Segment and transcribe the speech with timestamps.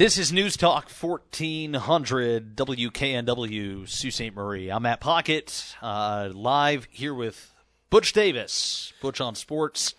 [0.00, 4.34] This is News Talk 1400 WKNW Sault Ste.
[4.34, 4.70] Marie.
[4.70, 7.52] I'm Matt Pocket, uh, live here with
[7.90, 9.94] Butch Davis, Butch on Sports,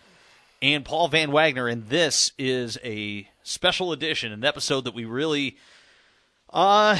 [0.60, 1.68] and Paul Van Wagoner.
[1.68, 5.56] And this is a special edition, an episode that we really
[6.50, 6.98] uh,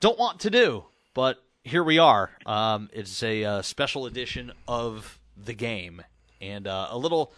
[0.00, 2.30] don't want to do, but here we are.
[2.46, 6.02] Um, it's a uh, special edition of the game.
[6.40, 7.34] And uh, a little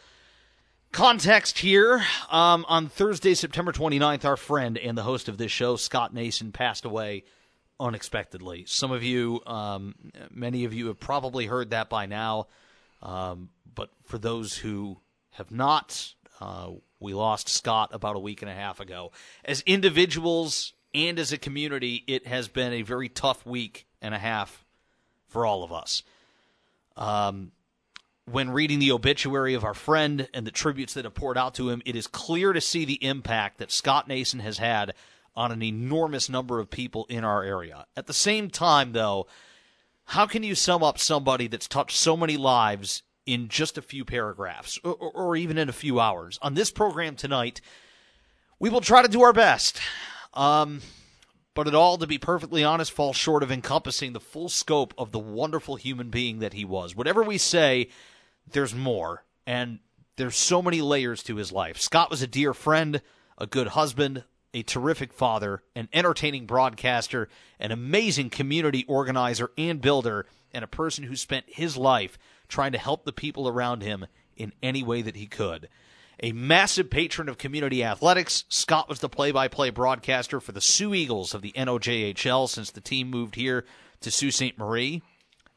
[0.92, 5.76] Context here um, on Thursday, September 29th, our friend and the host of this show,
[5.76, 7.24] Scott Nason, passed away
[7.78, 8.64] unexpectedly.
[8.66, 9.94] Some of you, um,
[10.30, 12.46] many of you have probably heard that by now,
[13.02, 14.98] um, but for those who
[15.32, 16.70] have not, uh,
[17.00, 19.12] we lost Scott about a week and a half ago.
[19.44, 24.18] As individuals and as a community, it has been a very tough week and a
[24.18, 24.64] half
[25.28, 26.02] for all of us.
[26.96, 27.52] Um,
[28.32, 31.70] when reading the obituary of our friend and the tributes that have poured out to
[31.70, 34.94] him, it is clear to see the impact that Scott Nason has had
[35.34, 37.86] on an enormous number of people in our area.
[37.96, 39.26] At the same time, though,
[40.04, 44.04] how can you sum up somebody that's touched so many lives in just a few
[44.04, 46.38] paragraphs or, or even in a few hours?
[46.42, 47.60] On this program tonight,
[48.58, 49.80] we will try to do our best.
[50.34, 50.80] Um,
[51.54, 55.12] but it all, to be perfectly honest, falls short of encompassing the full scope of
[55.12, 56.96] the wonderful human being that he was.
[56.96, 57.88] Whatever we say,
[58.52, 59.78] there's more, and
[60.16, 61.80] there's so many layers to his life.
[61.80, 63.00] Scott was a dear friend,
[63.38, 64.24] a good husband,
[64.54, 67.28] a terrific father, an entertaining broadcaster,
[67.60, 72.18] an amazing community organizer and builder, and a person who spent his life
[72.48, 75.68] trying to help the people around him in any way that he could.
[76.20, 80.60] A massive patron of community athletics, Scott was the play by play broadcaster for the
[80.60, 83.64] Soo Eagles of the NOJHL since the team moved here
[84.00, 84.58] to Sault Ste.
[84.58, 85.02] Marie.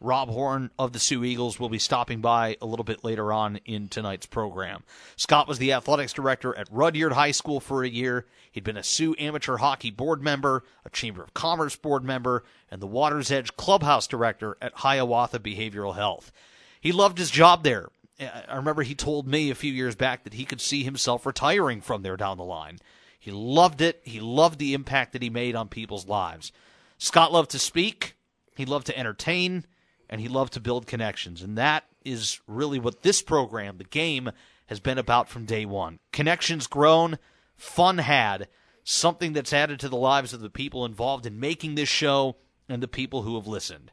[0.01, 3.57] Rob Horn of the Soo Eagles will be stopping by a little bit later on
[3.65, 4.83] in tonight's program.
[5.15, 8.25] Scott was the athletics director at Rudyard High School for a year.
[8.51, 12.81] He'd been a Soo Amateur Hockey Board member, a Chamber of Commerce Board member, and
[12.81, 16.31] the Water's Edge Clubhouse director at Hiawatha Behavioral Health.
[16.81, 17.89] He loved his job there.
[18.19, 21.79] I remember he told me a few years back that he could see himself retiring
[21.79, 22.79] from there down the line.
[23.19, 24.01] He loved it.
[24.03, 26.51] He loved the impact that he made on people's lives.
[26.97, 28.15] Scott loved to speak.
[28.55, 29.65] He loved to entertain
[30.11, 31.41] and he loved to build connections.
[31.41, 34.29] And that is really what this program, the game,
[34.67, 35.99] has been about from day one.
[36.11, 37.17] Connections grown,
[37.55, 38.49] fun had,
[38.83, 42.35] something that's added to the lives of the people involved in making this show
[42.67, 43.91] and the people who have listened.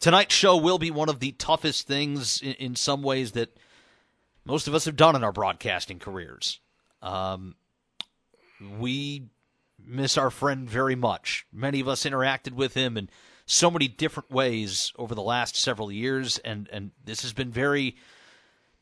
[0.00, 3.56] Tonight's show will be one of the toughest things in, in some ways that
[4.44, 6.60] most of us have done in our broadcasting careers.
[7.00, 7.54] Um,
[8.78, 9.26] we
[9.84, 11.46] miss our friend very much.
[11.52, 13.10] Many of us interacted with him and
[13.46, 17.96] so many different ways over the last several years, and and this has been very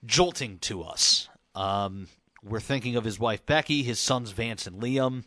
[0.05, 1.29] jolting to us.
[1.55, 2.09] Um,
[2.43, 5.25] we're thinking of his wife Becky, his sons Vance and Liam,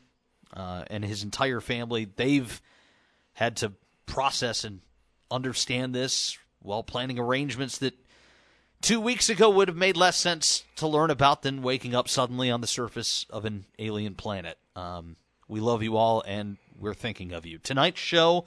[0.53, 2.05] uh, and his entire family.
[2.05, 2.61] They've
[3.33, 3.73] had to
[4.05, 4.81] process and
[5.29, 7.93] understand this while planning arrangements that
[8.81, 12.49] two weeks ago would have made less sense to learn about than waking up suddenly
[12.49, 14.57] on the surface of an alien planet.
[14.75, 15.15] Um,
[15.47, 17.57] we love you all, and we're thinking of you.
[17.59, 18.45] Tonight's show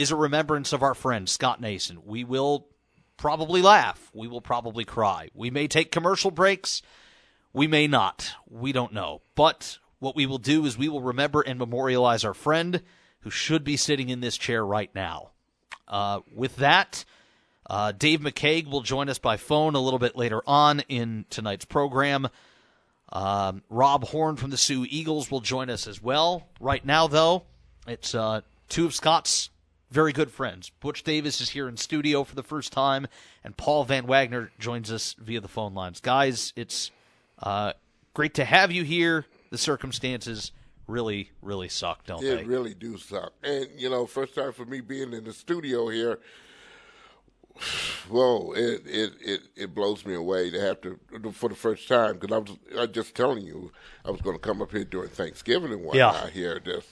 [0.00, 1.98] is a remembrance of our friend Scott Nason.
[2.06, 2.66] We will
[3.18, 4.10] probably laugh.
[4.14, 5.28] We will probably cry.
[5.34, 6.80] We may take commercial breaks.
[7.52, 8.32] We may not.
[8.48, 9.20] We don't know.
[9.34, 12.82] But what we will do is we will remember and memorialize our friend
[13.20, 15.32] who should be sitting in this chair right now.
[15.86, 17.04] Uh, with that,
[17.68, 21.66] uh, Dave McCaig will join us by phone a little bit later on in tonight's
[21.66, 22.26] program.
[23.12, 26.48] Um, Rob Horn from the Soo Eagles will join us as well.
[26.58, 27.42] Right now, though,
[27.86, 28.40] it's uh,
[28.70, 29.50] two of Scott's
[29.90, 30.70] very good friends.
[30.80, 33.06] Butch Davis is here in studio for the first time,
[33.42, 36.00] and Paul Van Wagoner joins us via the phone lines.
[36.00, 36.90] Guys, it's
[37.42, 37.72] uh,
[38.14, 39.26] great to have you here.
[39.50, 40.52] The circumstances
[40.86, 42.42] really, really suck, don't it they?
[42.42, 43.32] It really do suck.
[43.42, 46.20] And, you know, first time for me being in the studio here,
[48.08, 50.98] whoa, it, it, it, it blows me away to have to,
[51.32, 53.72] for the first time, because I was, I was just telling you,
[54.04, 56.30] I was going to come up here during Thanksgiving and whatnot yeah.
[56.30, 56.88] here, just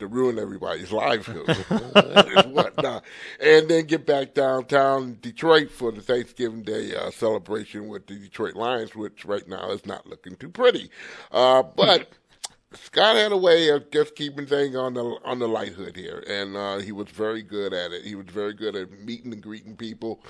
[0.00, 3.00] to ruin everybody's livelihood and.
[3.40, 8.54] And then get back downtown Detroit for the Thanksgiving Day uh, celebration with the Detroit
[8.54, 10.90] Lions, which right now is not looking too pretty.
[11.30, 12.08] Uh, but
[12.74, 16.22] Scott had a way of just keeping things on the on the light hood here,
[16.28, 18.04] and uh, he was very good at it.
[18.04, 20.22] He was very good at meeting and greeting people,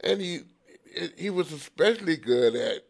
[0.00, 0.40] and he
[1.16, 2.84] he was especially good at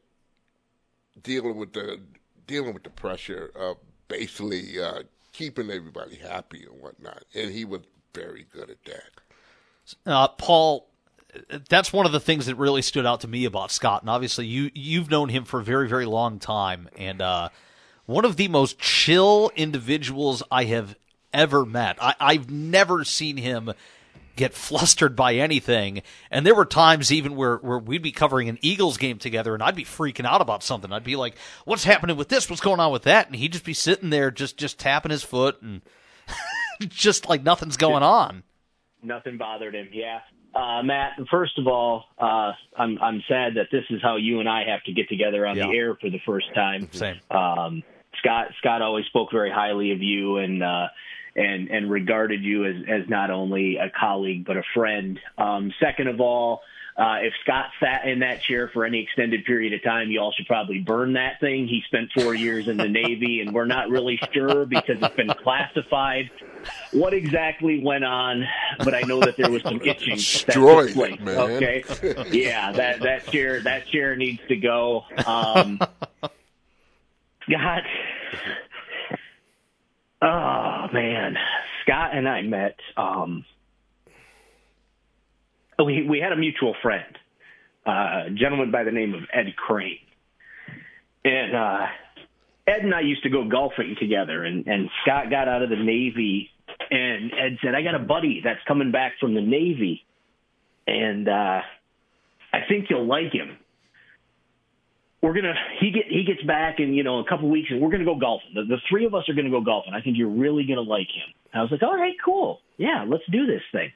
[1.22, 2.00] dealing with the
[2.46, 3.76] dealing with the pressure of
[4.08, 5.02] basically uh,
[5.40, 7.24] keeping everybody happy and whatnot.
[7.34, 7.80] And he was
[8.14, 10.04] very good at that.
[10.04, 10.86] Uh, Paul,
[11.68, 14.02] that's one of the things that really stood out to me about Scott.
[14.02, 17.48] And obviously, you you've known him for a very very long time, and uh,
[18.04, 20.94] one of the most chill individuals I have
[21.32, 21.96] ever met.
[22.00, 23.72] I, I've never seen him
[24.40, 26.02] get flustered by anything.
[26.30, 29.62] And there were times even where, where we'd be covering an Eagles game together and
[29.62, 30.92] I'd be freaking out about something.
[30.92, 32.50] I'd be like, what's happening with this?
[32.50, 33.26] What's going on with that?
[33.28, 35.82] And he'd just be sitting there just, just tapping his foot and
[36.88, 38.42] just like nothing's going on.
[39.02, 39.88] Nothing bothered him.
[39.92, 40.18] Yeah.
[40.54, 44.48] Uh, Matt, first of all, uh, I'm I'm sad that this is how you and
[44.48, 45.68] I have to get together on Yeah.
[45.68, 46.88] the air for the first time.
[46.92, 47.20] Same.
[47.30, 47.82] Um,
[48.18, 50.88] Scott Scott always spoke very highly of you and uh,
[51.36, 55.18] and and regarded you as as not only a colleague but a friend.
[55.38, 56.62] Um, second of all,
[56.96, 60.32] uh, if Scott sat in that chair for any extended period of time, you all
[60.32, 61.66] should probably burn that thing.
[61.66, 65.32] He spent four years in the Navy, and we're not really sure because it's been
[65.42, 66.30] classified
[66.92, 68.44] what exactly went on,
[68.78, 70.16] but I know that there was some itching.
[70.16, 71.38] that Destroyed took man.
[71.38, 71.84] Okay,
[72.30, 75.04] yeah, that that chair that chair needs to go.
[75.26, 75.78] Um,
[77.48, 77.82] God,
[80.22, 81.36] oh man,
[81.82, 82.76] Scott and I met.
[82.96, 83.44] Um,
[85.84, 87.16] we we had a mutual friend,
[87.86, 87.90] uh,
[88.26, 89.98] a gentleman by the name of Ed Crane,
[91.24, 91.86] and uh,
[92.66, 94.44] Ed and I used to go golfing together.
[94.44, 96.50] And and Scott got out of the Navy,
[96.90, 100.04] and Ed said, "I got a buddy that's coming back from the Navy,
[100.86, 101.60] and uh,
[102.52, 103.56] I think you'll like him."
[105.22, 107.90] We're gonna he get he gets back in you know a couple weeks and we're
[107.90, 108.52] gonna go golfing.
[108.54, 109.92] The, the three of us are gonna go golfing.
[109.92, 111.34] I think you're really gonna like him.
[111.52, 113.90] I was like, all right, cool, yeah, let's do this thing.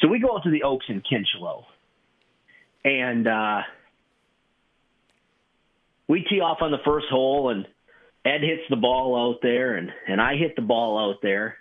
[0.00, 1.64] So we go out to the Oaks in Kincheloe,
[2.84, 3.60] and uh,
[6.08, 7.66] we tee off on the first hole, and
[8.24, 11.56] Ed hits the ball out there, and and I hit the ball out there,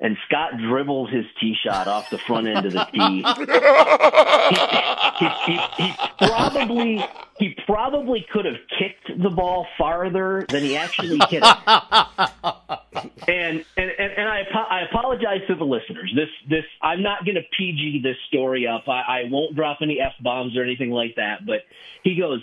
[0.00, 3.24] and Scott dribbles his tee shot off the front end of the tee.
[5.18, 7.04] he, he, he, he probably
[7.38, 11.42] he probably could have kicked the ball farther than he actually it.
[13.26, 16.12] And and and, and I I apologize to the listeners.
[16.14, 18.88] This this I'm not going to PG this story up.
[18.88, 21.46] I, I won't drop any f bombs or anything like that.
[21.46, 21.60] But
[22.02, 22.40] he goes,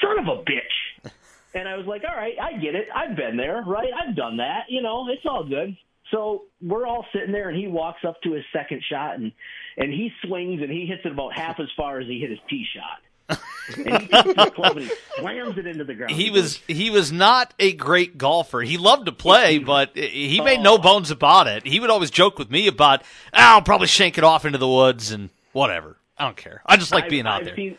[0.00, 1.10] "Son of a bitch,"
[1.54, 2.88] and I was like, "All right, I get it.
[2.94, 3.90] I've been there, right?
[3.92, 4.64] I've done that.
[4.68, 5.76] You know, it's all good."
[6.12, 9.32] So we're all sitting there, and he walks up to his second shot, and
[9.76, 12.38] and he swings, and he hits it about half as far as he hit his
[12.48, 13.38] tee shot.
[13.78, 16.12] and he takes the club and he slams it into the ground.
[16.12, 18.60] He was he was not a great golfer.
[18.60, 21.66] He loved to play, but he made no bones about it.
[21.66, 24.68] He would always joke with me about, "Ah, "I'll probably shank it off into the
[24.68, 25.96] woods and whatever.
[26.18, 26.60] I don't care.
[26.66, 27.78] I just like I've- being out I've there." Seen,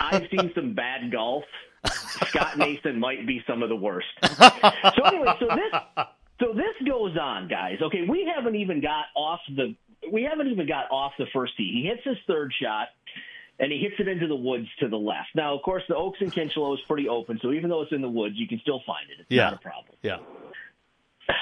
[0.00, 1.44] I've seen some bad golf.
[2.28, 4.06] Scott Nason might be some of the worst.
[4.22, 6.06] So anyway, so this
[6.40, 7.78] so this goes on, guys.
[7.82, 9.74] Okay, we haven't even got off the
[10.12, 11.80] we haven't even got off the first tee.
[11.82, 12.88] He hits his third shot
[13.58, 15.28] and he hits it into the woods to the left.
[15.34, 18.00] Now, of course, the Oaks and Kincheloe is pretty open, so even though it's in
[18.02, 19.20] the woods, you can still find it.
[19.20, 19.44] It's Yeah.
[19.44, 19.96] not a problem.
[20.02, 20.18] yeah.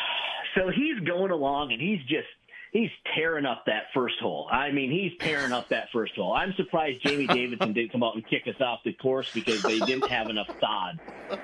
[0.54, 2.26] So he's going along and he's just
[2.72, 4.48] he's tearing up that first hole.
[4.50, 6.32] I mean, he's tearing up that first hole.
[6.32, 9.78] I'm surprised Jamie Davidson didn't come out and kick us off the course because they
[9.80, 10.98] didn't have enough sod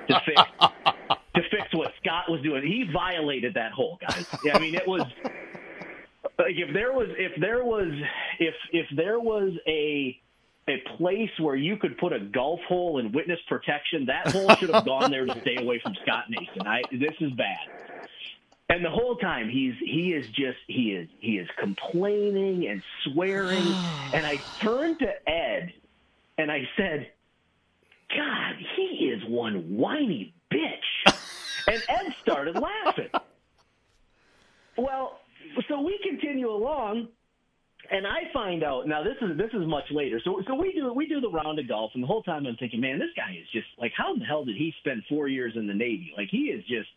[0.07, 0.41] to fix
[1.73, 2.63] to what Scott was doing.
[2.63, 4.25] He violated that hole, guys.
[4.53, 5.01] I mean, it was
[6.39, 7.91] like if there was if there was
[8.39, 10.19] if if there was a
[10.69, 14.69] a place where you could put a golf hole in witness protection, that hole should
[14.69, 16.65] have gone there to stay away from Scott Nason.
[16.65, 17.57] I this is bad.
[18.69, 23.57] And the whole time he's he is just he is he is complaining and swearing.
[24.13, 25.73] and I turned to Ed
[26.37, 27.11] and I said,
[28.15, 31.13] God, he is one whiny bitch.
[31.67, 33.09] And Ed started laughing.
[34.77, 35.19] Well,
[35.67, 37.09] so we continue along
[37.91, 40.19] and I find out now this is this is much later.
[40.23, 42.55] So so we do we do the round of golf, and the whole time I'm
[42.55, 45.53] thinking, man, this guy is just like, how the hell did he spend four years
[45.55, 46.13] in the Navy?
[46.15, 46.89] Like he is just,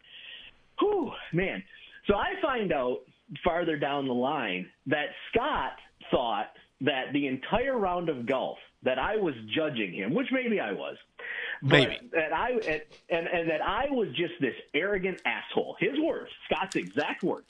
[0.79, 1.63] whew, man.
[2.07, 3.01] So I find out
[3.43, 5.73] farther down the line that Scott
[6.11, 10.73] thought that the entire round of golf that I was judging him, which maybe I
[10.73, 10.97] was,
[11.63, 11.99] Maybe.
[12.13, 15.77] that I and, and and that I was just this arrogant asshole.
[15.79, 17.47] His words, Scott's exact words.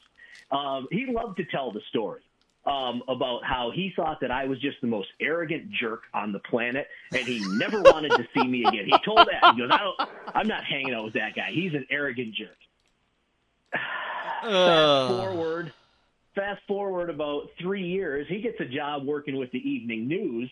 [0.50, 2.20] Um, he loved to tell the story
[2.66, 6.38] um, about how he thought that I was just the most arrogant jerk on the
[6.40, 8.86] planet, and he never wanted to see me again.
[8.86, 11.50] He told that he goes, "I don't, I'm not hanging out with that guy.
[11.52, 12.56] He's an arrogant jerk."
[14.42, 15.72] Fast forward,
[16.36, 20.50] fast forward about three years, he gets a job working with the Evening News,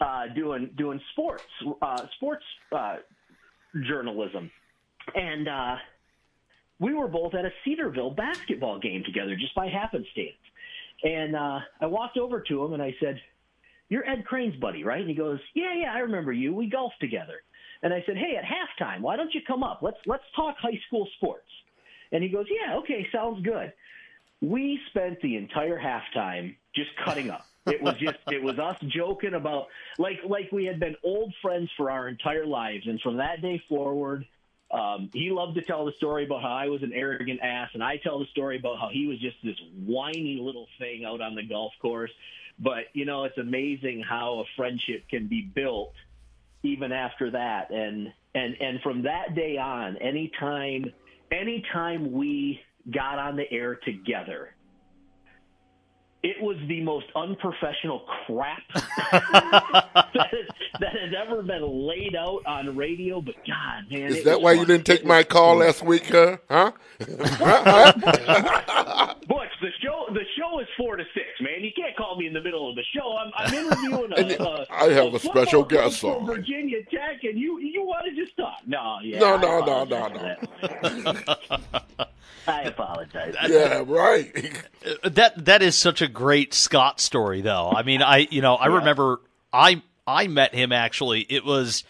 [0.00, 1.44] uh, doing doing sports
[1.80, 2.96] uh, sports uh,
[3.86, 4.50] journalism,
[5.14, 5.76] and uh,
[6.78, 10.36] we were both at a Cedarville basketball game together just by happenstance.
[11.04, 13.20] And uh, I walked over to him and I said,
[13.88, 16.54] "You're Ed Crane's buddy, right?" And he goes, "Yeah, yeah, I remember you.
[16.54, 17.42] We golfed together."
[17.82, 19.80] And I said, "Hey, at halftime, why don't you come up?
[19.82, 21.48] Let's let's talk high school sports."
[22.12, 23.72] And he goes, "Yeah, okay, sounds good."
[24.40, 27.46] We spent the entire halftime just cutting up.
[27.66, 31.70] It was just it was us joking about like like we had been old friends
[31.76, 34.26] for our entire lives, and from that day forward,
[34.72, 37.82] um, he loved to tell the story about how I was an arrogant ass, and
[37.82, 41.36] I tell the story about how he was just this whiny little thing out on
[41.36, 42.10] the golf course.
[42.58, 45.92] But you know, it's amazing how a friendship can be built
[46.64, 50.92] even after that, and and and from that day on, anytime
[51.30, 54.54] anytime we got on the air together,
[56.22, 60.46] it was the most unprofessional crap that, has,
[60.80, 63.20] that has ever been laid out on radio.
[63.20, 64.60] But God, man, is that why fun.
[64.60, 66.36] you didn't take my call last week, huh?
[66.48, 66.70] Huh?
[69.28, 71.64] Butch, the show the show is four to six, man.
[71.64, 73.16] You can't call me in the middle of the show.
[73.16, 77.36] I'm, I'm interviewing a, a, I have a, a special guest on Virginia Tech, and
[77.38, 78.60] you you want to just talk?
[78.66, 80.36] No, yeah, no, no, no, no, no.
[82.46, 83.34] I apologize.
[83.48, 84.32] Yeah, right.
[85.04, 87.70] that that is such a great Scott story, though.
[87.70, 88.76] I mean, I you know I yeah.
[88.76, 89.20] remember
[89.52, 91.20] I I met him actually.
[91.28, 91.84] It was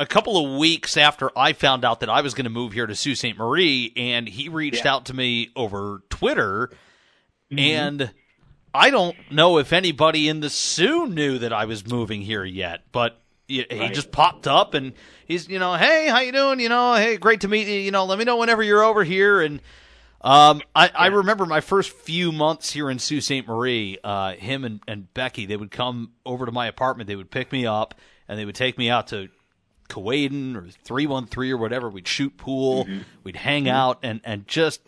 [0.00, 2.86] a couple of weeks after I found out that I was going to move here
[2.86, 3.36] to Sault Ste.
[3.36, 4.94] Marie, and he reached yeah.
[4.94, 6.70] out to me over Twitter,
[7.50, 7.58] mm-hmm.
[7.58, 8.10] and
[8.74, 12.82] I don't know if anybody in the Soo knew that I was moving here yet,
[12.90, 13.82] but he, right.
[13.82, 14.92] he just popped up and
[15.26, 17.90] he's you know hey how you doing you know hey great to meet you you
[17.90, 19.60] know let me know whenever you're over here and
[20.22, 23.46] um, I, I, remember my first few months here in Sault Ste.
[23.46, 27.08] Marie, uh, him and, and, Becky, they would come over to my apartment.
[27.08, 27.94] They would pick me up
[28.28, 29.28] and they would take me out to
[29.88, 31.88] Kewadin or 313 or whatever.
[31.90, 33.00] We'd shoot pool, mm-hmm.
[33.24, 33.74] we'd hang mm-hmm.
[33.74, 34.80] out and, and just,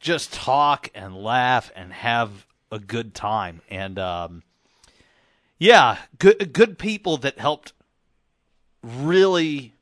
[0.00, 3.60] just talk and laugh and have a good time.
[3.68, 4.42] And, um,
[5.58, 7.74] yeah, good, good people that helped
[8.82, 9.73] really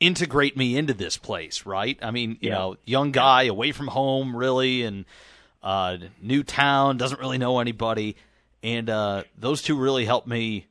[0.00, 1.98] integrate me into this place, right?
[2.02, 2.54] I mean, you yeah.
[2.56, 5.04] know, young guy away from home, really, and
[5.62, 8.16] uh, new town, doesn't really know anybody,
[8.62, 10.66] and uh, those two really helped me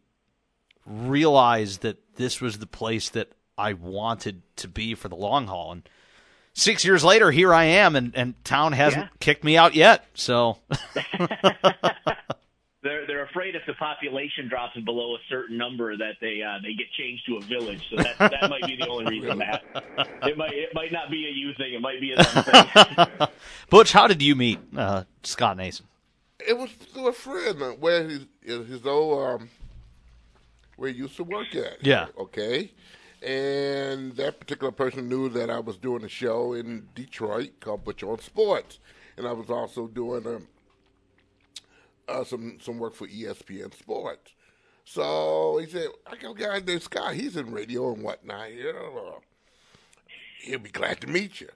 [0.86, 5.72] realize that this was the place that I wanted to be for the long haul.
[5.72, 5.90] And
[6.54, 9.10] six years later, here I am, and, and town hasn't yeah.
[9.20, 10.06] kicked me out yet.
[10.14, 10.58] So.
[13.46, 16.74] they're they're afraid if the population drops below a certain number that they uh, they
[16.74, 17.82] get changed to a village.
[17.90, 19.64] So that that might be the only reason that
[20.24, 21.74] it might it might not be a you thing.
[21.74, 23.28] It might be a them thing.
[23.70, 25.86] Butch, how did you meet uh, Scott Nason?
[26.48, 29.50] It was through a friend uh, where his his old um,
[30.78, 31.86] where he used to work at.
[31.86, 32.08] Yeah.
[32.18, 32.72] Okay.
[33.24, 38.04] And that particular person knew that I was doing a show in Detroit called Butch
[38.04, 38.80] on Sports,
[39.18, 40.42] and I was also doing a
[42.08, 44.32] uh, some some work for ESPN Sports.
[44.86, 47.16] So he said, "I got a guy named Scott.
[47.16, 48.54] He's in radio and whatnot.
[48.54, 49.22] You know,
[50.42, 51.50] he'll be glad to meet you."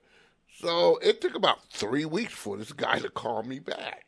[0.60, 4.06] So it took about three weeks for this guy to call me back.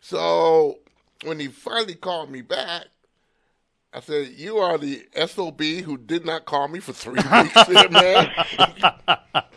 [0.00, 0.80] So
[1.24, 2.86] when he finally called me back,
[3.92, 8.30] I said, "You are the sob who did not call me for three weeks, man."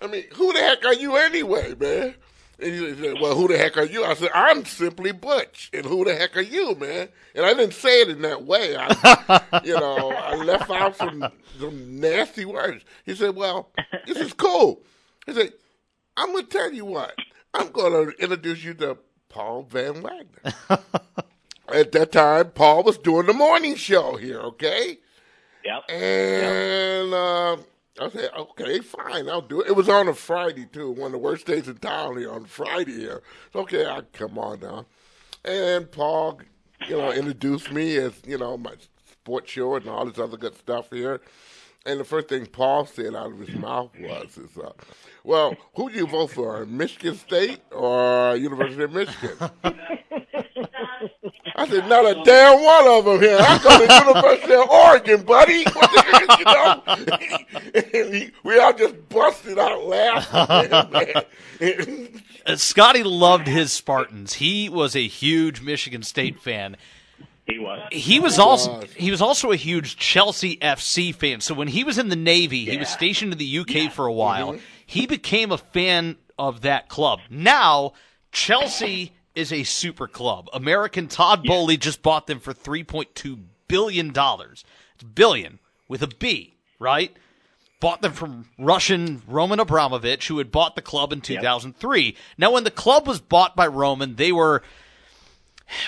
[0.00, 2.14] I mean, who the heck are you anyway, man?
[2.58, 4.04] And he said, Well, who the heck are you?
[4.04, 5.70] I said, I'm simply Butch.
[5.72, 7.08] And who the heck are you, man?
[7.34, 8.76] And I didn't say it in that way.
[8.78, 11.26] I, you know, I left out some,
[11.58, 12.84] some nasty words.
[13.04, 13.70] He said, Well,
[14.06, 14.82] this is cool.
[15.26, 15.52] He said,
[16.16, 17.14] I'm going to tell you what.
[17.52, 20.54] I'm going to introduce you to Paul Van Wagoner.
[21.72, 24.98] At that time, Paul was doing the morning show here, okay?
[25.64, 25.82] Yep.
[25.88, 27.18] And yep.
[27.18, 27.56] Uh,
[28.00, 29.68] I said, okay, fine, I'll do it.
[29.68, 32.44] It was on a Friday too, one of the worst days in town here on
[32.44, 33.22] Friday here.
[33.52, 34.86] So, okay, I come on down.
[35.44, 36.40] And Paul,
[36.88, 38.74] you know, introduced me as, you know, my
[39.12, 41.20] sports show and all this other good stuff here.
[41.86, 44.72] And the first thing Paul said out of his mouth was, "Is uh,
[45.22, 49.50] well, who do you vote for, Michigan State or University of Michigan?"
[51.56, 53.38] I said, not a damn one of them here.
[53.40, 55.64] I go to University of Oregon, buddy.
[56.38, 61.28] you know, we all just busted out laughing.
[62.56, 64.34] Scotty loved his Spartans.
[64.34, 66.76] He was a huge Michigan State fan.
[67.46, 67.88] He was.
[67.92, 71.40] He was also he was also a huge Chelsea FC fan.
[71.42, 72.72] So when he was in the Navy, yeah.
[72.72, 73.88] he was stationed in the UK yeah.
[73.90, 74.52] for a while.
[74.52, 74.64] Mm-hmm.
[74.86, 77.20] He became a fan of that club.
[77.28, 77.92] Now
[78.32, 80.48] Chelsea is a super club.
[80.52, 81.50] American Todd yeah.
[81.50, 84.64] Boehly just bought them for three point two billion dollars.
[84.94, 87.14] It's billion with a B, right?
[87.80, 92.02] Bought them from Russian Roman Abramovich, who had bought the club in 2003.
[92.02, 92.14] Yep.
[92.38, 94.62] Now, when the club was bought by Roman, they were.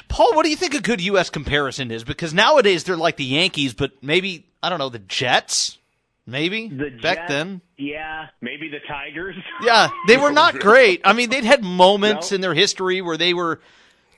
[0.08, 1.30] Paul, what do you think a good U.S.
[1.30, 2.02] comparison is?
[2.02, 5.78] Because nowadays they're like the Yankees, but maybe, I don't know, the Jets?
[6.26, 7.60] Maybe The back Jets, then.
[7.76, 9.36] yeah, maybe the Tigers.
[9.62, 11.00] Yeah, they were not great.
[11.04, 12.34] I mean, they'd had moments No.
[12.36, 13.60] in their history where they were,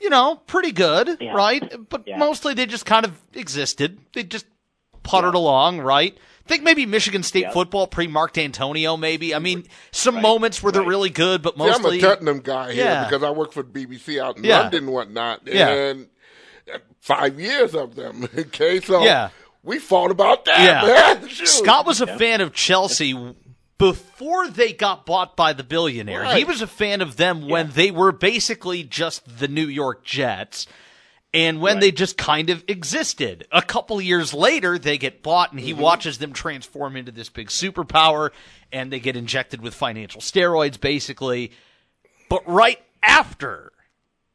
[0.01, 1.33] you know, pretty good, Yeah.
[1.33, 1.89] right?
[1.91, 2.17] But Yeah.
[2.17, 3.99] mostly they just kind of existed.
[4.15, 4.47] They just
[5.03, 6.17] puttered along, right?
[6.47, 7.51] think maybe Michigan State Yeah.
[7.53, 9.35] football pre Mark Dantonio, maybe.
[9.35, 10.89] I mean, some moments where they're right.
[10.89, 11.99] really good, but See, I'm mostly.
[11.99, 13.05] a Tottenham guy here Yeah.
[13.05, 14.61] because I work for the BBC out in Yeah.
[14.61, 15.43] London and whatnot.
[15.45, 15.69] Yeah.
[15.69, 16.09] And
[16.73, 18.27] uh, five years of them.
[18.39, 19.29] Okay, so Yeah.
[19.69, 21.19] We fought about that, Yeah.
[21.21, 21.29] man.
[21.47, 23.15] Scott was a fan of Chelsea
[23.79, 26.25] before they got bought by the billionaire.
[26.35, 30.67] He was a fan of them when they were basically just the New York Jets.
[31.35, 33.47] And when they just kind of existed.
[33.53, 35.83] A couple years later, they get bought, and he Mm-hmm.
[35.83, 38.31] watches them transform into this big superpower,
[38.73, 41.53] and they get injected with financial steroids, basically.
[42.31, 43.73] But right after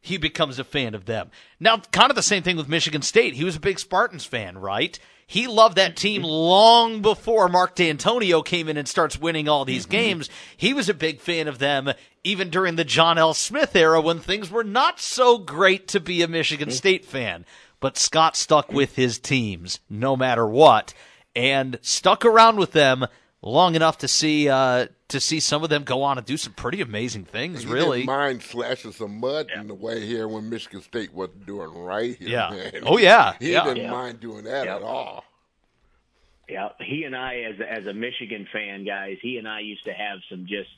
[0.02, 1.32] he becomes a fan of them.
[1.60, 3.34] Now, kind of the same thing with Michigan State.
[3.34, 5.00] He was a big Spartans fan, right?
[5.28, 9.84] He loved that team long before Mark Dantonio came in and starts winning all these
[9.84, 9.92] mm-hmm.
[9.92, 10.30] games.
[10.56, 11.92] He was a big fan of them
[12.24, 13.34] even during the John L.
[13.34, 16.76] Smith era when things were not so great to be a Michigan mm-hmm.
[16.76, 17.46] State fan.
[17.80, 20.94] But Scott stuck with his teams no matter what
[21.36, 23.06] and stuck around with them
[23.44, 26.54] long enough to see uh, to see some of them go on and do some
[26.54, 28.04] pretty amazing things, He really.
[28.06, 32.30] mind slashing some mud in the way here when Michigan State wasn't doing right here,
[32.30, 32.50] Yeah.
[32.50, 32.84] man.
[32.84, 33.34] Oh, yeah.
[33.40, 33.64] He Yeah.
[33.66, 33.92] didn't Yeah.
[33.92, 34.78] mind doing that Yeah.
[34.78, 35.24] at all.
[36.50, 39.94] Yeah, he and I, as as a Michigan fan, guys, he and I used to
[39.94, 40.70] have some just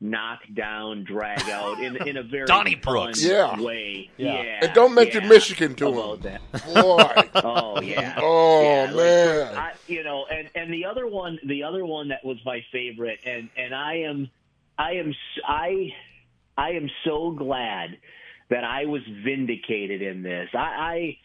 [0.00, 3.22] knock down, drag out in in a very Donnie Brooks.
[3.24, 3.60] Yeah.
[3.60, 4.10] way.
[4.16, 4.42] Yeah.
[4.42, 6.38] Yeah, And don't mention yeah, Michigan to about him.
[6.52, 6.74] that.
[6.74, 7.30] Boy.
[7.44, 8.14] Oh yeah.
[8.22, 9.56] Oh, Yeah, like, man.
[9.56, 13.20] I, you know, and and the other one, the other one that was my favorite,
[13.24, 14.30] and and I am,
[14.78, 15.14] I am,
[15.46, 15.92] I,
[16.56, 17.96] I am so glad
[18.50, 20.48] that I was vindicated in this.
[20.54, 21.18] I, I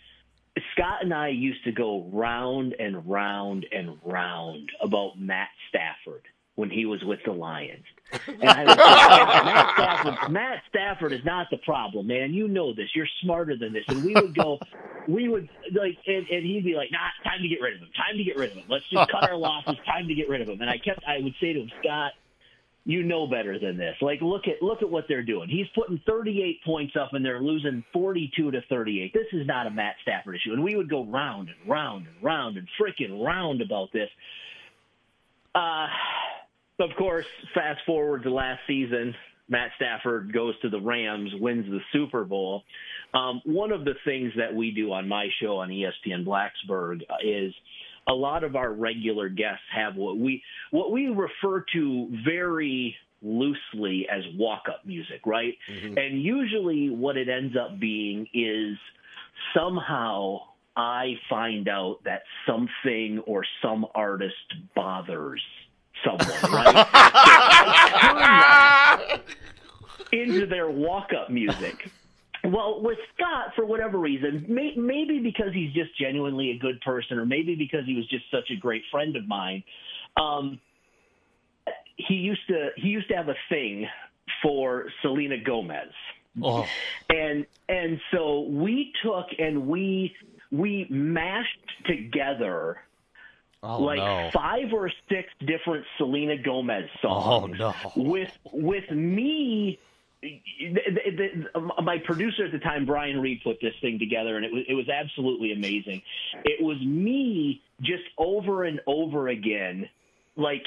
[0.74, 6.24] Scott and I used to go round and round and round about Matt Stafford
[6.56, 7.86] when he was with the Lions.
[8.28, 12.34] And I would say, Matt Stafford, Matt Stafford is not the problem, man.
[12.34, 12.90] You know this.
[12.94, 13.84] You're smarter than this.
[13.88, 14.60] And we would go,
[15.08, 17.90] we would like, and, and he'd be like, "Nah, time to get rid of him.
[17.96, 18.66] Time to get rid of him.
[18.70, 19.78] Let's just cut our losses.
[19.86, 22.12] Time to get rid of him." And I kept, I would say to him, Scott,
[22.84, 23.96] you know better than this.
[24.02, 25.50] Like, look at look at what they're doing.
[25.50, 29.14] He's putting 38 points up, and they're losing 42 to 38.
[29.14, 30.54] This is not a Matt Stafford issue.
[30.54, 34.10] And we would go round and round and round and freaking round about this.
[35.54, 35.88] Uh,
[36.82, 39.16] of course, fast forward to last season,
[39.50, 42.64] Matt Stafford goes to the Rams, wins the Super Bowl.
[43.14, 47.54] Um, one of the things that we do on my show on ESPN Blacksburg is
[48.08, 50.42] a lot of our regular guests have what we
[50.72, 55.54] what we refer to very loosely as walk up music, right?
[55.98, 58.78] And usually what it ends up being is
[59.56, 60.40] somehow
[60.76, 64.34] I find out that something or some artist
[64.76, 65.42] bothers
[66.04, 66.74] someone, right?
[66.74, 69.22] So I turn that
[70.12, 71.90] into their walk up music.
[72.44, 77.20] Well, with Scott, for whatever reason, may, maybe because he's just genuinely a good person,
[77.20, 79.64] or maybe because he was just such a great friend of mine,
[80.18, 80.60] um,
[81.98, 83.88] he used to he used to have a thing
[84.42, 85.92] for Selena Gomez
[86.42, 86.66] Oh.
[87.10, 90.16] and and so we took and we
[90.52, 92.78] we mashed together
[93.64, 94.30] Oh, like no.
[94.34, 97.58] five or six different Selena Gomez songs.
[97.60, 97.92] Oh, no.
[97.96, 99.80] With with me,
[100.22, 104.44] the, the, the, my producer at the time, Brian Reed, put this thing together, and
[104.44, 106.02] it was it was absolutely amazing.
[106.44, 109.88] It was me just over and over again,
[110.36, 110.64] like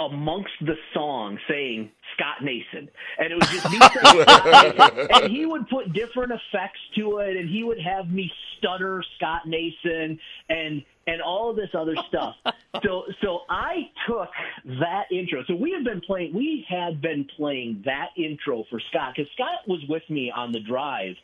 [0.00, 2.88] amongst the song saying Scott Nason.
[3.18, 7.48] And it was just me saying And he would put different effects to it and
[7.48, 12.34] he would have me stutter Scott Nason and and all of this other stuff.
[12.84, 14.28] So so I took
[14.78, 15.42] that intro.
[15.48, 19.66] So we had been playing we had been playing that intro for Scott cuz Scott
[19.66, 21.16] was with me on the drive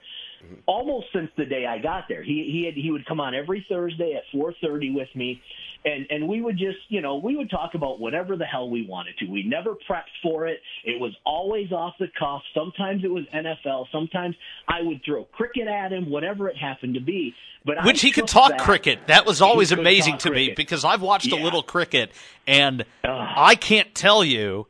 [0.44, 0.54] Mm-hmm.
[0.66, 2.22] almost since the day I got there.
[2.22, 5.40] He he had, he would come on every Thursday at 4:30 with me
[5.84, 8.86] and and we would just, you know, we would talk about whatever the hell we
[8.86, 9.26] wanted to.
[9.26, 10.60] We never prepped for it.
[10.84, 12.42] It was always off the cuff.
[12.54, 14.34] Sometimes it was NFL, sometimes
[14.68, 17.34] I would throw cricket at him, whatever it happened to be.
[17.64, 19.06] But Which I he could talk that- cricket.
[19.06, 22.12] That was always amazing to me because I've watched a little cricket
[22.46, 24.66] and I can't tell you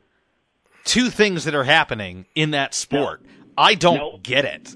[0.85, 3.22] two things that are happening in that sport.
[3.59, 4.22] I don't Nope.
[4.22, 4.74] get it.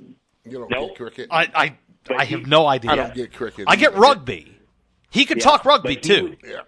[0.50, 0.88] You don't Nope.
[0.90, 1.28] get cricket.
[1.30, 2.90] I I, But I he- have no idea.
[2.92, 3.64] I don't get cricket.
[3.68, 4.00] I get either.
[4.00, 4.56] rugby.
[5.10, 6.22] He could Yeah, talk rugby but he too.
[6.24, 6.60] would- Yeah.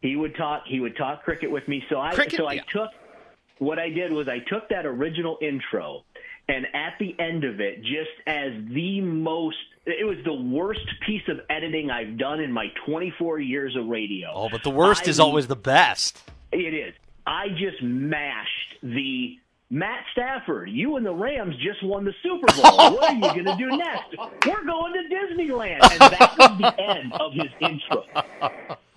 [0.00, 2.62] he would talk he would talk cricket with me so i Cricket, so i yeah.
[2.72, 2.90] took
[3.58, 6.04] what i did was i took that original intro
[6.48, 9.56] and at the end of it, just as the most,
[9.86, 14.28] it was the worst piece of editing I've done in my 24 years of radio.
[14.34, 16.20] Oh, but the worst I- is always the best.
[16.50, 16.94] It is.
[17.24, 19.38] I just mashed the
[19.74, 20.68] Matt Stafford.
[20.68, 22.92] You and the Rams just won the Super Bowl.
[22.94, 24.14] what are you going to do next?
[24.46, 28.04] We're going to Disneyland, and that was the end of his intro.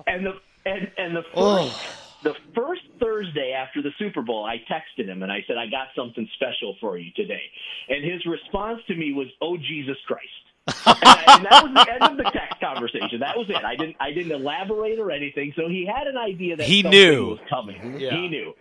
[0.05, 0.33] And the
[0.65, 1.79] and and the first
[2.23, 5.87] the first Thursday after the Super Bowl, I texted him and I said, "I got
[5.95, 7.41] something special for you today,"
[7.87, 10.27] and his response to me was, "Oh Jesus Christ."
[10.67, 13.19] and, I- and that was the end of the text conversation.
[13.21, 13.63] That was it.
[13.63, 15.53] I didn't I didn't elaborate or anything.
[15.55, 17.27] So he had an idea that He knew.
[17.29, 17.99] was coming.
[17.99, 18.11] Yeah.
[18.11, 18.53] He knew.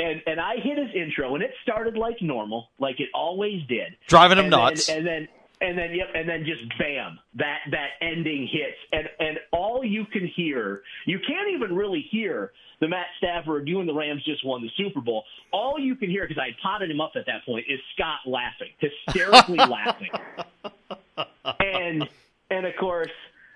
[0.00, 3.96] And and I hit his intro and it started like normal, like it always did.
[4.08, 4.88] Driving him and then- nuts.
[4.88, 5.28] and then
[5.60, 10.06] and then yep, and then just bam, that that ending hits, and and all you
[10.06, 13.68] can hear, you can't even really hear the Matt Stafford.
[13.68, 15.22] You and the Rams just won the Super Bowl.
[15.52, 18.70] All you can hear, because I potted him up at that point, is Scott laughing,
[18.78, 20.10] hysterically laughing,
[21.60, 22.08] and
[22.50, 23.10] and of course.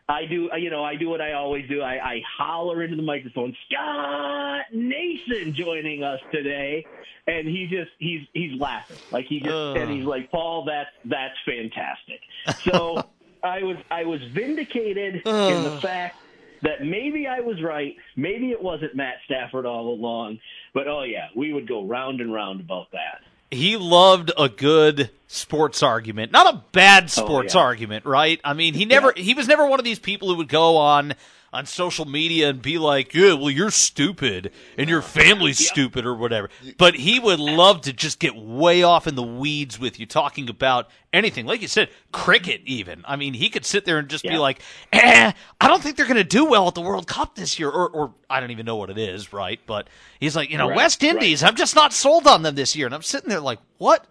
[0.09, 1.81] I do, uh, you know, I do what I always do.
[1.81, 6.87] I, I holler into the microphone, Scott Nason joining us today,
[7.27, 9.77] and he just he's he's laughing like he just Ugh.
[9.79, 12.21] and he's like, Paul, that's that's fantastic.
[12.69, 13.09] So
[13.43, 16.17] I was I was vindicated in the fact
[16.63, 20.39] that maybe I was right, maybe it wasn't Matt Stafford all along,
[20.75, 23.21] but oh yeah, we would go round and round about that.
[23.55, 27.61] He loved a good sports argument, not a bad oh, sports yeah.
[27.61, 28.41] argument, right?
[28.45, 31.15] I mean, he never he was never one of these people who would go on
[31.55, 36.15] on social media and be like, "Yeah, well, you're stupid and your family's stupid or
[36.15, 40.07] whatever." But he would love to just get way off in the weeds with you
[40.07, 41.47] talking about anything.
[41.47, 43.03] Like you said, cricket even.
[43.07, 44.61] I mean, he could sit there and just be like,
[44.93, 47.71] "Eh, I don't think they're going to do well at the World Cup this year
[47.71, 49.89] or or I don't even know what it is, right?" But
[50.19, 51.11] he's like, "You know, Right, West right.
[51.13, 54.07] Indies, I'm just not sold on them this year." And I'm sitting there like, "What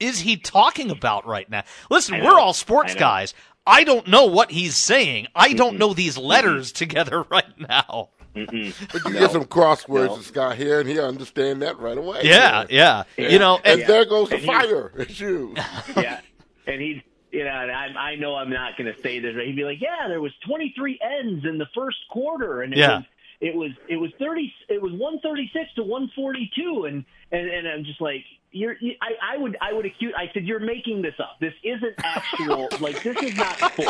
[0.00, 1.62] is he talking about right now?
[1.88, 3.34] Listen, we're all sports guys.
[3.66, 5.28] I don't know what he's saying.
[5.34, 5.56] I mm-hmm.
[5.56, 6.26] don't know these mm-hmm.
[6.26, 8.10] letters together right now.
[8.34, 8.86] Mm-hmm.
[8.92, 9.20] But you No.
[9.20, 10.16] get some crosswords No.
[10.16, 12.20] to Scott here, and he'll understand that right away.
[12.24, 13.04] Yeah, yeah.
[13.16, 14.92] You know, And and, there goes the And fire.
[14.96, 15.54] It's you.
[15.96, 16.20] yeah,
[16.66, 19.34] and he'd you know, and I, I know I'm not going to say this.
[19.34, 22.78] But he'd be like, "Yeah, there was 23 ends in the first quarter, and it
[22.78, 22.96] Yeah.
[22.98, 23.04] was
[23.40, 28.00] it was it was 30, it was 136 to 142, and and and I'm just
[28.00, 30.12] like." You're, you, I, I would, I would accuse.
[30.14, 31.38] I said, "You're making this up.
[31.40, 32.68] This isn't actual.
[32.80, 33.80] like, this is not.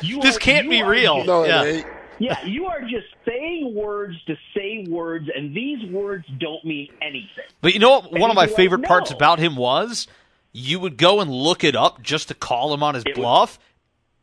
[0.00, 1.16] You This are- can't be real.
[1.16, 1.82] just- No, Yeah.
[2.20, 7.26] yeah, you are just saying words to say words, and these words don't mean anything.
[7.60, 8.12] but you know what?
[8.12, 10.06] One of my he'd like, favorite parts about him was
[10.52, 13.16] you would go and look it up just to call him on his It was-
[13.16, 13.58] bluff,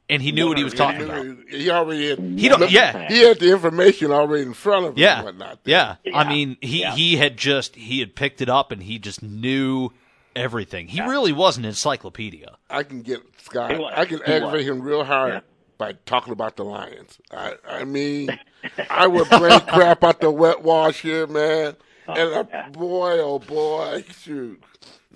[0.10, 0.78] and he knew what he was 100%.
[0.78, 1.26] talking about.
[1.50, 2.20] He already had.
[2.20, 3.08] He don't- yeah.
[3.10, 5.00] He had the information already in front of him.
[5.00, 5.60] Yeah, and whatnot.
[5.66, 5.96] yeah.
[6.14, 6.94] I mean, he Yeah.
[6.96, 9.90] he had just he had picked it up and he just knew
[10.36, 10.88] everything.
[10.88, 12.58] He really was an encyclopedia.
[12.70, 13.72] I can get Scott.
[13.96, 14.66] I can He aggravate was.
[14.68, 15.40] him real hard Yeah.
[15.78, 17.20] by talking about the Lions.
[17.32, 18.30] I, I mean,
[18.90, 21.76] I would bring crap out the wet wash here, man.
[22.08, 24.62] Oh, and uh, I, boy, oh boy, shoot.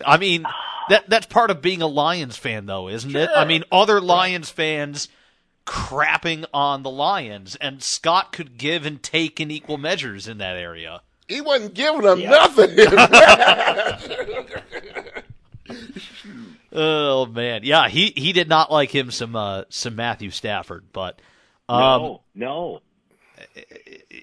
[0.05, 0.43] I mean,
[0.89, 3.29] that that's part of being a Lions fan, though, isn't it?
[3.35, 5.07] I mean, other Lions fans
[5.65, 10.55] crapping on the Lions, and Scott could give and take in equal measures in that
[10.55, 11.01] area.
[11.27, 12.29] He wasn't giving them Yeah.
[12.29, 12.77] nothing.
[16.79, 21.19] Oh man, yeah, he he did not like him some uh, some Matthew Stafford, but
[21.69, 22.81] um, No, no.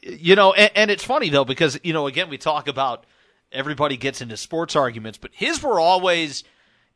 [0.03, 3.07] you know, and, and it's funny though because you know, again, we talk about
[3.55, 6.45] everybody gets into sports arguments, but his were always,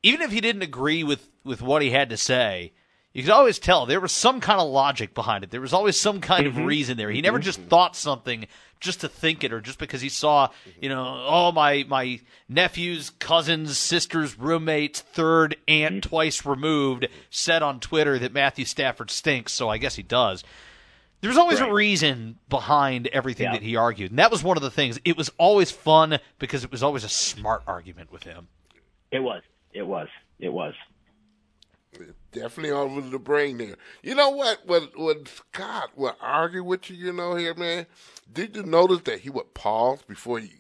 [0.03, 2.73] even if he didn't agree with with what he had to say,
[3.13, 5.51] you could always tell there was some kind of logic behind it.
[5.51, 6.65] There was always some kind of mm-hmm.
[6.65, 7.11] reason there.
[7.11, 7.45] He never mm-hmm.
[7.45, 8.47] just thought something
[8.81, 10.71] just to think it or just because he saw, mm-hmm.
[10.83, 17.81] you know, oh my my nephew's cousin's sister's roommate's third aunt twice removed said on
[17.81, 20.45] Twitter that Matthew Stafford stinks, so I guess he does.
[21.21, 23.53] There's always a reason behind everything Yeah.
[23.53, 24.11] that he argued.
[24.11, 25.01] And that was one of the things.
[25.05, 28.49] It was always fun because it was always a smart argument with him.
[29.11, 29.43] It was.
[29.73, 30.09] It was.
[30.39, 30.75] It was.
[32.31, 33.77] Definitely over the brain there.
[34.03, 34.67] You know what?
[34.67, 37.87] When when Scott would argue with you, you know here, man.
[38.31, 40.53] Did you notice that he would pause before he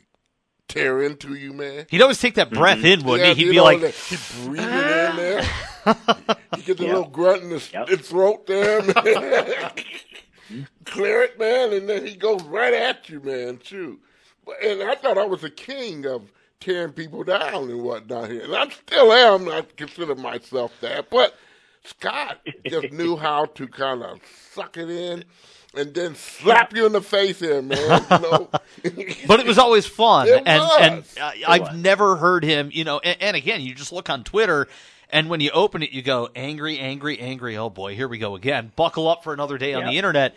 [0.67, 1.87] tear into you, man?
[1.91, 2.87] He'd always take that breath mm-hmm.
[2.87, 3.45] in, wouldn't Yeah, he?
[3.45, 4.17] He'd be like, that he
[4.47, 5.43] breathe it in there.
[6.57, 6.95] you get the Yep.
[6.95, 8.01] little grunt in the, Yep.
[8.01, 8.95] throat there, man.
[10.85, 13.59] Clear it, man, and then he goes right at you, man.
[13.59, 13.99] too.
[14.63, 18.55] And I thought I was a king of tearing people down and whatnot here, and
[18.57, 19.49] I still am.
[19.49, 21.35] I consider myself that, but
[21.85, 24.21] Scott just knew how to kind of
[24.53, 25.25] suck it in
[25.75, 27.79] and then slap you in the face here, man.
[28.11, 28.49] You know?
[29.27, 30.81] but it was always fun, It and was.
[30.81, 32.71] and uh, I've never heard him.
[32.73, 34.67] You know, and, and again, you just look on Twitter.
[35.11, 37.57] And when you open it, you go angry, angry, angry.
[37.57, 38.73] Oh boy, here we go again.
[38.77, 39.91] Buckle up for another day on Yep.
[39.91, 40.37] the internet.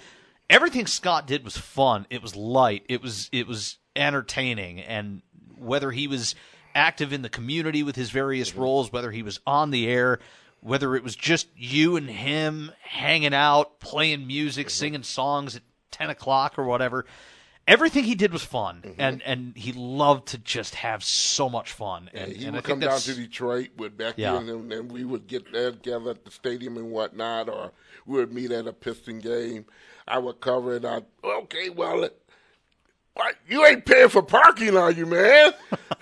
[0.49, 2.05] Everything Scott did was fun.
[2.09, 2.83] It was light.
[2.87, 4.79] It was it was entertaining.
[4.79, 5.21] And
[5.57, 6.35] whether he was
[6.73, 8.61] active in the community with his various mm-hmm.
[8.61, 10.19] roles, whether he was on the air,
[10.61, 14.71] whether it was just you and him hanging out, playing music, mm-hmm.
[14.71, 17.05] singing songs at ten o'clock or whatever,
[17.67, 19.01] everything he did was fun, mm-hmm.
[19.01, 22.09] and and he loved to just have so much fun.
[22.13, 24.39] And, he and would come down to Detroit with Becky Yeah.
[24.39, 27.71] and and we would get there together at the stadium and whatnot, or
[28.05, 29.65] we would meet at a Piston game.
[30.07, 30.85] I would cover it.
[30.85, 32.17] I okay, well, it,
[33.13, 35.53] what, you ain't paying for parking, are you, man?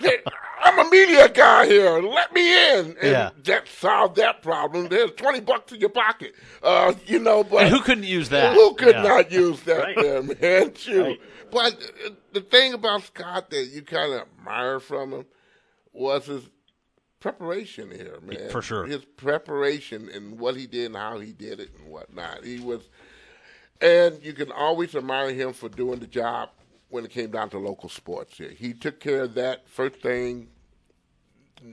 [0.80, 2.00] Hey, I'm a media guy here.
[2.00, 3.30] Let me in, and Yeah.
[3.44, 4.88] that solved that problem.
[4.88, 7.44] There's twenty bucks in your pocket, uh, you know.
[7.44, 8.54] But And who couldn't use that?
[8.54, 9.02] who could Yeah.
[9.02, 9.96] not use that Right.
[9.96, 10.74] there, man?
[10.74, 11.02] Shoot.
[11.02, 11.20] Right.
[11.50, 11.74] But
[12.06, 15.26] uh, the thing about Scott that you kind of admire from him
[15.92, 16.44] was his
[17.18, 18.48] preparation here, man.
[18.50, 18.86] For sure.
[18.86, 22.44] His preparation and what he did and how he did it and whatnot.
[22.44, 22.88] He was,
[23.80, 26.50] and you can always admire him for doing the job
[26.88, 28.50] when it came down to local sports here.
[28.50, 30.48] He took care of that first thing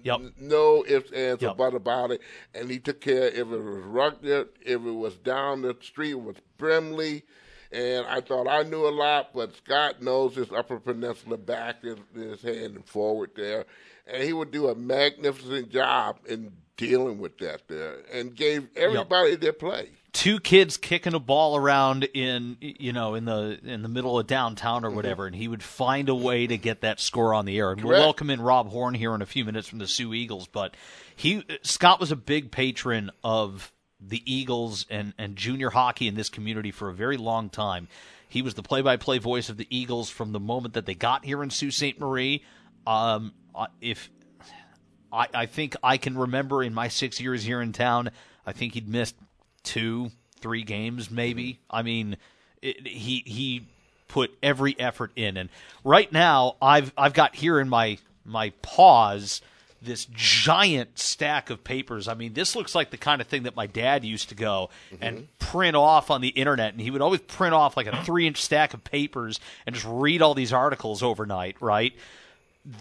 [0.04, 0.22] Yep.
[0.40, 1.58] no ifs, ands, or Yep.
[1.58, 2.22] but about it.
[2.54, 6.22] And he took care if it was Rugged, if it was down the street, it
[6.22, 7.24] was Brimley.
[7.72, 11.98] And I thought I knew a lot, but Scott knows his Upper Peninsula back in
[12.16, 13.66] his hand and forward there.
[14.06, 19.36] And he would do a magnificent job in dealing with that there and gave everybody
[19.36, 19.90] their play.
[20.18, 24.26] Two kids kicking a ball around in you know in the in the middle of
[24.26, 27.56] downtown or whatever and he would find a way to get that score on the
[27.60, 27.72] air.
[27.72, 30.48] And we'll welcome in Rob Horn here in a few minutes from the Soo Eagles
[30.48, 30.76] but
[31.16, 36.30] he Scott was a big patron of the Eagles and and junior hockey in this
[36.30, 37.88] community for a very long time.
[38.28, 41.44] He was the play-by-play voice of the Eagles from the moment that they got here
[41.44, 42.00] in Sault Ste.
[42.00, 42.44] Marie.
[42.88, 43.34] Um
[43.82, 44.10] if
[45.14, 48.10] I, I think I can remember in my six years here in town,
[48.48, 49.16] I think he'd missed
[49.68, 51.16] two, three games, mm-hmm.
[51.16, 51.60] maybe.
[51.70, 52.18] I mean,
[52.62, 53.68] it, he he
[54.08, 55.50] put every effort in, and
[55.84, 59.42] right now I've I've got here in my my paws
[59.80, 62.08] this giant stack of papers.
[62.08, 64.70] I mean, this looks like the kind of thing that my dad used to go
[64.92, 65.04] mm-hmm.
[65.04, 68.26] and print off on the internet, and he would always print off like a three
[68.26, 71.94] inch stack of papers and just read all these articles overnight, right?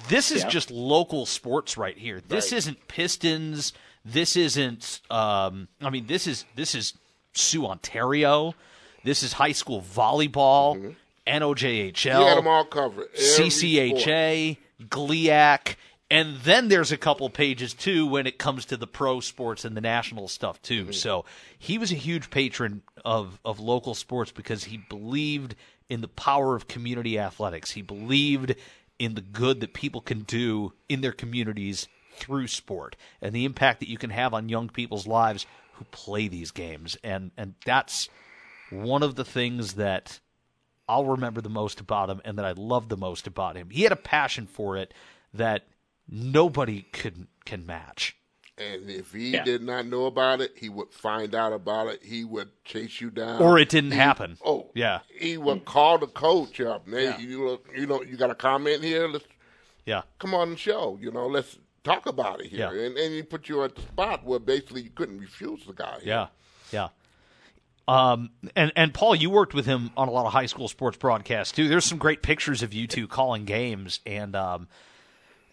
[0.09, 0.49] this is Yeah.
[0.49, 2.21] just local sports right here.
[2.27, 2.59] This Right.
[2.59, 3.73] isn't Pistons.
[4.07, 5.01] This isn't.
[5.11, 6.95] Um, I mean, this is this is
[7.33, 8.55] Soo Ontario.
[9.03, 10.95] This is high school volleyball,
[11.27, 13.09] NOJHL, He had them all covered.
[13.15, 13.53] Every sport.
[13.53, 14.57] CCHA,
[14.89, 15.77] GLIAC,
[16.11, 19.77] and then there's a couple pages too when it comes to the pro sports and
[19.77, 20.85] the national stuff too.
[20.85, 20.93] Mm-hmm.
[20.93, 21.25] So
[21.59, 25.57] he was a huge patron of of local sports because he believed
[25.89, 27.73] in the power of community athletics.
[27.73, 28.55] He believed
[28.99, 33.81] in the good that people can do in their communities through sport and the impact
[33.81, 36.97] that you can have on young people's lives who play these games.
[37.05, 38.09] And and that's
[38.71, 40.21] one of the things that
[40.89, 43.71] I'll remember the most about him and that I love the most about him.
[43.71, 44.95] He had a passion for it
[45.35, 45.67] that
[46.09, 48.17] nobody can can match.
[48.59, 49.45] And if he Yeah.
[49.45, 52.03] did not know about it, he would find out about it.
[52.03, 53.43] He would chase you down.
[53.43, 54.39] Or it didn't He- happen.
[54.43, 55.01] Oh, Yeah.
[55.15, 56.89] He would call the coach up.
[56.89, 57.19] Hey, Yeah.
[57.19, 59.09] you look, you know, you got a comment here.
[59.09, 59.27] Let's
[59.85, 60.03] Yeah.
[60.19, 60.97] come on the show.
[60.99, 62.73] You know, let's talk about it here.
[62.73, 62.87] Yeah.
[62.87, 65.99] And and he put you at the spot where basically you couldn't refuse the guy.
[66.05, 66.27] Yeah.
[66.73, 66.89] Yeah.
[67.89, 70.97] Um and and Paul, you worked with him on a lot of high school sports
[70.99, 71.69] broadcasts too.
[71.69, 74.69] There's some great pictures of you two calling games and um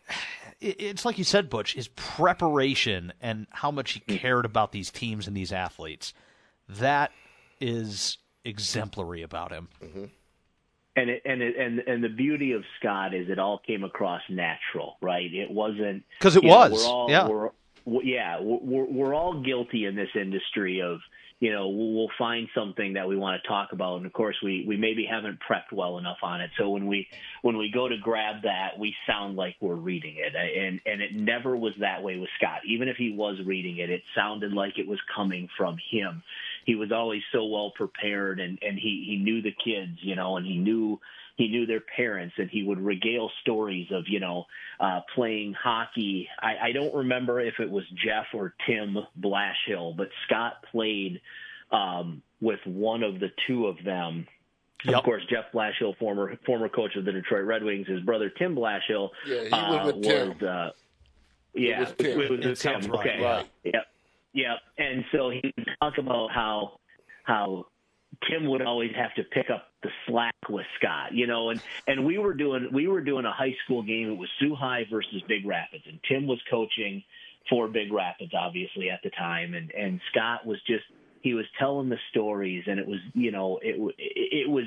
[0.60, 4.89] it- it's like you said, Butch, his preparation and how much he cared about these
[4.91, 6.13] teams and these athletes.
[6.67, 7.12] That
[7.62, 9.67] is exemplary about him.
[10.95, 14.21] And it, and it, and and the beauty of Scott is it all came across
[14.29, 15.34] natural, right?
[15.34, 17.27] It wasn't because it you know, was, we're all, yeah.
[17.27, 17.49] We're,
[17.86, 20.99] we- yeah, we're we're all guilty in this industry of
[21.39, 24.38] you know we'll we'll find something that we want to talk about, and of course
[24.41, 26.51] we we maybe haven't prepped well enough on it.
[26.58, 27.08] So when we
[27.41, 31.13] when we go to grab that, we sound like we're reading it, and and it
[31.13, 32.60] never was that way with Scott.
[32.65, 36.23] Even if he was reading it, it sounded like it was coming from him
[36.65, 40.38] he was always so well prepared and and he he knew the kids you know
[40.38, 40.99] and he knew
[41.36, 44.45] he knew their parents and he would regale stories of you know
[44.80, 50.10] uh playing hockey i i don't remember if it was jeff or tim blashill but
[50.26, 51.21] scott played
[51.71, 54.28] um with one of the two of them
[54.86, 54.95] Yep.
[54.97, 58.54] Of course, Jeff Blashill, former former coach of the Detroit Red Wings, his brother Tim
[58.54, 60.30] Blashill Yeah, he was uh, with Tim.
[60.32, 60.69] was, uh,
[61.54, 62.06] yeah, was Tim.
[62.08, 62.91] it was It with sounds Tim.
[62.93, 63.47] right, Okay, right.
[63.63, 63.86] Yep.
[64.34, 64.58] Yep.
[64.78, 66.80] And so he would talk about how
[67.24, 67.65] how
[68.30, 72.06] Tim would always have to pick up the slack with Scott, you know, and and
[72.06, 74.12] we were doing we were doing a high school game.
[74.12, 77.04] It was Soo High versus Big Rapids, and Tim was coaching
[77.50, 80.84] for Big Rapids, obviously at the time, and and Scott was just
[81.22, 84.65] he was telling the stories, and it was you know it it was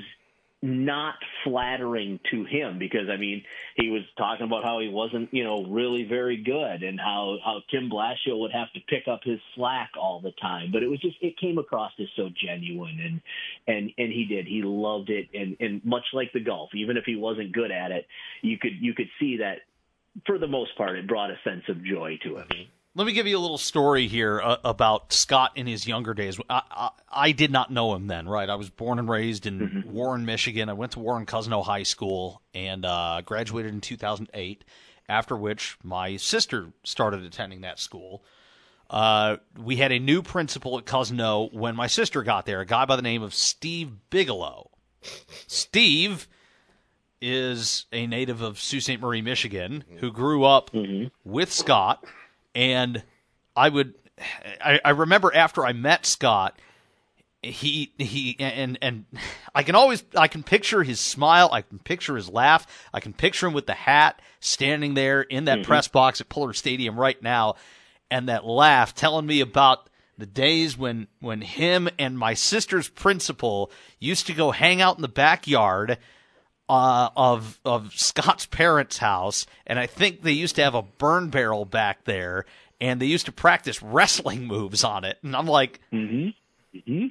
[0.61, 3.43] not flattering to him because I mean
[3.75, 7.61] he was talking about how he wasn't you know really very good and how how
[7.69, 10.71] Tim Blashill would have to pick up his slack all the time.
[10.71, 13.21] But it was just it came across as so genuine and
[13.67, 14.47] and and he did.
[14.47, 15.27] He loved it.
[15.33, 18.07] And and much like the golf even if he wasn't good at it
[18.41, 19.59] you could you could see that
[20.25, 22.47] for the most part it brought a sense of joy to him.
[22.47, 22.76] Mm-hmm.
[22.97, 26.39] Let me give you a little story here uh, about Scott in his younger days.
[26.49, 28.49] I, I, I, did not know him then, right?
[28.49, 29.91] I was born and raised in mm-hmm.
[29.91, 30.67] Warren, Michigan.
[30.67, 34.65] I went to Warren Cousino High School and uh, graduated in 2008.
[35.07, 38.23] After which, my sister started attending that school.
[38.89, 42.85] Uh, we had a new principal at Cousino when my sister got there, a guy
[42.85, 44.71] by the name of Steve Bigelow.
[45.45, 46.27] Steve
[47.21, 48.99] is a native of Sault Ste.
[48.99, 51.09] Marie, Michigan, who grew up mm-hmm.
[51.23, 52.03] with Scott
[52.57, 53.03] and
[53.55, 53.93] I would,
[54.59, 56.59] I, I remember after I met Scott,
[57.43, 59.05] he he and and
[59.53, 63.13] I can always I can picture his smile, I can picture his laugh, I can
[63.13, 65.67] picture him with the hat standing there in that mm-hmm.
[65.67, 67.55] press box at Pullar Stadium right now,
[68.09, 73.71] and that laugh telling me about the days when when him and my sister's principal
[73.99, 75.99] used to go hang out in the backyard
[76.69, 81.29] uh, of of Scott's parents' house, and I think they used to have a burn
[81.29, 82.45] barrel back there,
[82.81, 85.17] and they used to practice wrestling moves on it.
[85.23, 86.29] And I'm like, mm-hmm.
[86.77, 87.07] Mm-hmm.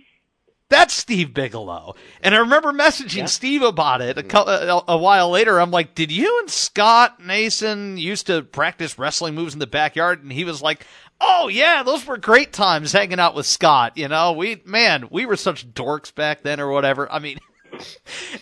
[0.68, 1.94] that's Steve Bigelow.
[2.22, 3.26] And I remember messaging yeah.
[3.26, 5.58] Steve about it a, a, a, while later.
[5.58, 10.22] I'm like, did you and Scott Nason used to practice wrestling moves in the backyard?
[10.22, 10.86] And he was like,
[11.20, 13.96] oh yeah, those were great times hanging out with Scott.
[13.96, 17.10] You know, we man, we were such dorks back then, or whatever.
[17.10, 17.38] I mean.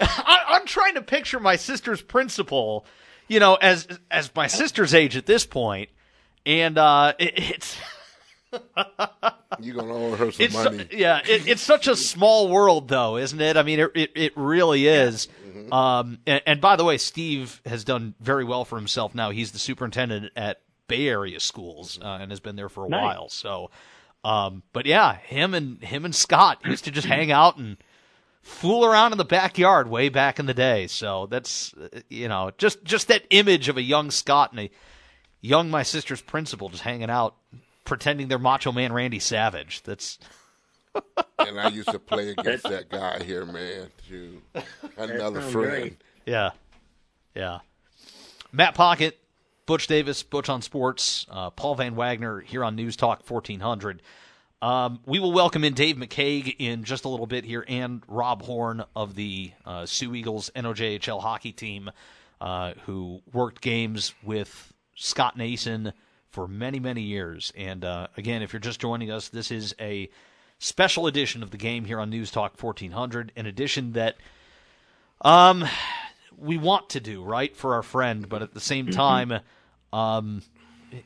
[0.01, 2.87] I, am trying to picture my sister's principal,
[3.29, 5.91] you know, as as my sister's age at this point,
[6.47, 7.77] and uh, it, it's.
[9.61, 10.87] You're gonna owe her some it's, money.
[10.93, 13.57] Yeah, it, it's such a small world, though, isn't it?
[13.57, 15.27] I mean, it it, it really is.
[15.27, 15.51] Yeah.
[15.55, 15.73] Mm-hmm.
[15.73, 19.15] Um, and, and, by the way, Steve has done very well for himself.
[19.15, 22.89] Now he's the superintendent at Bay Area schools uh, and has been there for a
[22.89, 23.03] nice.
[23.03, 23.29] while.
[23.29, 23.71] So,
[24.25, 27.77] um, but yeah, him and him and Scott used to just hang out and
[28.45, 30.87] fool around in the backyard way back in the day.
[30.87, 31.75] So that's
[32.09, 34.71] you know just just that image of a young Scott and a
[35.41, 37.35] young my sister's principal just hanging out,
[37.85, 39.83] pretending they're Macho Man Randy Savage.
[39.83, 40.19] That's.
[41.41, 43.89] and I used to play against that guy here, man.
[44.09, 44.43] To
[44.97, 45.71] another friend.
[45.71, 46.03] Great.
[46.25, 46.51] Yeah,
[47.35, 47.61] yeah.
[48.53, 49.19] Matt Pocket,
[49.67, 54.03] Butch Davis, Butch on Sports, uh, Paul Van Wagoner here on News Talk 1400.
[54.63, 58.43] Um, we will welcome in Dave McCaig in just a little bit here, and Rob
[58.43, 61.91] Horn of the uh, Soo Eagles NOJHL hockey team,
[62.41, 65.93] uh, who worked games with Scott Nason
[66.31, 67.53] for many, many years.
[67.57, 70.09] And uh, again, if you're just joining us, this is a
[70.59, 74.17] special edition of the game here on News Talk 1400, an edition that
[75.21, 75.65] um,
[76.37, 78.97] we want to do right for our friend, but at the same mm-hmm.
[78.97, 79.41] time.
[79.93, 80.43] Um,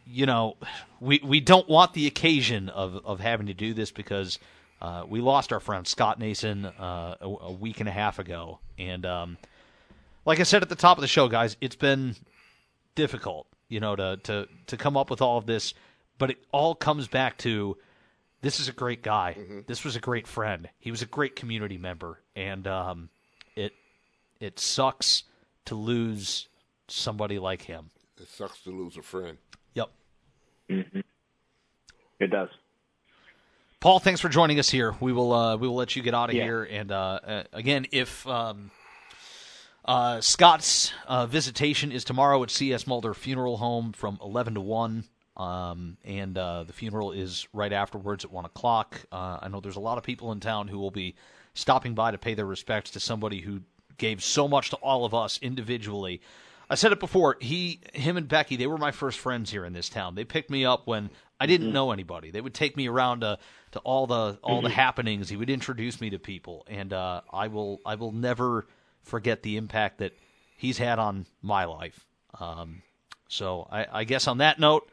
[0.07, 0.57] you know,
[1.01, 4.38] we we don't want the occasion of of having to do this because
[4.81, 8.61] uh, we lost our friend Scott Nason uh, a, a, week and a half ago,
[8.79, 9.38] and um,
[10.24, 12.14] like I said at the top of the show, guys, it's been
[12.94, 15.74] difficult, you know, to to to come up with all of this,
[16.18, 17.77] but it all comes back to
[18.40, 19.37] this is a great guy.
[19.38, 19.61] Mm-hmm.
[19.66, 20.68] This was a great friend.
[20.79, 23.09] He was a great community member, and um,
[23.57, 23.72] it
[24.40, 25.24] it sucks
[25.64, 26.48] to lose
[26.88, 27.90] somebody like him.
[28.20, 29.38] It sucks to lose a friend.
[30.70, 31.00] Mm-hmm.
[32.20, 32.48] It does.
[33.81, 34.96] Paul, thanks for joining us here.
[35.00, 36.44] We will uh, we will let you get out of yeah.
[36.44, 36.64] here.
[36.64, 38.72] And uh, uh, again, if um,
[39.85, 42.88] uh, Scott's uh, visitation is tomorrow at C.S.
[42.88, 45.04] Mulder Funeral Home from eleven to one,
[45.37, 49.00] um, and uh, the funeral is right afterwards at one o'clock.
[49.12, 51.14] I know there's a lot of people in town who will be
[51.54, 53.61] stopping by to pay their respects to somebody who
[53.96, 56.20] gave so much to all of us individually.
[56.70, 57.37] I said it before.
[57.40, 60.14] He, him, and Becky, they were my first friends here in this town.
[60.14, 61.74] They picked me up when I didn't mm-hmm.
[61.74, 62.31] know anybody.
[62.31, 63.38] They would take me around to,
[63.72, 64.64] to all the all mm-hmm.
[64.64, 65.28] the happenings.
[65.28, 68.66] He would introduce me to people, and uh, I will I will never
[69.02, 70.12] forget the impact that
[70.56, 72.04] he's had on my life.
[72.38, 72.83] Um,
[73.29, 74.90] so I, I, guess on that note,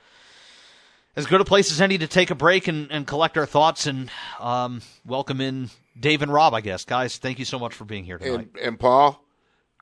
[1.16, 3.88] as good a place as any to take a break and, and collect our thoughts
[3.88, 4.10] and
[4.40, 5.70] um, welcome in
[6.00, 6.54] Dave and Rob.
[6.54, 8.50] I guess, guys, thank you so much for being here tonight.
[8.56, 9.25] And, and Paul.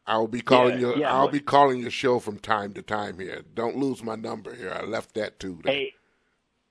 [0.05, 3.19] I'll be calling yeah, your yeah, I'll be calling your show from time to time
[3.19, 3.43] here.
[3.53, 4.71] Don't lose my number here.
[4.73, 5.59] I left that too.
[5.63, 5.93] Hey,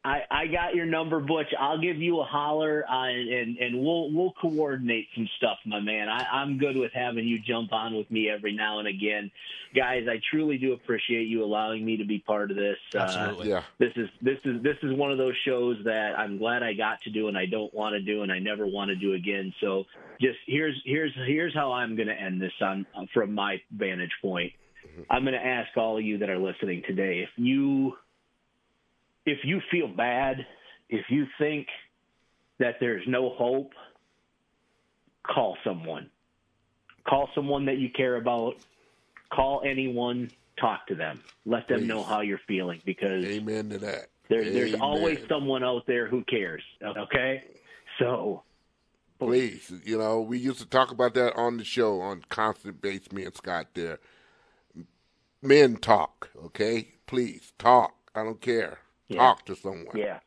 [0.04, 1.46] I, I got your number, Butch.
[1.58, 6.08] I'll give you a holler, uh, and and we'll we'll coordinate some stuff, my man.
[6.08, 9.30] I, I'm good with having you jump on with me every now and again,
[9.76, 10.06] guys.
[10.10, 12.76] I truly do appreciate you allowing me to be part of this.
[12.96, 13.52] Absolutely.
[13.52, 13.62] Uh, Yeah.
[13.78, 17.00] this is this is this is one of those shows that I'm glad I got
[17.02, 19.54] to do, and I don't want to do, and I never want to do again.
[19.60, 19.84] So
[20.20, 24.52] just here's here's here's how I'm going to end this on from my vantage point.
[25.08, 27.92] I'm going to ask all of you that are listening today if you
[29.26, 30.46] if you feel bad,
[30.88, 31.68] if you think
[32.58, 33.72] that there's no hope,
[35.26, 36.10] call someone.
[37.08, 38.54] Call someone that you care about.
[39.32, 40.30] Call anyone.
[40.60, 41.20] Talk to them.
[41.44, 41.88] Let them Please.
[41.88, 44.08] know how you're feeling because Amen to that.
[44.28, 46.62] there, there's always someone out there who cares.
[46.82, 47.42] Okay,
[47.98, 48.42] so
[49.18, 53.12] Please, you know, we used to talk about that on the show on constant base.
[53.12, 54.00] Me and Scott there.
[55.40, 56.88] Men talk, okay?
[57.06, 57.94] Please talk.
[58.14, 58.80] I don't care.
[59.12, 59.20] Yeah.
[59.20, 59.86] Talk to someone.
[59.94, 60.18] yeah,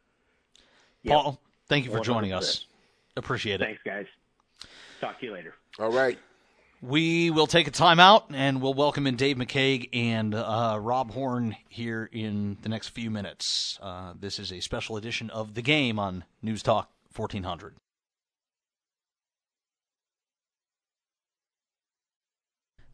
[1.07, 2.37] Paul, thank you for joining 100%.
[2.37, 2.65] us.
[3.17, 3.65] Appreciate it.
[3.65, 4.05] thanks guys.
[5.01, 5.53] Talk to you later.
[5.79, 6.17] All right.
[6.81, 11.55] We will take a timeout and we'll welcome in Dave McCaig and uh, Rob Horn
[11.69, 13.79] here in the next few minutes.
[13.81, 17.75] Uh, this is a special edition of The Game on News Talk 1400.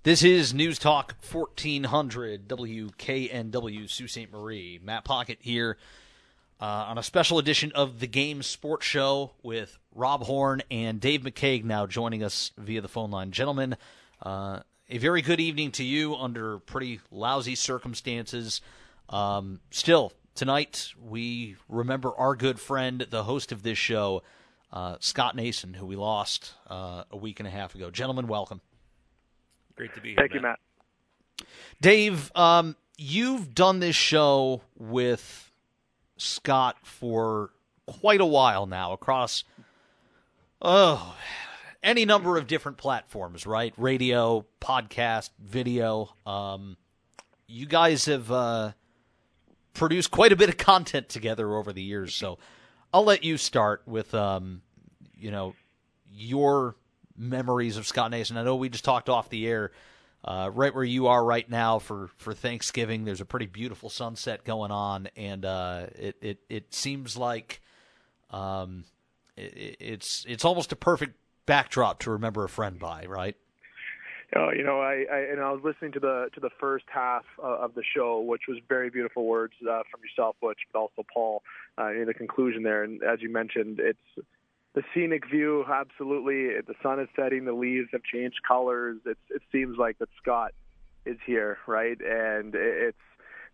[0.03, 4.31] This is News Talk 1400 WKNW Sault Ste.
[4.31, 4.79] Marie.
[4.81, 5.77] Matt Pocket here
[6.59, 11.21] uh, on a special edition of the Game Sports Show with Rob Horn and Dave
[11.21, 13.29] McCaig now joining us via the phone line.
[13.29, 13.77] Gentlemen,
[14.23, 18.59] uh, a very good evening to you under pretty lousy circumstances.
[19.07, 24.23] Um, still, tonight we remember our good friend, the host of this show,
[24.73, 27.91] uh, Scott Nason, who we lost uh, a week and a half ago.
[27.91, 28.61] Gentlemen, welcome.
[29.81, 30.17] Great to be here.
[30.19, 30.59] Thank you, Matt.
[31.81, 35.51] Dave, um, you've done this show with
[36.17, 37.49] Scott for
[37.87, 39.43] quite a while now across
[40.61, 41.15] oh
[41.81, 43.73] any number of different platforms, right?
[43.75, 46.13] Radio, podcast, video.
[46.27, 46.77] Um,
[47.47, 48.73] you guys have uh,
[49.73, 52.37] produced quite a bit of content together over the years, so
[52.93, 54.61] I'll let you start with um,
[55.15, 55.55] you know
[56.13, 56.75] your
[57.17, 58.37] memories of Scott Nason.
[58.37, 59.71] I know we just talked off the air.
[60.23, 64.43] Uh, right where you are right now for, for Thanksgiving, there's a pretty beautiful sunset
[64.43, 67.59] going on, and uh, it, it it seems like
[68.29, 68.83] um,
[69.35, 71.15] it, it's it's almost a perfect
[71.47, 73.35] backdrop to remember a friend by, right?
[74.35, 77.25] Oh, you know, I, I and I was listening to the to the first half
[77.43, 81.03] uh, of the show, which was very beautiful words uh, from yourself, Butch, but also
[81.13, 81.43] Paul
[81.77, 82.83] uh, in the conclusion there.
[82.83, 84.27] And as you mentioned, it's
[84.73, 85.65] the scenic view.
[85.69, 88.97] Absolutely, the sun is setting, the leaves have changed colors.
[89.05, 90.53] It's it seems like that Scott
[91.05, 91.99] is here, right?
[91.99, 92.97] And it's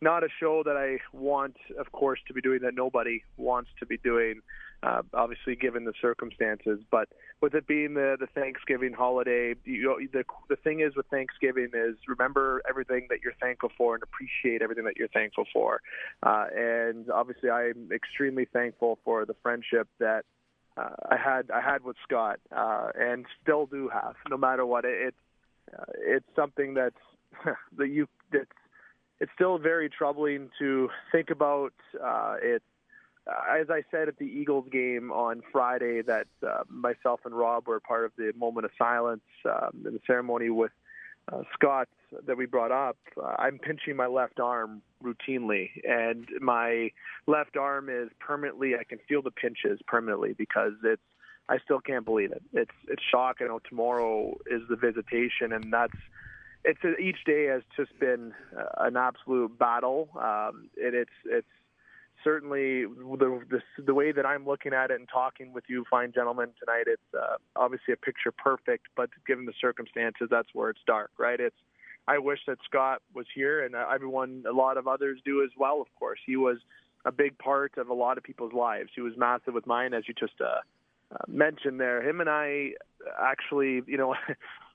[0.01, 3.86] not a show that I want, of course, to be doing that nobody wants to
[3.86, 4.41] be doing.
[4.84, 7.09] Uh, obviously, given the circumstances, but
[7.41, 11.70] with it being the the Thanksgiving holiday, you know, the the thing is with Thanksgiving
[11.74, 15.82] is remember everything that you're thankful for and appreciate everything that you're thankful for.
[16.22, 20.26] Uh, and obviously, I'm extremely thankful for the friendship that
[20.78, 24.86] uh, I had I had with Scott uh, and still do have, no matter what.
[24.86, 25.17] It, it's
[25.78, 26.95] uh, it's something that's
[27.78, 28.45] that you that's
[29.19, 31.73] it's still very troubling to think about.
[32.01, 32.65] Uh, it's
[33.28, 37.67] uh, as I said at the Eagles game on Friday that uh, myself and Rob
[37.67, 40.71] were part of the moment of silence um, in the ceremony with
[41.32, 41.88] uh, Scott
[42.25, 42.97] that we brought up.
[43.21, 46.91] Uh, I'm pinching my left arm routinely, and my
[47.28, 48.75] left arm is permanently.
[48.75, 51.01] I can feel the pinches permanently because it's.
[51.49, 52.43] I still can't believe it.
[52.51, 53.38] It's it's shock.
[53.39, 55.93] I know tomorrow is the visitation, and that's
[56.65, 61.47] it's each day has just been uh, an absolute battle, um, and it's it's
[62.24, 66.11] certainly the, the the way that I'm looking at it and talking with you, fine
[66.13, 66.86] gentlemen, tonight.
[66.88, 71.39] It's uh, obviously a picture perfect, but given the circumstances, that's where it's dark, right?
[71.39, 71.55] It's
[72.07, 75.49] I wish that Scott was here, and uh, everyone, a lot of others do as
[75.57, 75.82] well.
[75.82, 76.57] Of course, he was
[77.05, 78.89] a big part of a lot of people's lives.
[78.95, 80.61] He was massive with mine, as you just uh,
[81.11, 82.07] uh, mentioned there.
[82.07, 82.72] Him and I
[83.20, 84.15] actually, you know.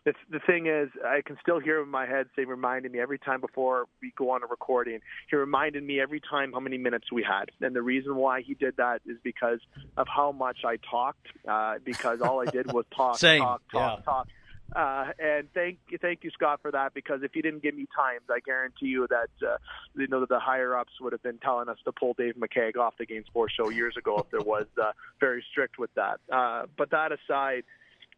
[0.05, 2.99] It's, the thing is, I can still hear him in my head say, reminding me
[2.99, 4.99] every time before we go on a recording.
[5.31, 8.55] He reminded me every time how many minutes we had, and the reason why he
[8.55, 9.61] did that is because
[9.97, 11.27] of how much I talked.
[11.49, 13.97] Uh, because all I did was talk, talk, talk, yeah.
[14.05, 14.29] talk.
[14.75, 16.95] Uh, and thank you, thank you, Scott, for that.
[16.95, 19.59] Because if you didn't give me times, I guarantee you that uh,
[19.95, 22.77] you know that the higher ups would have been telling us to pull Dave McCaig
[22.77, 26.21] off the Game Sports Show years ago if there was uh, very strict with that.
[26.33, 27.65] Uh, but that aside,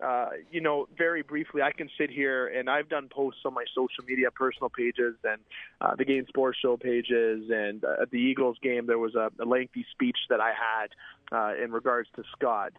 [0.03, 3.65] uh, you know, very briefly, I can sit here and I've done posts on my
[3.75, 5.41] social media, personal pages, and
[5.81, 7.51] uh, the Game Sports Show pages.
[7.51, 11.37] And uh, at the Eagles game, there was a, a lengthy speech that I had
[11.37, 12.73] uh, in regards to Scott.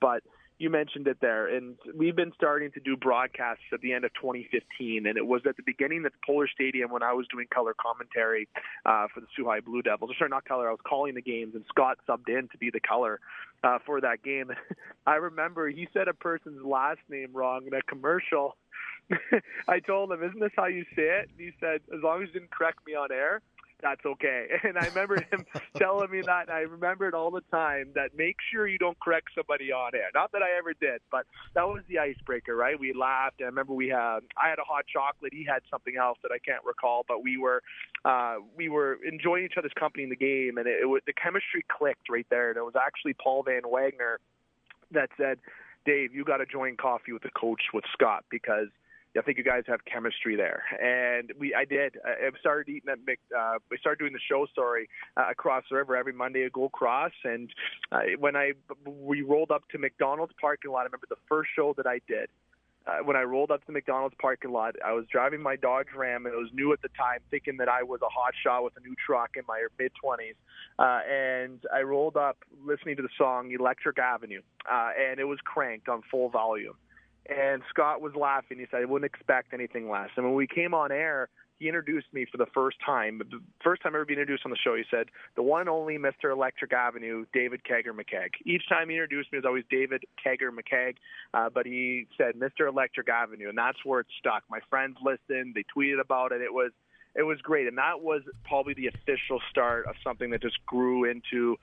[0.00, 0.22] But
[0.58, 4.12] you mentioned it there, and we've been starting to do broadcasts at the end of
[4.14, 7.46] 2015, and it was at the beginning at the Pullar Stadium when I was doing
[7.52, 8.48] color commentary
[8.86, 10.10] uh, for the High Blue Devils.
[10.10, 10.68] Or sorry, not color.
[10.68, 13.20] I was calling the games, and Scott subbed in to be the color
[13.64, 14.50] uh, for that game.
[15.06, 18.56] I remember he said a person's last name wrong in a commercial.
[19.68, 22.28] I told him, "Isn't this how you say it?" And he said, "As long as
[22.28, 23.42] you didn't correct me on air."
[23.82, 24.46] That's okay.
[24.62, 25.44] And I remember him
[25.76, 27.88] telling me that, and I remember it all the time.
[27.94, 30.08] That make sure you don't correct somebody on air.
[30.14, 32.78] Not that I ever did, but that was the icebreaker, right?
[32.78, 33.40] We laughed.
[33.40, 35.34] And I remember we had I had a hot chocolate.
[35.34, 37.62] He had something else that I can't recall, but we were
[38.04, 41.12] uh, we were enjoying each other's company in the game, and it, it was the
[41.12, 42.48] chemistry clicked right there.
[42.50, 44.20] And it was actually Paul Van Wagoner
[44.92, 45.38] that said,
[45.84, 48.68] "Dave, you got to join coffee with the coach with Scott because."
[49.16, 50.62] I think you guys have chemistry there.
[50.82, 51.96] And we, I did.
[52.04, 55.76] I started eating at Mc, uh, we started doing the show story uh, across the
[55.76, 57.12] river every Monday at Gold Cross.
[57.24, 57.50] And
[57.90, 58.52] uh, when I,
[58.86, 62.28] we rolled up to McDonald's parking lot, I remember the first show that I did.
[62.84, 65.86] Uh, when I rolled up to the McDonald's parking lot, I was driving my Dodge
[65.96, 68.64] Ram, and it was new at the time, thinking that I was a hot shot
[68.64, 70.34] with a new truck in my mid 20s.
[70.78, 75.38] Uh, and I rolled up listening to the song Electric Avenue, uh, and it was
[75.44, 76.74] cranked on full volume.
[77.28, 78.58] And Scott was laughing.
[78.58, 80.10] He said, I wouldn't expect anything less.
[80.16, 81.28] And when we came on air,
[81.62, 83.18] he introduced me for the first time.
[83.18, 85.06] The first time I ever been introduced on the show, he said,
[85.36, 86.32] the one only Mr.
[86.32, 88.30] Electric Avenue, David Kegger McKegg.
[88.44, 90.96] Each time he introduced me, it was always David Kegger McKegg,
[91.34, 92.68] uh, but he said Mr.
[92.68, 94.42] Electric Avenue, and that's where it stuck.
[94.50, 96.40] My friends listened, they tweeted about it.
[96.40, 96.72] It was
[97.14, 101.04] it was great, and that was probably the official start of something that just grew
[101.04, 101.56] into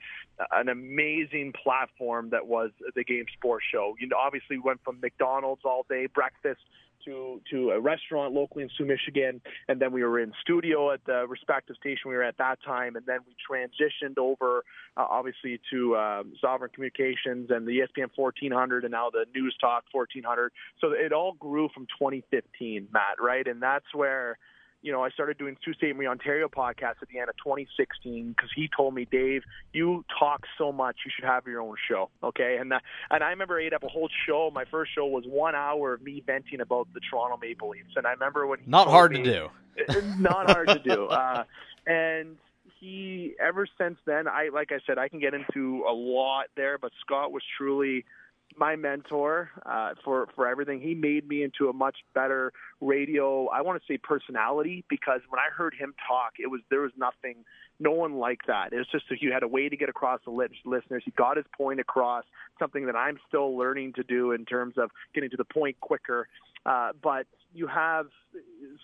[0.52, 3.96] an amazing platform that was the Game Sports Show.
[3.98, 6.60] You know, obviously we went from McDonald's all day breakfast
[7.04, 11.04] to to a restaurant locally in Soo, Michigan, and then we were in studio at
[11.04, 14.64] the respective station we were at that time, and then we transitioned over,
[14.96, 19.84] uh, obviously, to uh, Sovereign Communications and the ESPN 1400, and now the News Talk
[19.92, 20.52] 1400.
[20.80, 23.46] So it all grew from 2015, Matt, right?
[23.46, 24.38] And that's where
[24.82, 25.94] you know, I started doing Sault Ste.
[25.94, 30.44] Marie Ontario podcast at the end of 2016 because he told me, Dave, you talk
[30.56, 32.10] so much, you should have your own show.
[32.22, 34.50] Okay, and that, and I remember I ate up a whole show.
[34.52, 38.06] My first show was one hour of me venting about the Toronto Maple Leafs, and
[38.06, 39.50] I remember when not hard me, to
[39.88, 41.44] do, not hard to do, uh,
[41.86, 42.36] and
[42.80, 46.78] he ever since then, I like I said, I can get into a lot there,
[46.78, 48.06] but Scott was truly
[48.56, 50.80] my mentor uh, for for everything.
[50.80, 53.46] He made me into a much better radio.
[53.48, 56.92] I want to say personality because when I heard him talk, it was there was
[56.96, 57.44] nothing,
[57.78, 58.72] no one like that.
[58.72, 61.02] It was just he had a way to get across the listeners.
[61.04, 62.24] He got his point across.
[62.58, 66.28] Something that I'm still learning to do in terms of getting to the point quicker.
[66.66, 68.06] Uh, but you have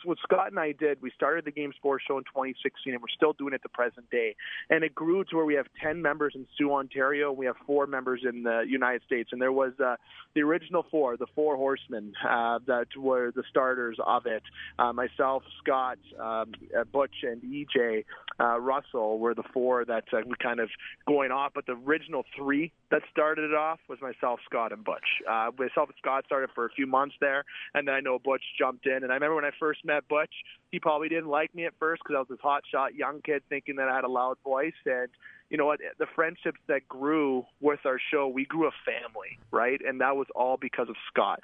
[0.05, 1.01] what Scott and I did.
[1.03, 4.09] We started the Game Sports Show in 2016, and we're still doing it to present
[4.11, 4.35] day.
[4.71, 7.31] And it grew to where we have 10 members in Soo, Ontario.
[7.31, 9.97] And we have four members in the United States, and there was uh,
[10.35, 14.43] the original four, the four horsemen uh, that were the starters of it.
[14.79, 18.05] Uh, myself, Scott, um, uh, Butch, and EJ
[18.39, 20.69] uh, Russell were the four that uh, we kind of
[21.07, 21.53] going off.
[21.55, 25.07] But the original three that started it off was myself, Scott, and Butch.
[25.29, 27.45] Uh, myself and Scott started for a few months there,
[27.75, 29.03] and then I know Butch jumped in.
[29.03, 30.33] And I remember when I first met Butch,
[30.71, 33.43] he probably didn't like me at first because I was this hot shot young kid
[33.49, 34.75] thinking that I had a loud voice.
[34.85, 35.09] And
[35.51, 35.81] you know what?
[35.99, 39.81] The friendships that grew with our show, we grew a family, right?
[39.87, 41.41] And that was all because of Scott.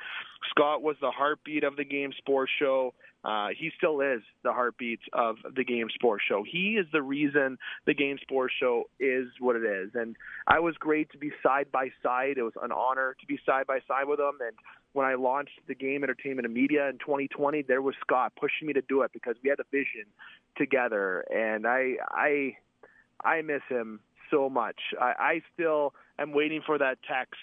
[0.51, 2.95] Scott was the heartbeat of the Game Sports Show.
[3.25, 6.43] Uh, he still is the heartbeat of the Game Sports Show.
[6.43, 9.91] He is the reason the Game Sports Show is what it is.
[9.95, 10.17] And
[10.49, 12.35] I was great to be side by side.
[12.37, 14.39] It was an honor to be side by side with him.
[14.41, 14.57] And
[14.93, 18.73] when I launched the Game Entertainment and Media in 2020, there was Scott pushing me
[18.73, 20.07] to do it because we had a vision
[20.57, 21.25] together.
[21.33, 22.57] And I, I,
[23.25, 24.01] I miss him
[24.31, 24.81] so much.
[25.01, 27.41] I, I still am waiting for that text.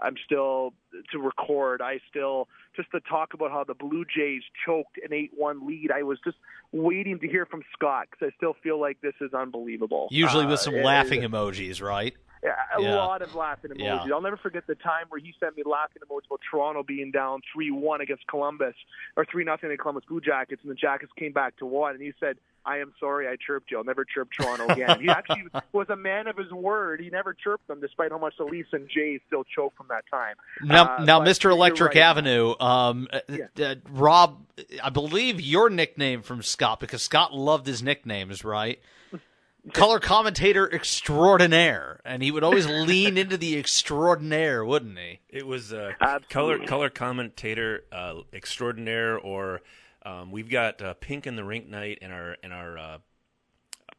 [0.00, 0.74] I'm still
[1.12, 1.80] to record.
[1.80, 5.90] I still just to talk about how the Blue Jays choked an 8-1 lead.
[5.90, 6.36] I was just
[6.72, 10.08] waiting to hear from Scott because I still feel like this is unbelievable.
[10.10, 12.14] Usually with uh, some uh, laughing emojis, right?
[12.42, 12.94] Yeah, a yeah.
[12.94, 14.06] lot of laughing emojis.
[14.06, 14.14] Yeah.
[14.14, 17.40] I'll never forget the time where he sent me laughing emojis about Toronto being down
[17.52, 18.74] three one against Columbus
[19.16, 22.02] or three nothing against Columbus Blue Jackets, and the Jackets came back to one, and
[22.02, 22.36] he said,
[22.66, 23.78] "I am sorry, I chirped you.
[23.78, 27.00] I'll never chirp Toronto again." he actually was a man of his word.
[27.00, 30.04] He never chirped them, despite how much the Leafs and Jays still choke from that
[30.10, 30.36] time.
[30.62, 31.50] Now, uh, now, Mr.
[31.50, 32.02] Electric right.
[32.02, 33.46] Avenue, um, yeah.
[33.64, 34.44] uh, Rob,
[34.82, 38.80] I believe your nickname from Scott because Scott loved his nicknames, right?
[39.72, 45.20] color commentator extraordinaire, and he would always lean into the extraordinaire, wouldn't he?
[45.28, 45.92] It was uh,
[46.28, 49.62] color color commentator uh, extraordinaire, or
[50.06, 52.98] um, we've got uh, pink in the rink night and our and our uh,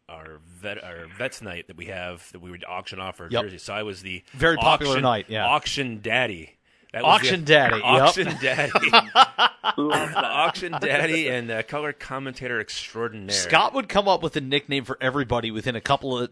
[0.10, 3.43] our vet our vets night that we have that we would auction off our Yep.
[3.43, 3.58] jersey.
[3.58, 5.45] So I was the Very popular night, yeah.
[5.45, 6.53] auction daddy.
[6.93, 7.84] That was Auction the- daddy, yep.
[7.86, 8.72] auction daddy,
[9.78, 13.30] auction daddy, and uh, color commentator extraordinaire.
[13.36, 16.30] Scott would come up with a nickname for everybody within a couple of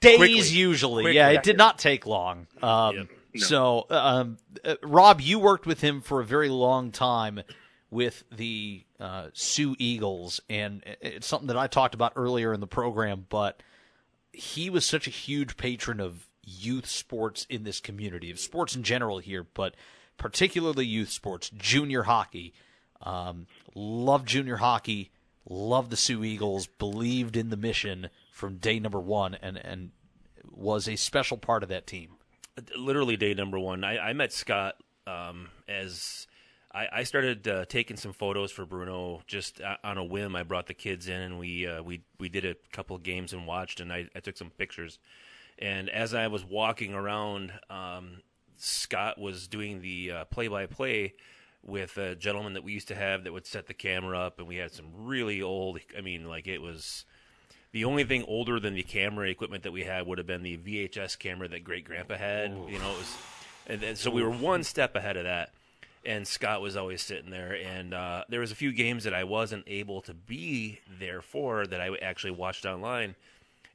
[0.00, 0.32] days, Quickly.
[0.42, 1.04] usually.
[1.04, 1.16] Quickly.
[1.16, 2.46] Yeah, it did not take long.
[2.62, 3.08] Um, Yep.
[3.44, 7.40] So, um, uh, Rob, you worked with him for a very long time
[7.92, 12.66] with the uh, Soo Eagles, and it's something that I talked about earlier in the
[12.66, 13.26] program.
[13.28, 13.62] But
[14.32, 18.82] he was such a huge patron of youth sports in this community, of sports in
[18.82, 19.74] general here, but
[20.16, 22.54] particularly youth sports, junior hockey.
[23.02, 25.10] Um, loved junior hockey,
[25.46, 29.90] loved the Soo Eagles, believed in the mission from day number one, and and
[30.50, 32.12] was a special part of that team.
[32.76, 33.84] literally day number one.
[33.84, 34.76] I, I met Scott
[35.06, 36.26] um, as
[36.74, 40.34] I, I started uh, taking some photos for Bruno just uh, on a whim.
[40.34, 43.32] I brought the kids in and we uh, we we did a couple of games
[43.32, 44.98] and watched, and I, I took some pictures.
[45.58, 48.22] And as I was walking around, um,
[48.56, 51.14] Scott was doing the uh, play-by-play
[51.62, 54.48] with a gentleman that we used to have that would set the camera up, and
[54.48, 55.78] we had some really old.
[55.96, 57.04] I mean, like it was
[57.72, 60.56] the only thing older than the camera equipment that we had would have been the
[60.56, 62.50] VHS camera that great grandpa had.
[62.50, 63.16] You know, it was,
[63.66, 65.52] and then, so we were one step ahead of that.
[66.04, 69.22] And Scott was always sitting there, and uh, there was a few games that I
[69.22, 73.14] wasn't able to be there for that I actually watched online.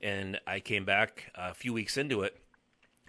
[0.02, 2.38] And I came back a few weeks into it,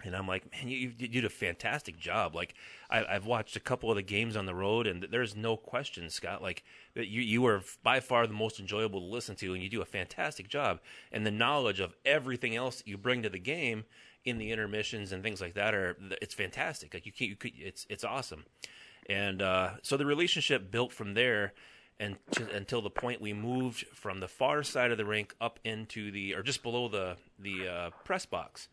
[0.03, 2.33] and I'm like, man, you, you did a fantastic job.
[2.33, 2.55] Like,
[2.89, 6.09] I, I've watched a couple of the games on the road, and there's no question,
[6.09, 6.63] Scott, like
[6.95, 9.85] you you are by far the most enjoyable to listen to, and you do a
[9.85, 10.79] fantastic job.
[11.11, 13.83] And the knowledge of everything else you bring to the game
[14.25, 16.93] in the intermissions and things like that are it's fantastic.
[16.93, 18.45] Like you can't, you could, it's it's awesome.
[19.09, 21.53] And uh, so the relationship built from there.
[22.01, 25.59] And to, until the point we moved from the far side of the rink up
[25.65, 28.69] into the, or just below the the uh, press box,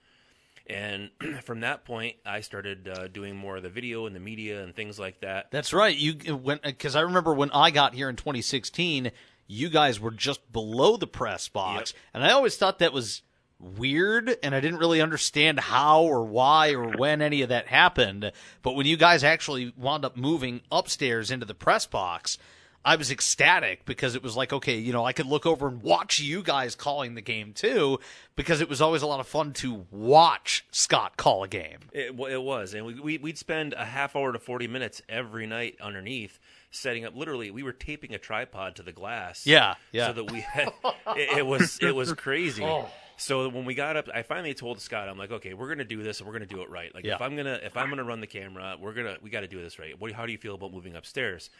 [0.69, 1.11] and
[1.43, 4.75] from that point, I started uh, doing more of the video and the media and
[4.75, 5.51] things like that.
[5.51, 5.97] That's right.
[5.97, 9.13] You went because I remember when I got here in 2016,
[9.47, 13.23] you guys were just below the press box, and I always thought that was
[13.59, 18.33] weird, and I didn't really understand how or why or when any of that happened.
[18.63, 22.39] But when you guys actually wound up moving upstairs into the press box.
[22.85, 25.83] I was ecstatic because it was like, okay, you know, I could look over and
[25.83, 27.99] watch you guys calling the game too,
[28.37, 31.81] because it was always a lot of fun to watch Scott call a game.
[31.93, 35.49] It, it was, and we, we we'd spend a half hour to forty minutes every
[35.49, 36.39] night underneath
[36.71, 37.17] setting up.
[37.17, 39.49] Literally, we were taping a tripod to the glass.
[39.49, 40.07] Yeah, yeah.
[40.07, 40.69] So that we had
[41.17, 42.63] it, it was it was crazy.
[42.63, 42.89] Oh.
[43.17, 46.03] So when we got up, I finally told Scott, I'm like, okay, we're gonna do
[46.03, 46.95] this, and we're gonna do it right.
[46.95, 47.15] Like Yeah.
[47.15, 49.61] if I'm gonna if I'm gonna run the camera, we're gonna we got to do
[49.63, 49.99] this right.
[49.99, 51.51] What, how do you feel about moving upstairs?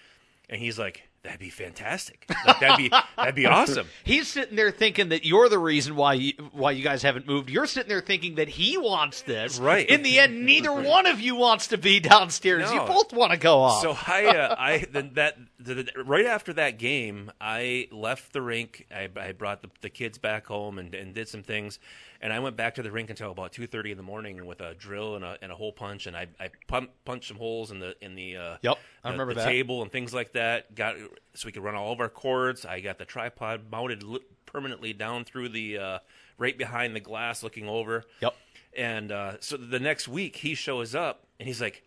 [0.49, 2.27] And he's like, that'd be fantastic.
[2.47, 3.87] Like, that'd be that'd be awesome.
[4.05, 7.51] He's sitting there thinking that you're the reason why you, why you guys haven't moved.
[7.51, 9.59] You're sitting there thinking that he wants this.
[9.59, 9.89] Right.
[9.89, 12.71] In the end, neither one of you wants to be downstairs.
[12.73, 13.83] You both want to go up.
[13.83, 18.43] So I, uh, I then that the, the, right after that game, I left the
[18.43, 18.87] rink.
[18.95, 21.79] I, I brought the, the kids back home and, and did some things,
[22.21, 24.61] and I went back to the rink until about two thirty in the morning with
[24.61, 27.71] a drill and a, and a hole punch, and I, I pump, punched some holes
[27.71, 29.47] in the in the uh, Yep, I the- remember the that.
[29.47, 30.75] table and things like that.
[30.75, 30.97] Got
[31.35, 32.65] so we could run all of our cords.
[32.65, 35.99] I got the tripod mounted li- permanently down through the uh,
[36.39, 38.05] right behind the glass, looking over.
[38.21, 38.35] Yep.
[38.77, 41.85] And uh, so the next week he shows up and he's like,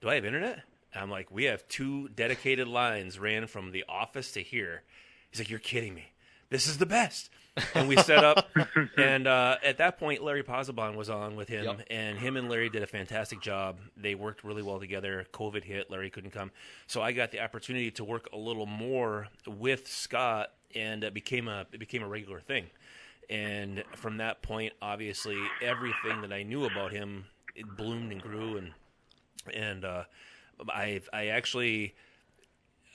[0.00, 3.84] "Do I have internet?" And I'm like, "We have two dedicated lines ran from the
[3.88, 4.82] office to here."
[5.30, 6.12] He's like, "You're kidding me.
[6.50, 7.30] This is the best."
[7.74, 8.48] And we set up,
[8.98, 11.86] and uh, at that point, Larry Posabon was on with him, Yep.
[11.90, 13.78] and him and Larry did a fantastic job.
[13.96, 15.24] They worked really well together.
[15.32, 16.50] COVID hit, Larry couldn't come,
[16.86, 21.48] so I got the opportunity to work a little more with Scott, and it became
[21.48, 22.66] a it became a regular thing.
[23.30, 28.58] And from that point, obviously, everything that I knew about him it bloomed and grew,
[28.58, 28.72] and
[29.54, 30.04] and uh,
[30.68, 31.94] I I actually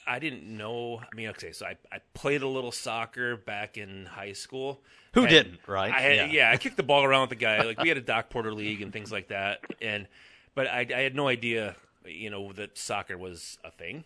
[0.06, 1.00] I didn't know.
[1.00, 4.80] I mean, okay, so I, I played a little soccer back in high school.
[5.14, 5.92] Who didn't, right?
[5.92, 6.24] I had, Yeah.
[6.26, 6.50] yeah.
[6.50, 7.62] I kicked the ball around with the guy.
[7.62, 10.08] Like we had a Doc Porter league and things like that, and
[10.54, 14.04] but I, I had no idea, you know, that soccer was a thing.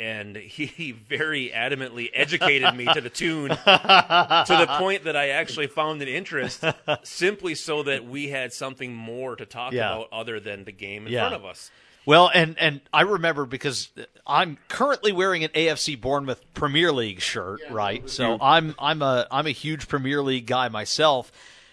[0.00, 5.30] And he, he very adamantly educated me to the tune to the point that I
[5.30, 6.62] actually found an interest
[7.02, 9.92] simply so that we had something more to talk Yeah.
[9.94, 11.22] about other than the game in Yeah.
[11.28, 11.72] front of us.
[12.08, 13.90] Well, and and I remember because
[14.26, 18.08] I'm currently wearing an AFC Bournemouth Premier League shirt, right?
[18.08, 21.30] So I'm I'm a I'm a huge Premier League guy myself.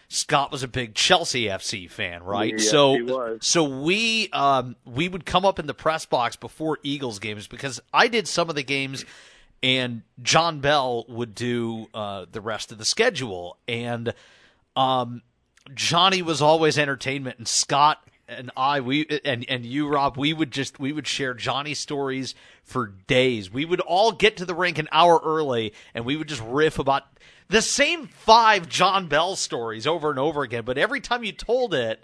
[0.09, 2.51] Scott was a big Chelsea FC fan, right?
[2.51, 3.47] Yes, so he was.
[3.47, 7.79] so we um we would come up in the press box before Eagles games because
[7.93, 9.05] I did some of the games
[9.63, 14.13] and John Bell would do uh the rest of the schedule and
[14.75, 15.21] um
[15.73, 20.51] Johnny was always entertainment, and Scott and I, we and and you, Rob, we would
[20.51, 23.51] just we would share Johnny stories for days.
[23.51, 26.79] We would all get to the rink an hour early, and we would just riff
[26.79, 27.03] about
[27.49, 30.63] the same five John Bell stories over and over again.
[30.65, 32.03] But every time you told it,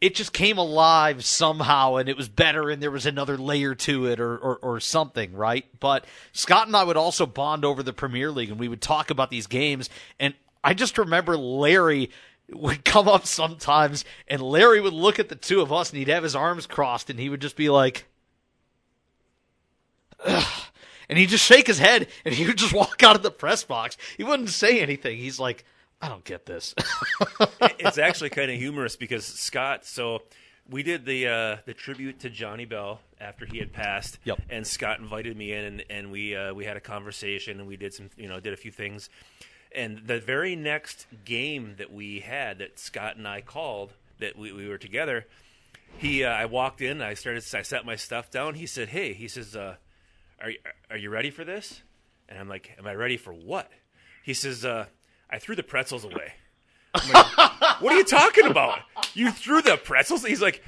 [0.00, 4.06] it just came alive somehow, and it was better, and there was another layer to
[4.06, 5.66] it, or, or or something, right?
[5.80, 9.10] But Scott and I would also bond over the Premier League, and we would talk
[9.10, 9.90] about these games,
[10.20, 12.10] and I just remember Larry
[12.52, 16.08] would come up sometimes and Larry would look at the two of us and he'd
[16.08, 18.06] have his arms crossed and he would just be like
[20.24, 20.64] Ugh.
[21.08, 23.64] and he'd just shake his head and he would just walk out of the press
[23.64, 23.96] box.
[24.16, 25.18] He wouldn't say anything.
[25.18, 25.64] He's like,
[26.02, 26.74] I don't get this.
[27.78, 29.84] it's actually kind of humorous because Scott.
[29.84, 30.22] So
[30.68, 34.18] we did the uh, the tribute to Johnny Bell after he had passed.
[34.24, 34.40] Yep.
[34.48, 37.76] And Scott invited me in, and, and we uh, we had a conversation, and we
[37.76, 39.10] did some, you know, did a few things.
[39.74, 44.52] And the very next game that we had, that Scott and I called, that we,
[44.52, 45.26] we were together,
[45.98, 48.54] he uh, I walked in, I started, I set my stuff down.
[48.54, 49.76] He said, "Hey," he says, uh,
[50.40, 50.52] "Are
[50.90, 51.82] are you ready for this?"
[52.28, 53.70] And I'm like, "Am I ready for what?"
[54.22, 54.86] He says, uh,
[55.28, 56.34] "I threw the pretzels away."
[56.94, 58.80] I'm like, what are you talking about?
[59.14, 60.24] You threw the pretzels?
[60.24, 60.62] He's like,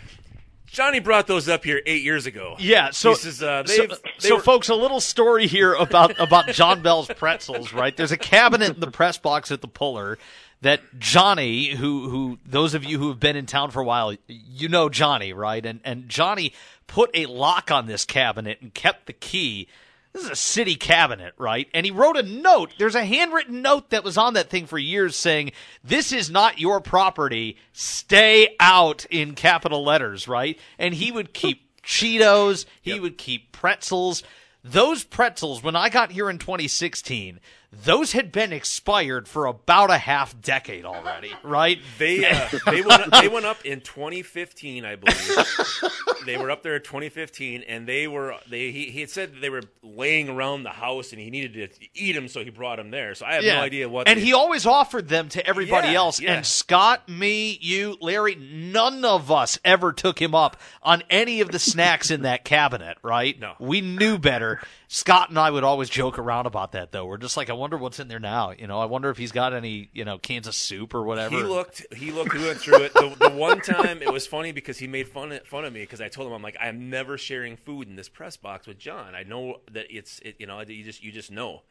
[0.73, 2.57] Johnny brought those up here eight years ago.
[2.59, 6.49] Yeah, so says, uh, so, they so were- folks, a little story here about about
[6.49, 7.73] John Bell's pretzels.
[7.75, 10.16] Right, there's a cabinet in the press box at the Pullar
[10.62, 14.14] that Johnny, who who those of you who have been in town for a while,
[14.27, 15.64] you know Johnny, right?
[15.64, 16.55] And and Johnny
[16.87, 19.68] put a lock on this cabinet and kept the key.
[20.12, 21.68] This is a city cabinet, right?
[21.72, 22.74] And he wrote a note.
[22.76, 25.52] There's a handwritten note that was on that thing for years saying,
[25.82, 27.56] This is not your property.
[27.72, 30.58] Stay out in capital letters, right?
[30.78, 34.22] And he would keep Cheetos, he would keep pretzels.
[34.62, 37.40] Those pretzels, when I got here in 2016,
[37.73, 41.79] those had been expired for about a half decade already, right?
[41.99, 45.47] They uh, they went they went up in 2015, I believe.
[46.27, 49.41] they were up there in 2015, and they were they he, he had said that
[49.41, 52.77] they were laying around the house, and he needed to eat them, so he brought
[52.77, 53.14] them there.
[53.14, 54.09] So I have no idea what.
[54.09, 56.20] And they- he always offered them to everybody Yeah, else.
[56.20, 56.35] yeah.
[56.35, 61.51] And Scott, me, you, Larry, none of us ever took him up on any of
[61.51, 63.39] the snacks in that cabinet, right?
[63.39, 63.55] No.
[63.59, 64.61] We knew better.
[64.89, 67.07] Scott and I would always joke around about that, though.
[67.07, 68.50] We're just like, I wonder what's in there now.
[68.50, 71.36] You know, I wonder if he's got any, you know, cans of soup or whatever.
[71.36, 71.86] He looked.
[71.94, 72.34] He looked.
[72.34, 72.92] We went through it.
[72.92, 75.80] The, the one time it was funny because he made fun of, fun of me
[75.80, 78.78] because I told him I'm like I'm never sharing food in this press box with
[78.78, 79.14] John.
[79.14, 81.62] I know that it's it, you know you just you just know.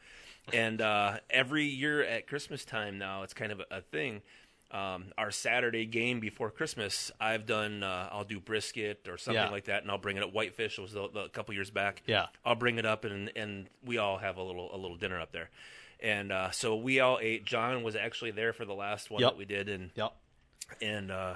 [0.52, 4.22] And uh, every year at Christmas time now it's kind of a, a thing.
[4.72, 7.82] Um, our Saturday game before Christmas, I've done.
[7.82, 9.50] Uh, I'll do brisket or something Yeah.
[9.50, 10.32] like that, and I'll bring it up.
[10.32, 12.02] Whitefish was the, the, a couple years back.
[12.06, 12.28] Yeah.
[12.42, 15.30] I'll bring it up, and and we all have a little a little dinner up
[15.30, 15.50] there.
[16.02, 17.44] And uh, so we all ate.
[17.44, 19.30] John was actually there for the last one Yep.
[19.30, 20.12] that we did, and Yep.
[20.82, 21.34] and uh,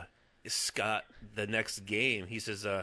[0.48, 1.04] Scott,
[1.36, 2.82] the next game, he says, uh,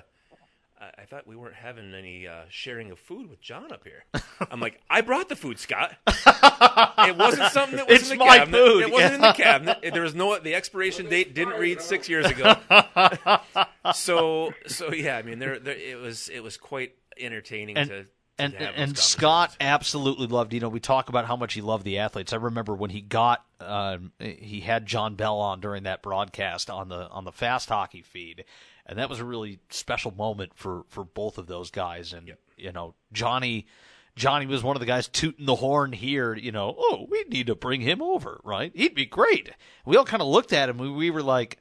[0.80, 4.06] I-, "I thought we weren't having any uh, sharing of food with John up here."
[4.50, 5.94] I'm like, "I brought the food, Scott.
[6.08, 8.58] it wasn't something that was It's in the my cabinet.
[8.58, 9.80] food." It wasn't in the cabinet.
[9.94, 12.56] There was no the expiration date didn't read six years ago.
[13.94, 18.06] so so yeah, I mean, there, there it was it was quite entertaining And- to."
[18.40, 20.54] And and Scott absolutely loved.
[20.54, 22.34] You know, we talk about how much he loved the athletes.
[22.34, 26.90] I remember when he got, um, he had John Bell on during that broadcast on
[26.90, 28.46] the on the fast hockey feed,
[28.86, 32.14] and that was a really special moment for for both of those guys.
[32.14, 33.68] And you know, Johnny.
[34.16, 37.48] Johnny was one of the guys tooting the horn here, you know, oh, we need
[37.48, 38.72] to bring him over, right?
[38.76, 39.50] He'd be great.
[39.88, 40.78] We all kind of looked at him.
[40.78, 41.58] We, we were like,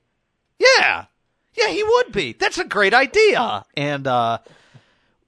[0.59, 1.07] yeah,
[1.55, 2.35] yeah, he would be.
[2.35, 3.65] That's a great idea.
[3.75, 4.41] And uh,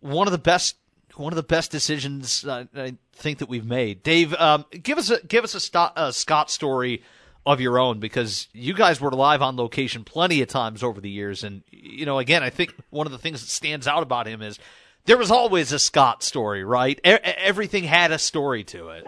[0.01, 0.77] one of the best
[1.17, 4.03] one of the best decisions I think that we've made.
[4.03, 7.03] Dave, um, give us a give us a, a Scott story
[7.47, 11.11] of your own because you guys were live on location plenty of times over the
[11.11, 14.27] years, and you know, again, I think one of the things that stands out about
[14.27, 14.59] him is
[15.07, 16.99] there was always a Scott story, right?
[17.05, 19.07] E- everything had a story to it.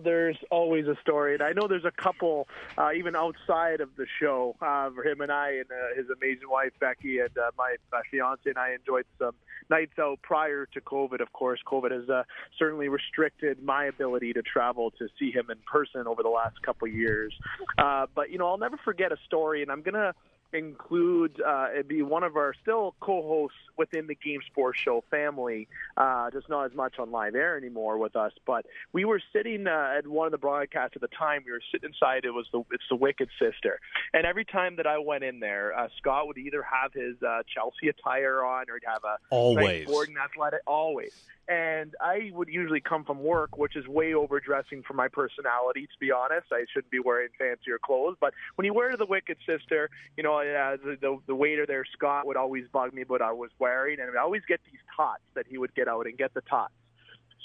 [0.00, 4.06] There's always a story, and I know there's a couple uh, even outside of the
[4.20, 7.76] show uh, for him and I and uh, his amazing wife Becky and uh, my,
[7.90, 9.34] my fiance and I enjoyed some
[9.70, 11.20] nights out prior to COVID.
[11.20, 12.24] Of course, COVID has uh,
[12.58, 16.88] certainly restricted my ability to travel to see him in person over the last couple
[16.88, 17.34] years.
[17.78, 20.14] Uh, but you know, I'll never forget a story, and I'm gonna
[20.52, 25.68] include uh, it'd be one of our still co-hosts within the Game Sports Show family,
[25.96, 28.32] uh, just not as much on live air anymore with us.
[28.46, 31.42] But we were sitting uh, at one of the broadcasts at the time.
[31.46, 32.24] We were sitting inside.
[32.24, 33.80] It was the it's the Wicked Sister,
[34.12, 37.42] and every time that I went in there, uh, Scott would either have his uh,
[37.52, 39.86] Chelsea attire on or he'd have a Always.
[39.86, 41.12] Gordon athletic always.
[41.48, 45.86] And I would usually come from work, which is way overdressing for my personality.
[45.86, 48.16] To be honest, I shouldn't be wearing fancier clothes.
[48.20, 51.84] But when you wear the Wicked Sister, you know uh, the, the the waiter there,
[51.92, 55.22] Scott, would always bug me, but I was wearing, and I always get these tots
[55.34, 56.72] that he would get out and get the tots.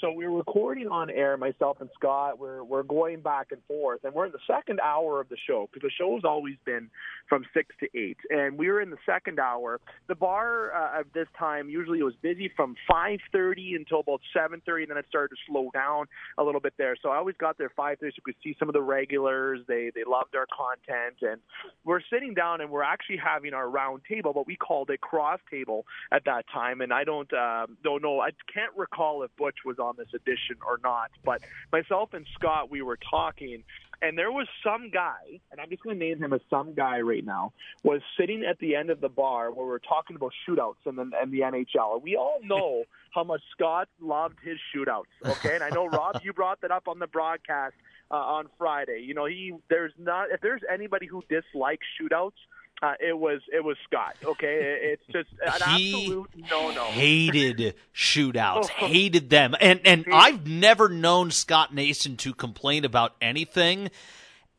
[0.00, 2.38] So we're recording on air, myself and Scott.
[2.38, 5.68] We're we're going back and forth, and we're in the second hour of the show
[5.72, 6.88] because the show's always been
[7.28, 9.80] from six to eight, and we were in the second hour.
[10.06, 14.20] The bar uh, at this time usually it was busy from five thirty until about
[14.32, 16.06] seven thirty, and then it started to slow down
[16.38, 16.96] a little bit there.
[17.02, 19.60] So I always got there five thirty, so we could see some of the regulars.
[19.66, 21.40] They they loved our content, and
[21.84, 25.40] we're sitting down and we're actually having our round table, but we called it cross
[25.50, 26.82] table at that time.
[26.82, 30.56] And I don't uh, don't know, I can't recall if Butch was on this edition
[30.66, 31.10] or not.
[31.24, 33.64] But myself and Scott, we were talking,
[34.02, 37.00] and there was some guy, and I'm just going to name him as some guy
[37.00, 40.32] right now, was sitting at the end of the bar where we were talking about
[40.48, 42.02] shootouts and the, and the NHL.
[42.02, 42.84] We all know
[43.14, 45.04] how much Scott loved his shootouts.
[45.24, 47.74] Okay, and I know Rob, you brought that up on the broadcast
[48.10, 49.02] uh, on Friday.
[49.04, 52.32] You know, he there's not if there's anybody who dislikes shootouts.
[52.80, 54.14] Uh, it was it was Scott.
[54.24, 56.84] Okay, it's just an He absolute no no.
[56.84, 63.90] hated shootouts, hated them, and and I've never known Scott Nason to complain about anything.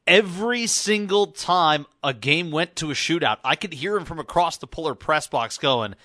[0.05, 4.57] Every single time a game went to a shootout, I could hear him from across
[4.57, 5.95] the Pullar press box going,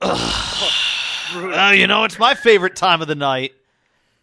[0.00, 0.72] "Ugh,
[1.34, 3.52] uh, "You know, it's my favorite time of the night.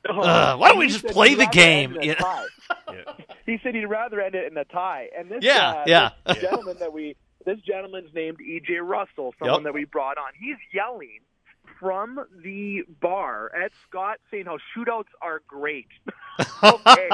[0.07, 2.15] Uh, why don't we just play the game?" end in a You know?
[2.19, 2.45] tie.
[2.91, 3.24] Yeah.
[3.45, 5.09] He said he'd rather end it in a tie.
[5.17, 6.09] And this, Yeah, uh, yeah.
[6.25, 7.15] this gentleman that we,
[7.45, 8.75] this gentleman's named E.J.
[8.77, 9.63] Russell, someone Yep.
[9.65, 10.31] that we brought on.
[10.39, 11.19] He's yelling
[11.79, 15.87] from the bar at Scott saying how shootouts are great.
[16.63, 17.09] okay,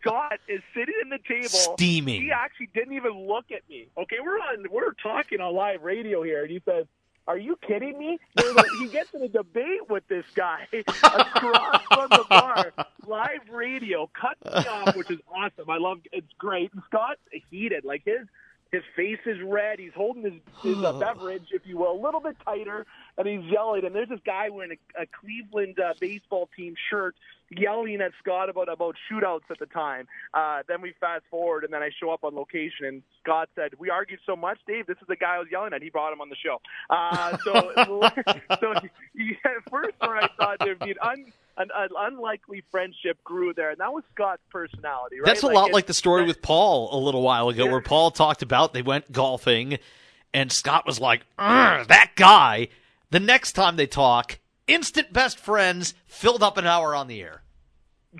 [0.00, 2.22] Scott is sitting in the table, Steaming.
[2.22, 3.88] He actually didn't even look at me.
[3.98, 6.86] Okay, we're on, we're talking on live radio here, and he says.
[7.28, 8.18] Are you kidding me?
[8.38, 12.72] A- he gets in a debate with this guy across from the bar,
[13.06, 15.68] live radio, cuts me off, which is awesome.
[15.70, 16.72] I love it's great.
[16.72, 18.26] And Scott's heated, like his
[18.72, 19.78] his face is red.
[19.78, 22.86] He's holding his his uh, beverage, if you will, a little bit tighter,
[23.18, 23.84] and he's yelling.
[23.84, 27.14] And there's this guy wearing a, a Cleveland uh, baseball team shirt,
[27.50, 30.06] yelling at Scott about about shootouts at the time.
[30.32, 33.72] Uh, then we fast forward, and then I show up on location, and Scott said,
[33.78, 34.86] "We argued so much, Dave.
[34.86, 35.82] This is the guy I was yelling at.
[35.82, 37.72] He brought him on the show." Uh, so,
[38.60, 38.74] so
[39.14, 43.52] he, at first, where I thought there'd be an, un, an, an unlikely friendship grew
[43.52, 45.16] there, and that was Scott's personality.
[45.18, 45.26] Right?
[45.26, 48.42] That's a lot like the story with Paul a little while ago, where Paul talked
[48.42, 49.78] about they went golfing,
[50.32, 52.68] and Scott was like, "That guy."
[53.10, 57.42] The next time they talk, instant best friends, filled up an hour on the air.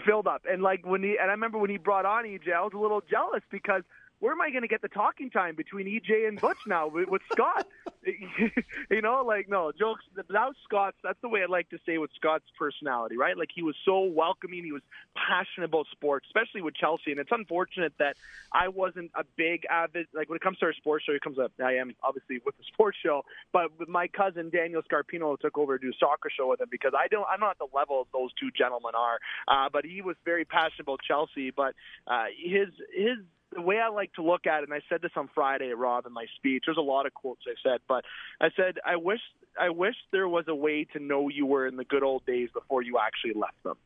[0.05, 0.43] filled up.
[0.51, 2.79] And like when he and I remember when he brought on EJ, I was a
[2.79, 3.83] little jealous because
[4.21, 7.09] where am I going to get the talking time between EJ and Butch now with,
[7.09, 7.67] with Scott?
[8.91, 10.05] you know, like no jokes.
[10.15, 10.97] Was Scott's.
[11.03, 13.37] That's the way I like to say with Scott's personality, right?
[13.37, 14.63] Like he was so welcoming.
[14.63, 14.83] He was
[15.17, 17.11] passionate about sports, especially with Chelsea.
[17.11, 18.17] And it's unfortunate that
[18.53, 20.07] I wasn't a big avid.
[20.15, 21.53] Like when it comes to our sports show, it comes up.
[21.63, 25.79] I am obviously with the sports show, but with my cousin Daniel Scarpino took over
[25.79, 27.27] to do a soccer show with him because I don't.
[27.31, 29.19] I'm not the level those two gentlemen are.
[29.49, 31.51] Uh, but he was very passionate about Chelsea.
[31.51, 31.75] But
[32.07, 33.19] uh, his his
[33.53, 36.07] the way I like to look at it, and I said this on Friday, Rob,
[36.07, 36.65] in my speech.
[36.67, 38.05] There's a lot of quotes I said, but
[38.41, 39.21] I said I wish
[39.61, 42.49] I wish there was a way to know you were in the good old days
[42.53, 43.77] before you actually left them.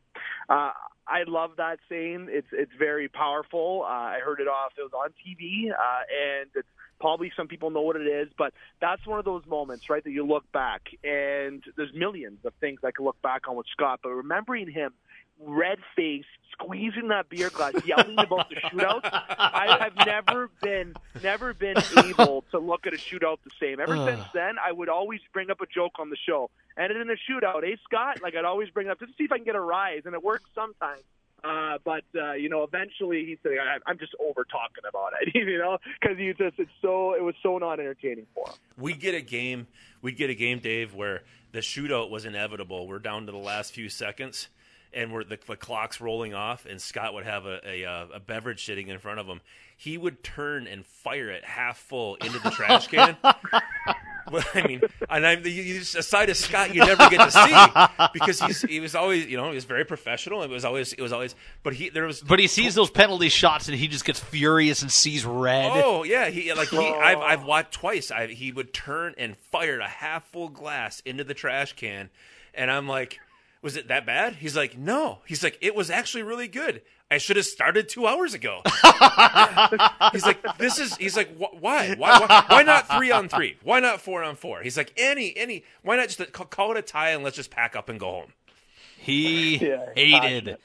[0.49, 0.71] Uh,
[1.07, 2.27] I love that saying.
[2.29, 3.83] It's it's very powerful.
[3.83, 4.73] Uh, I heard it off.
[4.77, 6.67] It was on TV, uh, and it's
[6.99, 10.11] probably some people know what it is, but that's one of those moments, right, that
[10.11, 13.99] you look back, and there's millions of things I can look back on with Scott,
[14.01, 14.93] but remembering him
[15.39, 19.01] red face, squeezing that beer glass, yelling about the shootout.
[19.03, 23.79] I have never been never been able to look at a shootout the same.
[23.79, 26.49] Ever since then, I would always bring up a joke on the show.
[26.77, 28.21] Ended in a shootout, eh, Scott?
[28.21, 30.01] Like I'd always bring it up just to see if I can get a rise,
[30.05, 31.01] and it works sometimes.
[31.43, 33.51] Uh, but uh, you know, eventually he said,
[33.85, 37.35] "I'm just over talking about it," you know, because he just it's so it was
[37.43, 38.55] so not entertaining for him.
[38.77, 39.67] we get a game
[40.01, 41.21] we get a game dave where
[41.51, 44.49] the shootout was inevitable we're down to the last few seconds
[44.95, 48.19] and we're the, the clock's rolling off and scott would have a, a, uh, a
[48.19, 49.41] beverage sitting in front of him
[49.77, 53.17] he would turn and fire it half full into the trash can
[54.31, 57.31] Well, I mean, and I, you, you just, side of Scott you never get to
[57.31, 60.41] see because he's he was always you know he was very professional.
[60.41, 63.29] It was always it was always, but he there was But he sees those penalty
[63.29, 65.71] shots and he just gets furious and sees red.
[65.73, 66.77] Oh yeah, he like he.
[66.77, 68.09] I've I've watched twice.
[68.09, 72.09] I, he would turn and fire a half full glass into the trash can,
[72.55, 73.19] and I'm like,
[73.65, 74.35] was it that bad?
[74.35, 75.21] He's like, no.
[75.25, 76.83] He's like, it was actually really good.
[77.09, 78.61] I should have started two hours ago.
[80.11, 80.95] he's like, this is.
[80.97, 81.95] He's like, why?
[81.95, 81.95] why?
[81.95, 82.43] Why?
[82.47, 83.57] Why not three on three?
[83.63, 84.61] Why not four on four?
[84.61, 85.63] He's like, any, any.
[85.81, 88.11] Why not just call, call it a tie and let's just pack up and go
[88.11, 88.33] home?
[88.99, 90.57] He Yeah, hated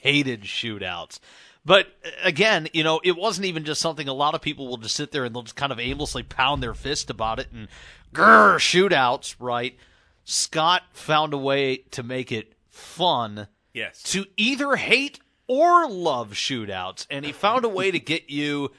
[0.00, 1.20] hated shootouts.
[1.64, 4.78] But uh, again, you know, it wasn't even just something a lot of people will
[4.78, 7.68] just sit there and they'll just kind of aimlessly pound their fist about it and
[8.12, 9.78] grr shootouts, right?
[10.24, 14.02] Scott found a way to make it fun Yes.
[14.04, 18.70] to either hate or love shootouts, and he found a way to get you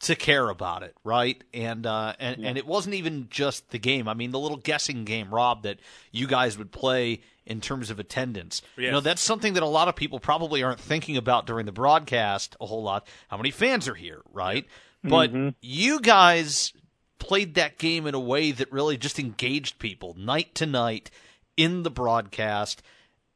[0.00, 1.42] to care about it, right?
[1.54, 4.06] And uh, and and it wasn't even just the game.
[4.08, 5.78] I mean, the little guessing game, Rob, that
[6.12, 8.62] you guys would play in terms of attendance.
[8.76, 11.72] You know, that's something that a lot of people probably aren't thinking about during the
[11.72, 13.06] broadcast a whole lot.
[13.28, 14.66] How many fans are here, right?
[15.02, 15.30] But
[15.60, 16.72] you guys
[17.24, 21.10] played that game in a way that really just engaged people night to night
[21.56, 22.82] in the broadcast.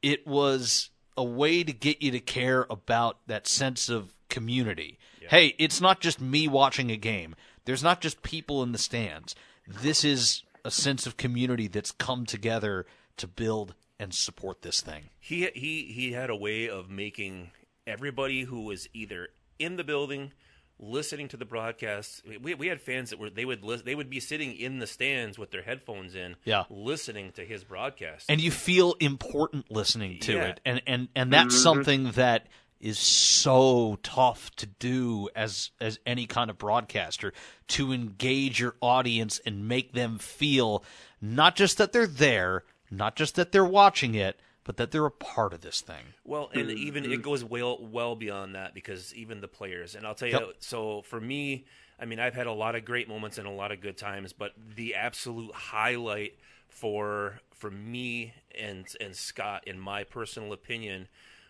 [0.03, 4.99] It was a way to get you to care about that sense of community.
[5.28, 7.34] Hey, it's not just me watching a game.
[7.64, 9.34] There's not just people in the stands.
[9.66, 12.86] This is a sense of community that's come together
[13.16, 15.11] to build and support this thing.
[15.18, 17.51] he he he had a way of making
[17.86, 19.28] everybody who was either
[19.59, 20.32] in the building
[20.80, 24.08] listening to the broadcast we, we had fans that were they would lis- they would
[24.08, 26.64] be sitting in the stands with their headphones in Yeah.
[26.70, 30.44] listening to his broadcast and you feel important listening to Yeah.
[30.44, 31.62] it and and and that's mm-hmm.
[31.62, 32.46] something that
[32.80, 37.32] is so tough to do as as any kind of broadcaster
[37.66, 40.84] to engage your audience and make them feel
[41.20, 44.38] not just that they're there not just that they're watching it
[44.68, 48.14] but that they're a part of this thing Well, and even it goes well well
[48.14, 50.56] beyond that because even the players, and I'll tell you, Yep.
[50.58, 51.64] so for me,
[51.98, 54.34] I mean, I've had a lot of great moments and a lot of good times,
[54.34, 56.34] but the absolute highlight
[56.68, 61.08] for for me and and Scott, in my personal opinion,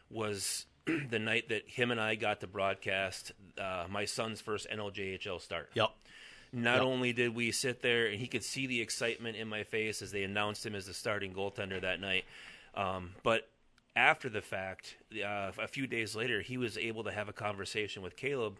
[0.09, 0.67] was
[1.11, 5.71] the night that him and I got to broadcast uh, my son's first NOJHL start
[5.75, 5.91] yep
[6.53, 6.83] not Yep.
[6.83, 10.13] only did we sit there and he could see the excitement in my face as
[10.13, 12.25] they announced him as the starting goaltender that night,
[12.79, 13.49] um, but
[13.97, 18.01] after the fact, uh, a few days later, he was able to have a conversation
[18.03, 18.59] with Caleb,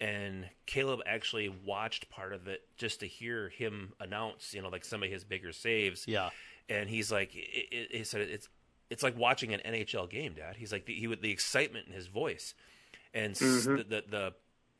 [0.00, 4.84] and Caleb actually watched part of it just to hear him announce, you know, like
[4.84, 6.08] some of his bigger saves.
[6.08, 6.30] Yeah.
[6.70, 8.48] and he's like, it, it, he said it's
[8.88, 10.56] it's like watching an NHL game, Dad.
[10.56, 12.54] He's like the, he with the excitement in his voice,
[13.14, 14.34] and s the, the the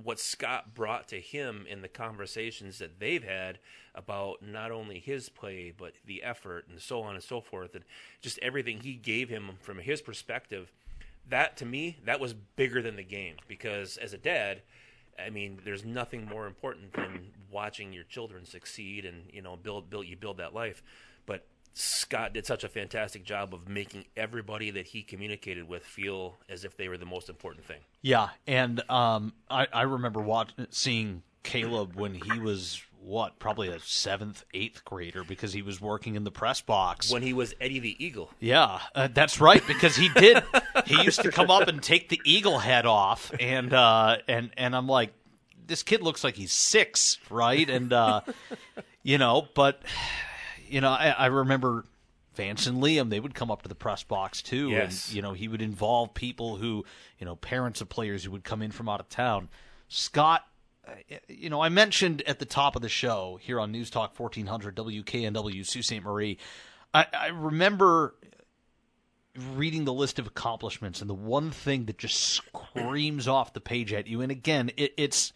[0.04, 3.58] what Scott brought to him in the conversations that they've had
[3.94, 7.84] about not only his play but the effort and so on and so forth, and
[8.20, 10.72] just everything he gave him from his perspective.
[11.28, 14.62] That to me, that was bigger than the game because as a dad.
[15.18, 19.90] I mean, there's nothing more important than watching your children succeed and you know build
[19.90, 20.82] build you build that life.
[21.72, 26.64] Scott did such a fantastic job of making everybody that he communicated with feel as
[26.64, 27.80] if they were the most important thing.
[28.02, 33.80] Yeah, and um, I, I remember watching, seeing Caleb when he was what, probably a
[33.80, 37.10] seventh, eighth grader, because he was working in the press box.
[37.10, 40.42] When he was Eddie the Eagle, yeah, uh, that's right, because he did.
[40.86, 44.76] he used to come up and take the eagle head off, and uh, and and
[44.76, 45.12] I'm like,
[45.66, 47.68] this kid looks like he's six, right?
[47.68, 48.20] And uh,
[49.02, 49.80] you know, but
[50.70, 51.84] you know, I, I remember
[52.34, 54.70] Vance and Liam, they would come up to the press box too.
[54.70, 55.08] Yes.
[55.08, 56.84] And, you know, he would involve people who,
[57.18, 59.48] you know, parents of players who would come in from out of town.
[59.88, 60.46] Scott,
[60.86, 60.92] uh,
[61.28, 64.76] you know, I mentioned at the top of the show here on News Talk 1400
[64.76, 66.02] WKNW Sault Ste.
[66.02, 66.38] Marie,
[66.94, 68.14] I, I remember
[69.54, 73.92] reading the list of accomplishments and the one thing that just screams off the page
[73.92, 75.32] at you and again it, it's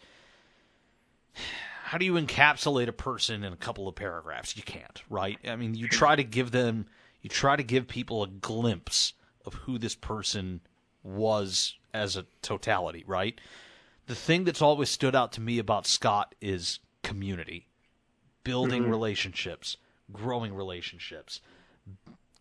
[1.95, 4.57] how do you encapsulate a person in a couple of paragraphs?
[4.57, 5.39] You can't, right?
[5.47, 6.87] I mean, you try to give them,
[7.21, 9.13] you try to give people a glimpse
[9.45, 10.59] of who this person
[11.03, 13.39] was as a totality, right?
[14.07, 17.69] The thing that's always stood out to me about Scott is community,
[18.43, 18.91] building mm-hmm.
[18.91, 19.77] relationships,
[20.11, 21.39] growing relationships,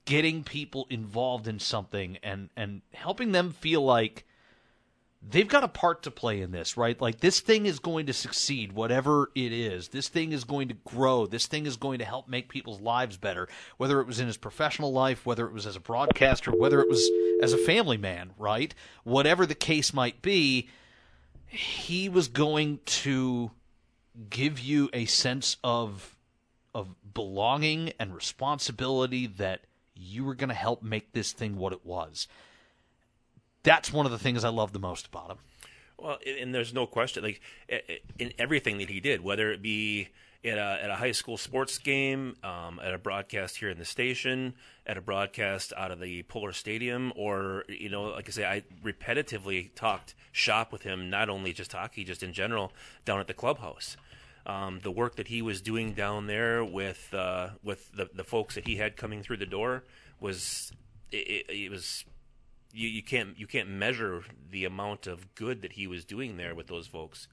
[0.05, 4.26] getting people involved in something and and helping them feel like
[5.31, 7.01] they've got a part to play in this, right?
[7.01, 9.89] Like this thing is going to succeed, whatever it is.
[9.89, 11.27] This thing is going to grow.
[11.27, 14.37] This thing is going to help make people's lives better, whether it was in his
[14.37, 17.11] professional life, whether it was as a broadcaster, whether it was
[17.43, 18.75] as a family man, right?
[19.05, 20.68] Whatever the case might be,
[21.47, 23.51] he was going to
[24.31, 26.16] give you a sense of
[26.75, 29.61] of belonging and responsibility that
[29.95, 32.27] you were going to help make this thing what it was.
[33.65, 35.39] That's one of the things I love the most about him.
[35.99, 37.41] Well, and there's no question, like
[38.19, 40.09] in everything that he did, whether it be
[40.45, 43.85] at a, at a high school sports game, um, at a broadcast here in the
[43.85, 44.55] station,
[44.87, 48.62] at a broadcast out of the Pullar Stadium, or you know, like I say, I
[48.85, 52.73] repetitively talked shop with him, not only just hockey, just in general,
[53.05, 53.97] down at the clubhouse.
[54.47, 58.57] Um, the work that he was doing down there with uh, with the the folks
[58.57, 59.85] that he had coming through the door
[60.21, 60.71] was
[61.11, 62.05] it, it, was
[62.75, 66.55] you, you can't you can't measure the amount of good that he was doing there
[66.55, 67.29] with those folks.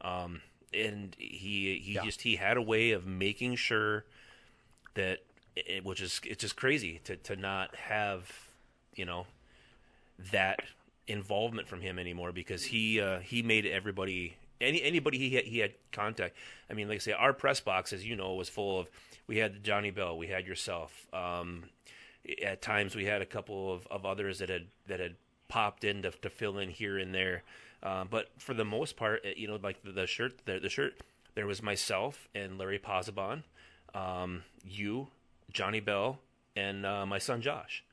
[0.00, 0.40] Um,
[0.72, 2.04] and he he yeah.
[2.04, 4.04] just he had a way of making sure
[4.94, 5.20] that
[5.54, 8.48] it, which is it's just crazy to to not have
[8.94, 9.26] you know
[10.32, 10.60] that
[11.06, 15.58] involvement from him anymore because he uh, he made everybody any anybody he had, he
[15.58, 16.36] had contact.
[16.70, 18.88] I mean, like I say, our press box, as you know, was full of.
[19.26, 21.08] We had Johnny Bell, we had yourself.
[21.12, 21.64] Um,
[22.42, 25.16] at times, we had a couple of, of others that had that had
[25.48, 27.42] popped in to, to fill in here and there.
[27.82, 31.00] Uh, but for the most part, you know, like the, the shirt, the, the, shirt,
[31.34, 33.44] there was myself and Larry Pozzebon,
[33.94, 35.08] um, you,
[35.52, 36.18] Johnny Bell,
[36.56, 37.84] and uh, my son Josh,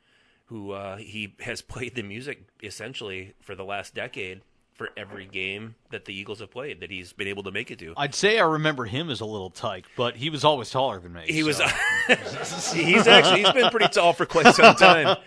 [0.45, 4.41] who uh, he has played the music essentially for the last decade
[4.73, 7.79] for every game that the Eagles have played that he's been able to make it
[7.79, 7.93] to.
[7.95, 11.13] I'd say I remember him as a little tyke, but he was always taller than
[11.13, 11.23] me.
[11.25, 11.47] He so.
[11.47, 12.71] was.
[12.73, 15.17] he's actually he's been pretty tall for quite some time.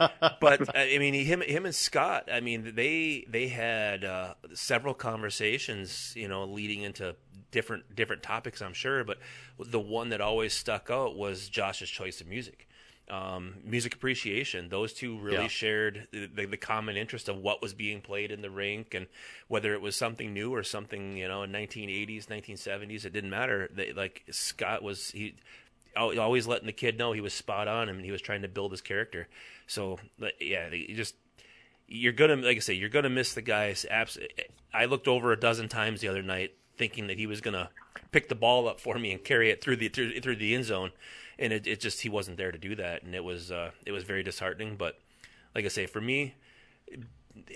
[0.40, 2.28] But I mean, him him and Scott.
[2.32, 7.14] I mean, they they had uh, several conversations, you know, leading into
[7.50, 8.60] different different topics.
[8.60, 9.18] I'm sure, but
[9.58, 12.66] the one that always stuck out was Josh's choice of music
[13.10, 14.68] um, music appreciation.
[14.68, 15.48] Those two really yeah.
[15.48, 19.06] shared the, the, common interest of what was being played in the rink, and
[19.48, 23.70] whether it was something new or something you know in 1980s, 1970s, it didn't matter.
[23.72, 25.34] They, like Scott was he
[25.96, 28.70] always letting the kid know he was spot on and he was trying to build
[28.70, 29.28] his character.
[29.66, 29.98] So
[30.40, 31.14] yeah, you just
[31.86, 33.86] you're gonna like I say you're gonna miss the guys.
[34.74, 37.70] I looked over a dozen times the other night thinking that he was gonna
[38.10, 40.64] pick the ball up for me and carry it through the through, through the end
[40.64, 40.90] zone
[41.38, 43.92] and it, it just he wasn't there to do that, and it was uh, it
[43.92, 44.76] was very disheartening.
[44.76, 44.98] But
[45.54, 46.34] like I say, for me,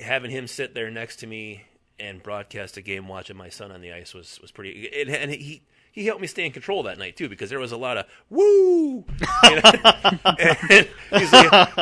[0.00, 1.64] having him sit there next to me
[1.98, 4.86] and broadcast a game watching my son on the ice was was pretty.
[4.86, 5.62] It, and he
[5.92, 8.06] he helped me stay in control that night too because there was a lot of
[8.28, 9.04] woo.
[9.42, 10.88] like,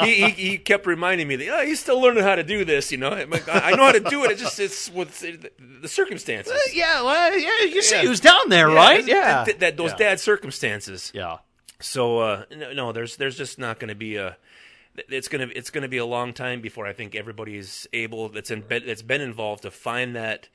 [0.04, 2.90] he, he, he kept reminding me that oh, he's still learning how to do this.
[2.90, 4.32] You know, like, I know how to do it.
[4.32, 6.52] It just it's with the circumstances.
[6.52, 7.64] Uh, yeah, well, yeah.
[7.64, 8.02] You see, yeah.
[8.02, 9.06] he was down there, yeah, right?
[9.06, 9.96] Yeah, that, that those yeah.
[9.96, 11.12] dad circumstances.
[11.14, 11.38] Yeah.
[11.80, 14.36] So uh, no, no, there's there's just not going to be a.
[15.08, 18.64] It's gonna it's gonna be a long time before I think everybody's able that's in
[18.68, 20.48] that's been involved to find that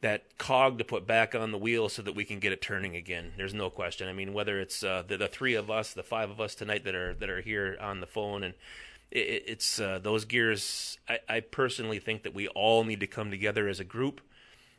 [0.00, 2.94] that cog to put back on the wheel so that we can get it turning
[2.94, 3.32] again.
[3.36, 4.08] There's no question.
[4.08, 6.84] I mean, whether it's uh, the, the three of us, the five of us tonight
[6.84, 8.54] that are that are here on the phone, and
[9.10, 10.98] it, it's uh, those gears.
[11.08, 14.20] I, I personally think that we all need to come together as a group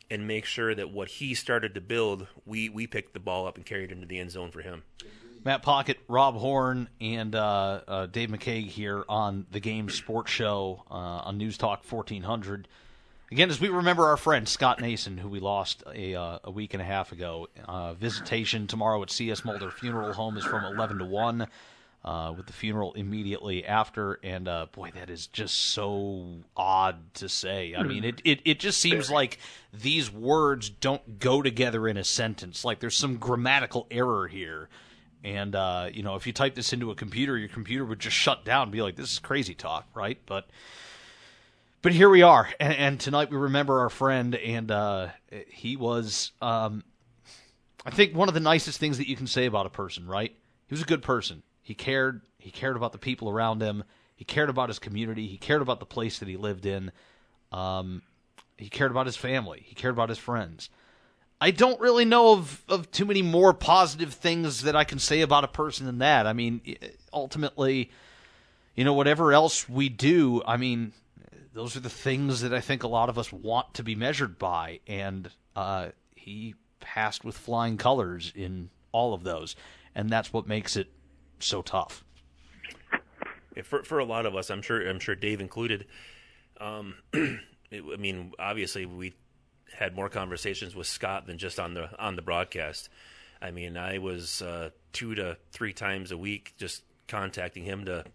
[0.10, 3.58] and make sure that what he started to build, we we picked the ball up
[3.58, 4.84] and carried it into the end zone for him.
[5.44, 10.84] Matt Pocket, Rob Horn, and uh, uh, Dave McCaig here on the Game Sports Show
[10.89, 12.68] uh, on News Talk 1400.
[13.32, 16.74] Again, as we remember our friend Scott Nason, who we lost a, uh, a week
[16.74, 17.48] and a half ago.
[17.66, 19.44] Uh, visitation tomorrow at C.S.
[19.44, 21.48] Mulder Funeral Home is from 11 to 1,
[22.04, 24.20] uh, with the funeral immediately after.
[24.22, 27.74] And boy, that is just so odd to say.
[27.76, 29.39] I mean, it, it, it just seems like
[29.74, 32.64] these words don't go together in a sentence.
[32.64, 34.70] Like there's some grammatical error here.
[35.24, 38.15] And uh, you know, if you type this into a computer, your computer would just
[38.15, 40.17] shut down and be like, "This is crazy talk," right?
[40.26, 40.49] But
[41.82, 45.09] but here we are, and, and tonight we remember our friend, and uh,
[45.47, 46.84] he was, um,
[47.86, 50.07] I think, one of the nicest things that you can say about a person.
[50.07, 50.36] Right?
[50.67, 51.43] He was a good person.
[51.61, 52.22] He cared.
[52.39, 53.84] He cared about the people around him.
[54.15, 55.28] He cared about his community.
[55.28, 56.91] He cared about the place that he lived in.
[57.51, 58.01] Um,
[58.57, 59.63] he cared about his family.
[59.65, 60.69] He cared about his friends.
[61.44, 65.22] I don't really know of, of too many more positive things that I can say
[65.22, 66.28] about a person than that.
[66.28, 66.62] I mean,
[67.12, 67.89] ultimately,
[68.76, 70.94] you know, whatever else we do, I mean,
[71.54, 74.38] those are the things that I think a lot of us want to be measured
[74.38, 74.82] by.
[74.86, 79.55] And uh, he passed with flying colors in all of those.
[79.96, 80.92] And that's what makes it
[81.39, 82.04] so tough.
[83.63, 85.86] For for a lot of us, I'm sure I'm sure Dave included.
[86.62, 89.13] Um, I mean, obviously we
[89.78, 92.89] had more conversations with Scott than just on the on the broadcast.
[93.42, 98.06] I mean, I was uh, two to three times a week just contacting him to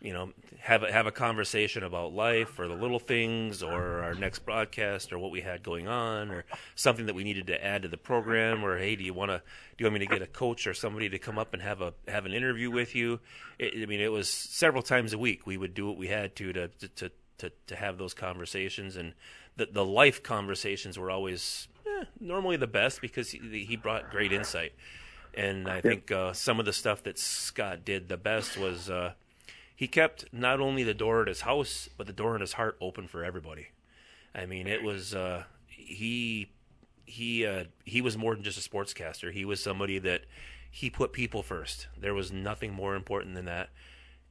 [0.00, 0.30] you know,
[0.60, 5.12] have a, have a conversation about life or the little things or our next broadcast
[5.12, 6.44] or what we had going on or
[6.74, 9.38] something that we needed to add to the program or hey, do you want to
[9.38, 11.80] do you want me to get a coach or somebody to come up and have
[11.80, 13.20] a have an interview with you?
[13.58, 16.36] It, I mean, it was several times a week we would do what we had
[16.36, 19.12] to to to to, to have those conversations and
[19.56, 24.32] the the life conversations were always eh, normally the best because he, he brought great
[24.32, 24.72] insight.
[25.34, 29.12] And I think uh, some of the stuff that Scott did the best was uh,
[29.74, 32.78] he kept not only the door at his house, but the door in his heart
[32.80, 33.68] open for everybody.
[34.34, 36.50] I mean, it was uh, he
[37.04, 39.30] he uh, he was more than just a sportscaster.
[39.30, 40.22] He was somebody that
[40.70, 41.88] he put people first.
[41.98, 43.68] There was nothing more important than that,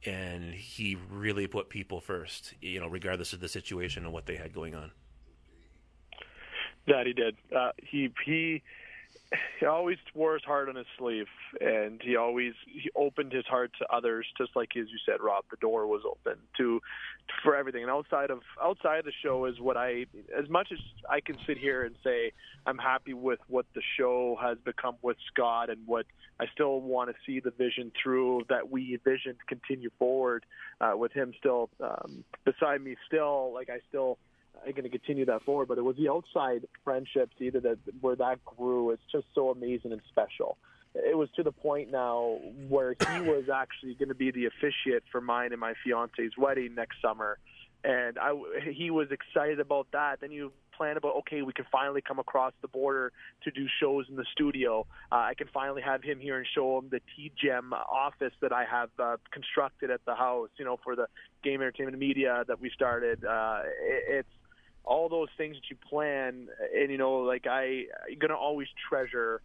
[0.04, 2.54] and he really put people first.
[2.60, 4.90] You know, regardless of the situation and what they had going on.
[6.86, 7.36] That he did.
[7.54, 8.62] Uh, he he
[9.58, 11.26] he always wore his heart on his sleeve,
[11.60, 15.44] and he always he opened his heart to others, just like as you said, Rob.
[15.50, 16.80] The door was open to
[17.42, 17.82] for everything.
[17.82, 20.06] And outside of outside the show is what I,
[20.36, 20.78] as much as
[21.10, 22.32] I can sit here and say
[22.66, 26.06] I'm happy with what the show has become with Scott, and what
[26.38, 30.44] I still want to see the vision through that we envisioned continue forward
[30.80, 32.96] uh, with him still um, beside me.
[33.06, 34.18] Still, like I still
[34.64, 35.68] going to continue that forward.
[35.68, 38.90] But it was the outside friendships either that where that grew.
[38.90, 40.58] It's just so amazing and special.
[40.94, 42.38] It was to the point now
[42.68, 46.74] where he was actually going to be the officiate for mine and my fiance's wedding
[46.74, 47.38] next summer,
[47.84, 48.32] and I
[48.70, 50.20] he was excited about that.
[50.20, 53.12] Then you plan about okay, we can finally come across the border
[53.44, 54.86] to do shows in the studio.
[55.12, 58.52] Uh, I can finally have him here and show him the T Gem office that
[58.52, 60.50] I have uh, constructed at the house.
[60.58, 61.06] You know, for the
[61.42, 63.24] game entertainment media that we started.
[63.24, 64.28] Uh, it, it's
[64.86, 69.42] all those things that you plan and you know like i i'm gonna always treasure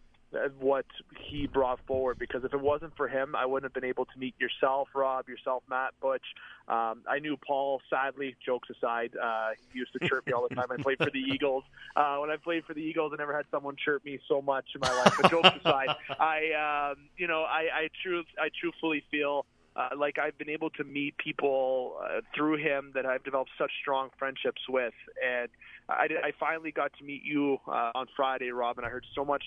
[0.58, 0.86] what
[1.28, 4.18] he brought forward because if it wasn't for him i wouldn't have been able to
[4.18, 6.24] meet yourself rob yourself matt butch.
[6.68, 10.54] Um i knew paul sadly jokes aside uh he used to chirp me all the
[10.54, 10.66] time.
[10.70, 11.64] I played for the eagles.
[11.94, 14.64] Uh when i played for the eagles i never had someone chirp me so much
[14.74, 15.88] in my life but jokes aside
[16.18, 19.44] i um you know i i true i truthfully feel
[19.76, 23.70] uh, like I've been able to meet people uh, through him that I've developed such
[23.80, 24.94] strong friendships with,
[25.24, 25.48] and
[25.88, 28.84] I, I finally got to meet you uh, on Friday, Robin.
[28.84, 29.44] I heard so much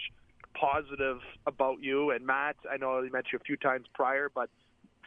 [0.59, 2.55] positive about you and Matt.
[2.71, 4.49] I know I met you a few times prior, but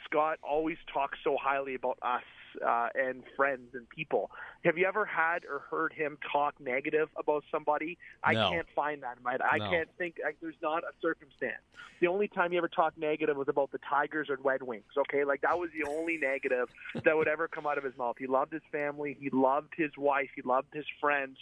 [0.05, 2.23] Scott always talks so highly about us
[2.66, 4.30] uh, and friends and people.
[4.64, 7.98] Have you ever had or heard him talk negative about somebody?
[8.24, 8.51] I No.
[8.51, 9.39] can't find that in my.
[9.44, 9.70] I No.
[9.70, 10.16] can't think.
[10.22, 11.62] Like, there's not a circumstance.
[12.01, 14.85] The only time he ever talked negative was about the Tigers or Red Wings.
[14.97, 16.68] Okay, like that was the only negative
[17.05, 18.16] that would ever come out of his mouth.
[18.18, 19.16] He loved his family.
[19.18, 20.30] He loved his wife.
[20.35, 21.39] He loved his friends.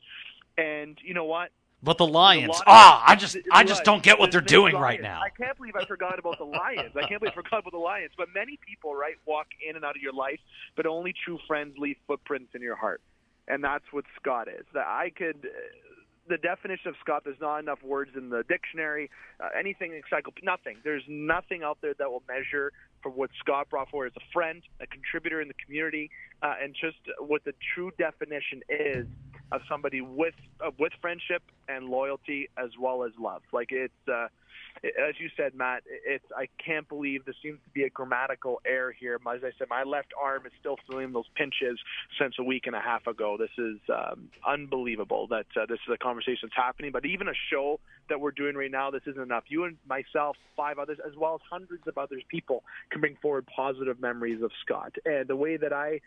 [0.59, 1.51] And you know what?
[1.87, 3.85] But the Lions, of- ah, I just, I just Right.
[3.87, 4.83] don't get what they're the doing Lions.
[4.83, 5.23] right now.
[5.23, 6.95] I can't believe I forgot about the Lions.
[6.97, 8.11] I can't believe I forgot about the Lions.
[8.19, 10.41] But many people, right, walk in and out of your life,
[10.77, 13.01] but only true friends leave footprints in your heart,
[13.49, 14.67] and that's what Scott is.
[14.75, 15.49] That I could.
[16.29, 19.11] The definition of Scott, there's not enough words in the dictionary.
[19.39, 20.77] Uh, anything encyclopedia, nothing.
[20.83, 24.61] There's nothing out there that will measure for what Scott brought forward as a friend,
[24.81, 26.11] a contributor in the community,
[26.43, 29.07] uh, and just what the true definition is
[29.53, 33.43] of somebody with uh, with friendship and loyalty as well as love.
[33.53, 34.29] Like it's uh,
[34.85, 35.83] as you said, Matt.
[35.87, 39.15] It's I can't believe there seems to be a grammatical error here.
[39.15, 41.79] As I said, my left arm is still feeling those pinches
[42.21, 43.37] since a week and a half ago.
[43.39, 46.93] This is um, unbelievable that uh, this is a conversation that's happening.
[46.93, 49.45] But even a show that we're doing right now, this isn't enough.
[49.49, 53.47] You and myself, five others, as well as hundreds of other people, can bring forward
[53.47, 54.93] positive memories of Scott.
[55.05, 56.01] And the way that I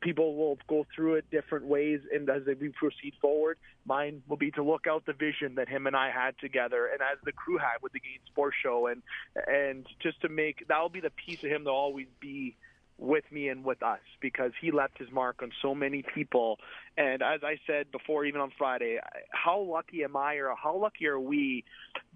[0.00, 3.56] people will go through it different ways and as we proceed forward
[3.86, 7.00] mine will be to look out the vision that him and I had together and
[7.00, 9.02] as the crew had with the Game Sports Show and
[9.46, 12.56] and just to make that'll be the piece of him that'll always be
[12.98, 16.58] with me and with us because he left his mark on so many people.
[16.96, 18.98] And as I said before even on Friday
[19.30, 21.64] how lucky am I or how lucky are we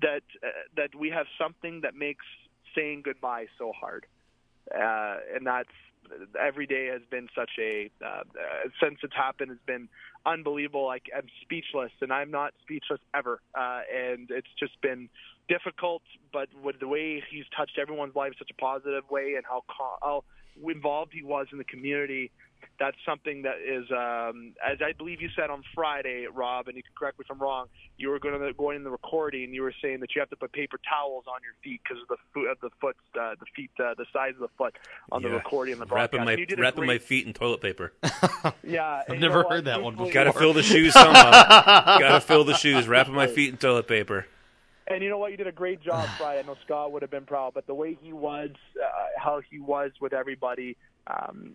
[0.02, 2.24] that uh, that we have something that makes
[2.74, 4.06] saying goodbye so hard?
[4.74, 5.68] Uh, and that's
[6.40, 8.22] every day has been such a uh,
[8.82, 9.88] since it's happened has been
[10.26, 10.86] unbelievable.
[10.86, 13.40] Like I'm speechless, and I'm not speechless ever.
[13.54, 15.08] Uh, and it's just been
[15.48, 16.02] difficult,
[16.32, 20.24] but with the way he's touched everyone's life such a positive way, and how how
[20.66, 22.30] involved he was in the community.
[22.80, 26.82] That's something that is, um, as I believe you said on Friday, Rob, and you
[26.82, 27.66] can correct me if I'm wrong.
[27.96, 29.52] You were going to go in the recording.
[29.52, 32.08] You were saying that you have to put paper towels on your feet because of
[32.08, 34.74] the foot, of the foot, uh, the feet, uh, the size of the foot
[35.10, 36.12] on the recording and the broadcast.
[36.12, 37.92] wrapping my And you did a wrapping my feet in toilet paper.
[38.62, 39.52] Yeah, I've never know what?
[39.52, 40.12] heard that one before.
[40.12, 41.30] Got to fill the shoes somehow.
[41.30, 42.86] Got to fill the shoes.
[42.86, 44.26] Wrapping my feet in toilet paper.
[44.90, 45.30] And you know what?
[45.30, 46.40] You did a great job, Friday.
[46.40, 48.50] I know Scott would have been proud, but the way he was,
[48.82, 51.54] uh, how he was with everybody, um,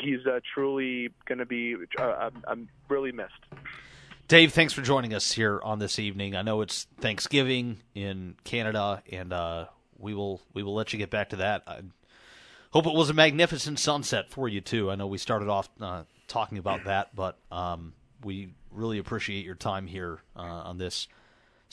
[0.00, 3.32] he's uh, truly going to be uh, I'm really missed.
[4.28, 6.36] Dave, thanks for joining us here on this evening.
[6.36, 9.66] I know it's Thanksgiving in Canada, and uh,
[9.98, 11.64] we will we will let you get back to that.
[11.66, 11.80] I
[12.70, 14.90] hope it was a magnificent sunset for you too.
[14.90, 17.92] I know we started off uh, talking about that, but um,
[18.22, 21.08] we really appreciate your time here uh, on this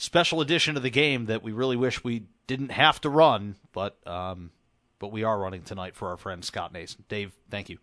[0.00, 3.96] special edition of the game that we really wish we didn't have to run, but
[4.06, 4.50] um,
[4.98, 7.04] but we are running tonight for our friend Scott Nason.
[7.08, 7.78] Dave, thank you.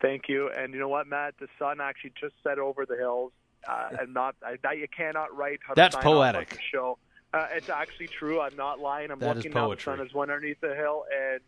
[0.00, 0.50] Thank you.
[0.50, 1.34] And you know what, Matt?
[1.38, 3.32] The sun actually just set over the hills,
[3.68, 5.60] uh, and not I, that you cannot write.
[5.66, 6.58] How That's to poetic.
[6.70, 6.98] Show.
[7.32, 8.40] Uh, it's actually true.
[8.40, 9.10] I'm not lying.
[9.10, 9.74] I'm that looking now.
[9.74, 11.40] The sun is one underneath the hill, and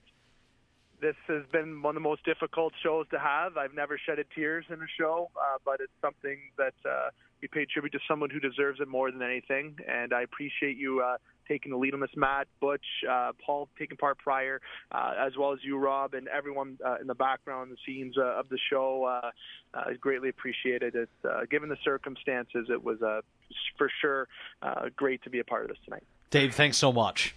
[1.05, 3.59] this has been one of the most difficult shows to have.
[3.59, 7.11] I've never shedded tears in a show, uh, but it's something that uh,
[7.43, 9.77] we pay tribute to someone who deserves it more than anything.
[9.87, 13.99] And I appreciate you uh, taking the lead on this, Matt, Butch, uh, Paul taking
[13.99, 14.63] part prior,
[14.93, 18.41] uh, as well as you, Rob, and everyone uh, in the background, the scenes uh,
[18.41, 19.05] of the show.
[19.05, 19.31] Uh,
[19.75, 21.11] uh, greatly appreciated it.
[21.23, 23.21] Uh, given the circumstances, it was uh,
[23.77, 24.27] for sure
[24.63, 26.05] uh, great to be a part of this tonight.
[26.31, 27.35] Dave, thanks so much.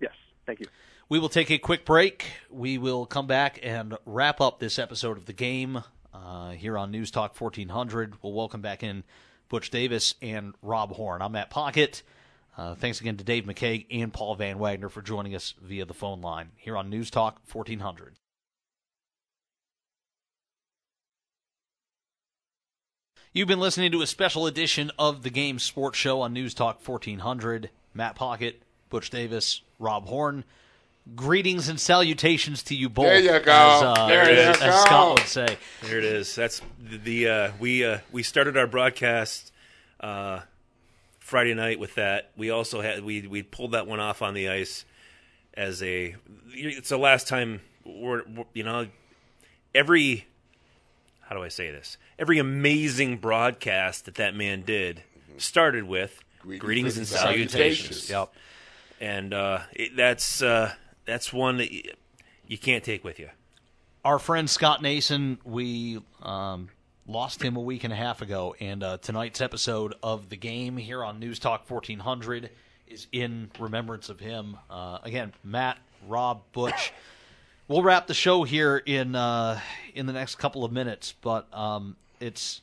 [0.00, 0.14] Yes,
[0.44, 0.66] thank you.
[1.10, 2.24] We will take a quick break.
[2.50, 5.82] We will come back and wrap up this episode of the game
[6.14, 8.22] uh, here on News Talk 1400.
[8.22, 9.02] We'll welcome back in
[9.48, 11.20] Butch Davis and Rob Horn.
[11.20, 12.04] I'm Matt Pocket.
[12.56, 15.94] Uh, thanks again to Dave McCaig and Paul Van Wagoner for joining us via the
[15.94, 18.14] phone line here on News Talk 1400.
[23.32, 26.80] You've been listening to a special edition of the Game Sports Show on News Talk
[26.88, 27.70] 1400.
[27.94, 30.44] Matt Pocket, Butch Davis, Rob Horn.
[31.16, 33.06] Greetings and salutations to you both.
[33.06, 33.52] There you go.
[33.52, 34.82] As, uh, There as, you as.
[34.82, 35.56] Scott would say.
[35.82, 36.34] There it is.
[36.34, 39.52] That's the, the uh, we uh, we started our broadcast
[40.00, 40.40] uh,
[41.18, 42.30] Friday night with that.
[42.36, 44.84] We also had we we pulled that one off on the ice
[45.54, 46.14] as a.
[46.52, 48.86] It's the last time we're, we're you know
[49.74, 50.26] every
[51.22, 51.96] how do I say this?
[52.18, 55.02] Every amazing broadcast that that man did
[55.38, 58.02] started with greetings, Greetings and and salutations.
[58.02, 58.10] salutations.
[58.10, 58.32] Yep.
[59.00, 60.72] And uh, it, that's uh,
[61.06, 61.82] that's one that y-
[62.46, 63.30] you can't take with you.
[64.04, 66.68] Our friend Scott Nason, we um,
[67.06, 70.76] lost him a week and a half ago, and uh, tonight's episode of the game
[70.76, 72.50] here on News Talk 1400
[72.88, 74.56] is in remembrance of him.
[74.70, 75.78] Uh, again, Matt,
[76.08, 76.92] Rob, Butch.
[77.68, 79.60] We'll wrap the show here in uh,
[79.94, 82.62] in the next couple of minutes, but um, it's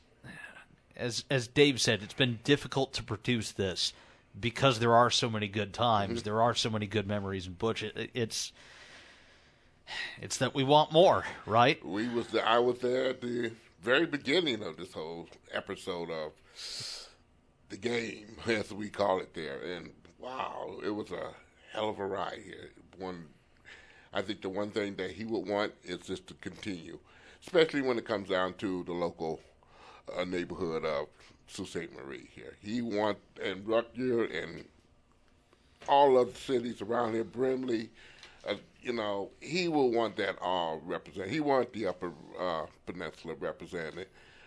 [0.96, 3.94] as as Dave said, it's been difficult to produce this
[4.40, 7.82] because there are so many good times, there are so many good memories, and Butch,
[7.82, 8.52] it, it's
[10.20, 11.84] it's that we want more, right?
[11.84, 13.52] We was the, I was there at the
[13.82, 16.32] very beginning of this whole episode of
[17.68, 21.30] the game, as we call it there, and wow, it was a
[21.72, 22.70] hell of a ride here.
[22.98, 23.26] One,
[24.12, 26.98] I think the one thing that he would want is just to continue,
[27.42, 29.40] especially when it comes down to the local
[30.16, 31.08] uh, neighborhood of
[31.48, 31.92] Sault Ste.
[31.96, 32.56] Marie here.
[32.62, 34.64] He want and Rutgers and
[35.88, 37.90] all other cities around here, Brimley,
[38.46, 41.30] uh, you know, he will want that all represented.
[41.30, 44.06] He want the Upper uh, Peninsula represented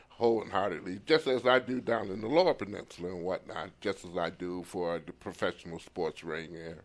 [0.10, 4.30] wholeheartedly, just as I do down in the Lower Peninsula and whatnot, just as I
[4.30, 6.84] do for the professional sports ring here.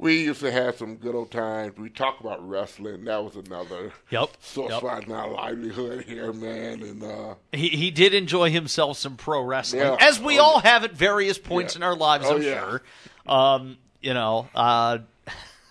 [0.00, 1.76] We used to have some good old times.
[1.76, 3.04] We talk about wrestling.
[3.06, 4.30] That was another Yep.
[4.40, 4.82] source Yep.
[4.84, 6.82] of our livelihood here, man.
[6.82, 9.96] And uh, He he did enjoy himself some pro wrestling, Yeah.
[10.00, 11.78] as we Oh, all have at various points Yeah.
[11.80, 12.26] in our lives.
[12.28, 12.60] Oh, I'm yeah.
[12.60, 12.82] sure.
[13.26, 14.98] Um, you know, uh,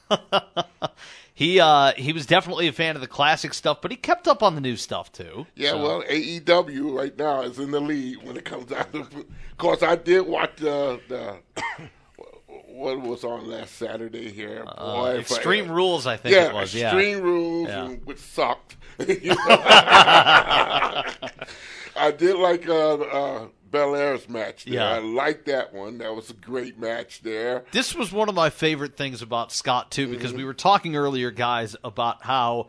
[1.34, 4.44] he uh, he was definitely a fan of the classic stuff, but he kept up
[4.44, 5.46] on the new stuff too.
[5.56, 8.92] Yeah, So- well, AEW right now is in the lead when it comes out.
[8.92, 9.00] to.
[9.02, 9.26] Of
[9.58, 11.38] course, I did watch the the
[12.78, 14.64] what was on last Saturday here.
[14.68, 16.74] Uh, Boy, I- Extreme Rules, I think yeah, it was.
[16.74, 16.88] Yeah.
[16.88, 17.88] Extreme Rules, Yeah.
[18.06, 18.78] which sucked.
[19.00, 21.04] I
[22.16, 24.66] did like uh, uh, Belair's match.
[24.66, 24.76] There.
[24.76, 24.90] Yeah.
[24.90, 25.98] I liked that one.
[25.98, 27.66] That was a great match there.
[27.72, 31.32] This was one of my favorite things about Scott too, because we were talking earlier,
[31.32, 32.68] guys, about how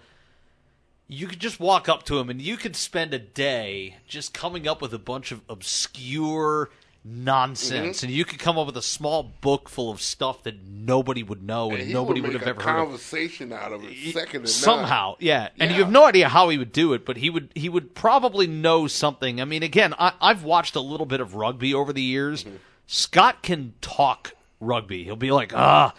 [1.06, 4.68] you could just walk up to him and you could spend a day just coming
[4.68, 6.70] up with a bunch of obscure
[7.04, 11.22] nonsense, and you could come up with a small book full of stuff that nobody
[11.22, 12.86] would know and, And nobody would would have ever heard of.
[12.88, 14.12] conversation out of it.
[14.12, 15.48] Second somehow yeah.
[15.58, 17.94] And you have no idea how he would do it but he would he would
[17.94, 19.40] probably know something.
[19.40, 22.44] I mean again I, i've watched a little bit of rugby over the years.
[22.44, 22.56] Mm-hmm.
[22.86, 25.04] scott can talk rugby.
[25.04, 25.94] He'll be like ah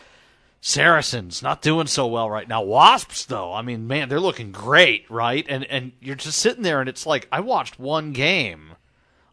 [0.62, 2.62] saracens not doing so well right now.
[2.62, 5.46] Wasps though i mean man they're looking great right?
[5.48, 8.74] And and you're just sitting there and it's like i watched one game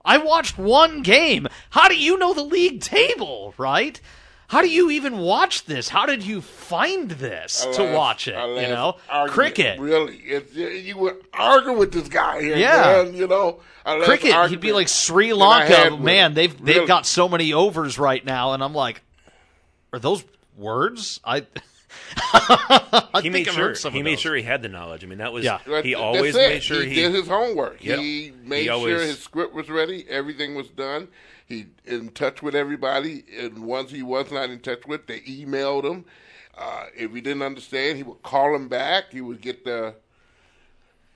[0.07, 1.47] I watched one game.
[1.70, 4.01] How do you know the league table, right?
[4.49, 5.89] how do you even watch this?
[5.89, 8.35] How did you find this to watch it?
[8.35, 9.81] You know, argument, cricket.
[9.81, 12.57] Really, it's, you would argue with this guy here.
[12.57, 13.03] Yeah.
[13.05, 14.51] man, you know, Cricket.
[14.51, 16.05] He'd be like Sri that I had Lanka.
[16.05, 19.03] Man, they've they've got so many overs right now, and I'm like,
[19.93, 20.24] are those
[20.57, 21.20] words?
[21.24, 21.47] I.
[22.16, 24.20] I He think made sure some he made those.
[24.20, 25.05] sure he had the knowledge.
[25.05, 25.59] I mean, that was Yeah.
[25.82, 26.48] He that's always it.
[26.48, 27.82] made sure he, he, did his homework.
[27.85, 27.98] Yep.
[27.98, 30.06] He made He sure his script was ready.
[30.09, 31.09] Everything was done.
[31.47, 35.85] He in touch with everybody, and once he was not in touch with, they emailed
[35.85, 36.05] him.
[36.59, 39.12] Uh, if he didn't understand, he would call him back.
[39.12, 39.94] He would get the.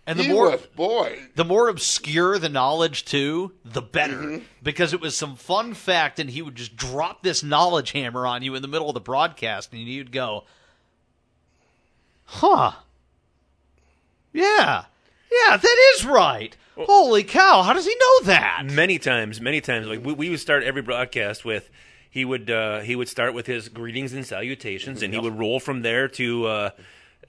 [0.07, 1.19] And the he more was boy.
[1.37, 4.15] the more obscure the knowledge too, the better.
[4.17, 4.45] Mm-hmm.
[4.63, 8.43] Because it was some fun fact, and he would just drop this knowledge hammer on
[8.43, 10.45] you in the middle of the broadcast, and you'd go,
[12.31, 12.73] "Huh?
[14.33, 14.85] Yeah,
[15.31, 16.57] yeah, that is right.
[16.77, 17.63] Holy cow!
[17.63, 19.87] How does he know that?" many times, many times.
[19.87, 21.69] Like we, we would start every broadcast with
[22.09, 25.61] he would uh, he would start with his greetings and salutations, and he would roll
[25.61, 26.71] from there to uh,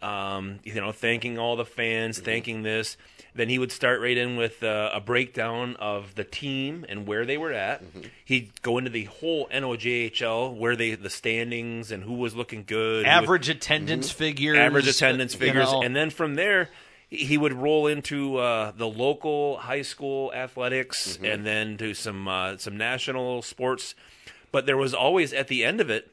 [0.02, 2.98] um, you know thanking all the fans, thanking this.
[3.34, 7.26] Then he would start right in with uh, a breakdown of the team and where
[7.26, 7.82] they were at.
[8.26, 13.06] He'd go into the whole NOJHL, where they the standings and who was looking good,
[13.06, 15.82] who was- Average attendance figures, average attendance you figures, know.
[15.82, 16.70] and then from there
[17.10, 21.26] he would roll into uh, the local high school athletics, Mm-hmm.
[21.26, 23.96] and then to some uh, some national sports.
[24.52, 26.12] But there was always at the end of it,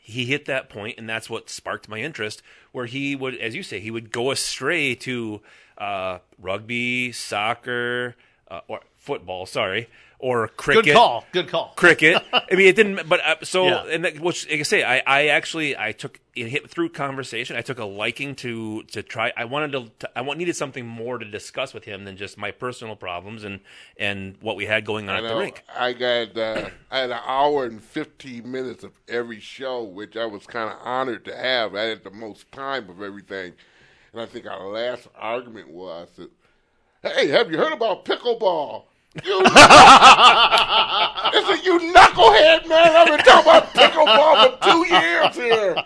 [0.00, 2.42] he hit that point, and that's what sparked my interest.
[2.72, 5.40] Where he would, as you say, he would go astray to
[5.78, 8.16] uh, rugby, soccer,
[8.48, 9.46] uh, or football.
[9.46, 9.88] Sorry,
[10.18, 11.72] or cricket good call, good call.
[11.76, 12.22] cricket.
[12.32, 13.08] I mean, it didn't.
[13.08, 13.84] But uh, so, Yeah.
[13.86, 17.56] and that, which like I say, I, I actually I took it hit through conversation.
[17.56, 19.32] I took a liking to to try.
[19.36, 19.90] I wanted to.
[20.00, 23.44] to I want needed something more to discuss with him than just my personal problems
[23.44, 23.60] and
[23.98, 25.62] and what we had going on I at the rink.
[25.76, 30.26] I got uh, I had an hour and fifteen minutes of every show, which I
[30.26, 31.74] was kind of honored to have.
[31.74, 33.52] I had the most time of everything,
[34.12, 36.30] and I think our last argument was, that,
[37.04, 38.84] "Hey, have you heard about pickleball?"
[39.24, 42.96] You, I said, "You knucklehead, man!
[42.96, 45.76] I've been talking about pickleball for two years here,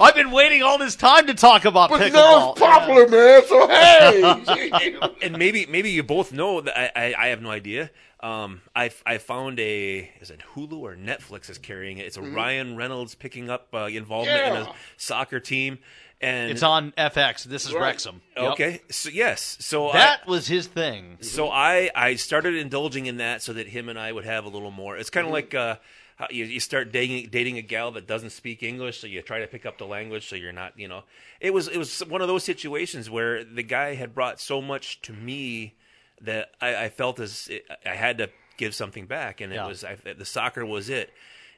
[0.00, 2.12] I've been waiting all this time to talk about but pickleball.
[2.12, 3.42] now it's popular, man.
[3.46, 7.90] So hey." and maybe maybe you both know that I, I, I have no idea.
[8.20, 12.06] Um, I I found a is it Hulu or Netflix is carrying it.
[12.06, 14.70] It's a Ryan Reynolds picking up uh, involvement in Mm-hmm.
[14.70, 15.78] A soccer team,
[16.24, 17.44] and It's on FX.
[17.44, 17.82] This is Right.
[17.82, 18.22] Wrexham.
[18.36, 18.52] Yep.
[18.52, 18.80] okay.
[18.90, 21.18] So yes, so I, That was his thing.
[21.20, 24.48] So I I started indulging in that so that him and I would have a
[24.48, 24.96] little more.
[24.96, 25.76] It's kind of like uh,
[26.16, 29.40] how you you start dating dating a gal that doesn't speak English, so you try
[29.40, 31.02] to pick up the language, so you're not you know.
[31.40, 35.02] It was it was one of those situations where the guy had brought so much
[35.02, 35.74] to me
[36.20, 37.50] that I, I felt as
[37.84, 39.64] I had to give something back, and Yeah.
[39.64, 41.12] it was I, the soccer was it.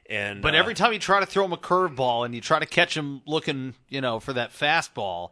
[0.09, 2.59] And But uh, every time you try to throw him a curveball and you try
[2.59, 5.31] to catch him looking, you know, for that fastball,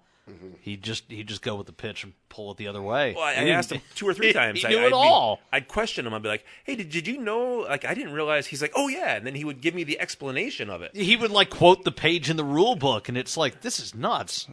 [0.59, 3.13] he just he just go with the pitch and pull it the other way.
[3.15, 4.59] Well, I, I asked him two or three times.
[4.59, 5.39] He I, knew I'd it be- all.
[5.53, 6.15] I'd question him.
[6.15, 7.57] I'd be like, "Hey, did, did you know?
[7.69, 9.99] Like, I didn't realize." He's like, "Oh yeah," and then he would give me the
[9.99, 10.95] explanation of it.
[10.95, 13.93] He would like quote the page in the rule book, and it's like this is
[13.93, 14.47] nuts.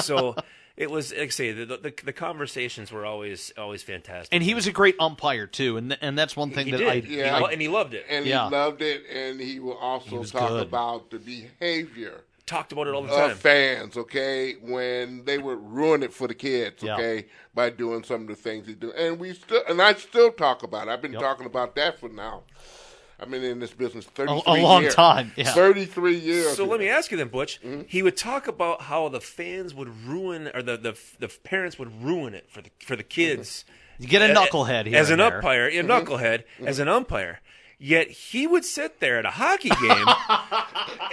[0.00, 0.36] so
[0.76, 4.28] it was like I say the, the the conversations were always always fantastic.
[4.32, 6.88] and he was a great umpire too, and and that's one thing he that did,
[6.88, 7.36] I Yeah.
[7.36, 8.06] He lo- and he loved it.
[8.08, 8.48] and Yeah.
[8.48, 10.62] he loved it, and he will also was talk good.
[10.62, 13.36] about the behavior Talked about it all the of time.
[13.36, 16.94] fans, okay, when they would ruin it for the kids, Yeah.
[16.96, 18.92] okay, by doing some of the things he do.
[18.92, 20.90] And we still, and I still talk about it.
[20.90, 22.42] I've been talking about that for now.
[23.22, 24.94] I've been in this business 33 a long years.
[24.94, 25.52] time, yeah.
[25.52, 26.56] 33 years.
[26.56, 27.60] So let me ask you then, Butch.
[27.62, 27.82] Mm-hmm.
[27.86, 32.02] He would talk about how the fans would ruin, or the the, the parents would
[32.02, 33.64] ruin it for the for the kids.
[33.98, 35.36] you get a A- knucklehead here as an there.
[35.36, 35.90] umpire, a Mm-hmm.
[35.90, 37.40] knucklehead as an umpire.
[37.84, 40.06] Yet he would sit there at a hockey game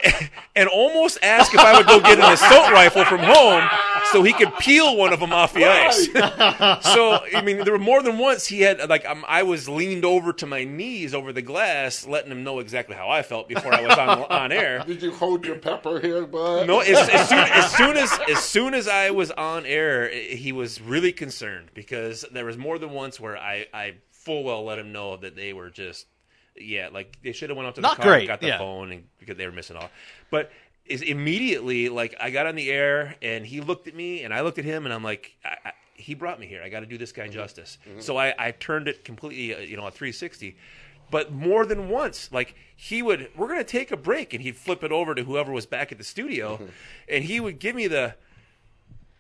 [0.56, 3.68] and almost ask if I would go get an assault rifle from home
[4.12, 6.06] so he could peel one of them off the ice.
[6.94, 10.06] so I mean, there were more than once he had like um, I was leaned
[10.06, 13.74] over to my knees over the glass, letting him know exactly how I felt before
[13.74, 14.84] I was on on air.
[14.88, 16.68] Did you hold your pepper here, bud?
[16.68, 20.52] No, as, as, soon, as soon as as soon as I was on air, he
[20.52, 24.78] was really concerned because there was more than once where I, I full well let
[24.78, 26.06] him know that they were just
[26.60, 28.57] yeah, like they should have went up to Not the car, great, got the yeah.
[28.57, 29.91] phone, and because they were missing off.
[30.30, 30.52] But
[30.86, 34.41] is immediately like I got on the air and he looked at me and I
[34.41, 35.36] looked at him and I'm like.
[35.44, 36.61] I, I, he brought me here.
[36.64, 37.34] I got to do this guy mm-hmm.
[37.34, 37.77] justice.
[37.86, 37.99] Mm-hmm.
[37.99, 40.56] So I, I turned it completely, uh, you know, a 360
[41.11, 44.56] but more than once like he would we're going to take a break and he'd
[44.56, 46.65] flip it over to whoever was back at the studio mm-hmm.
[47.07, 48.15] and he would give me the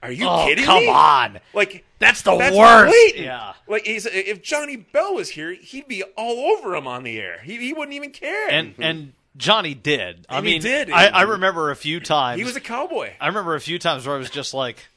[0.01, 0.85] Are you oh, kidding come me?
[0.87, 1.39] Come on.
[1.53, 2.91] Like That's the that's worst.
[2.93, 3.25] blatant.
[3.25, 3.53] Yeah.
[3.67, 7.39] Like he's, if Johnny Bell was here, he'd be all over him on the air.
[7.43, 8.49] He, he wouldn't even care.
[8.49, 8.81] And mm-hmm.
[8.83, 10.25] and Johnny did.
[10.29, 10.89] I And he mean, did.
[10.91, 12.39] I, I remember a few times.
[12.39, 13.11] he was a cowboy.
[13.19, 14.87] I remember a few times where I was just like,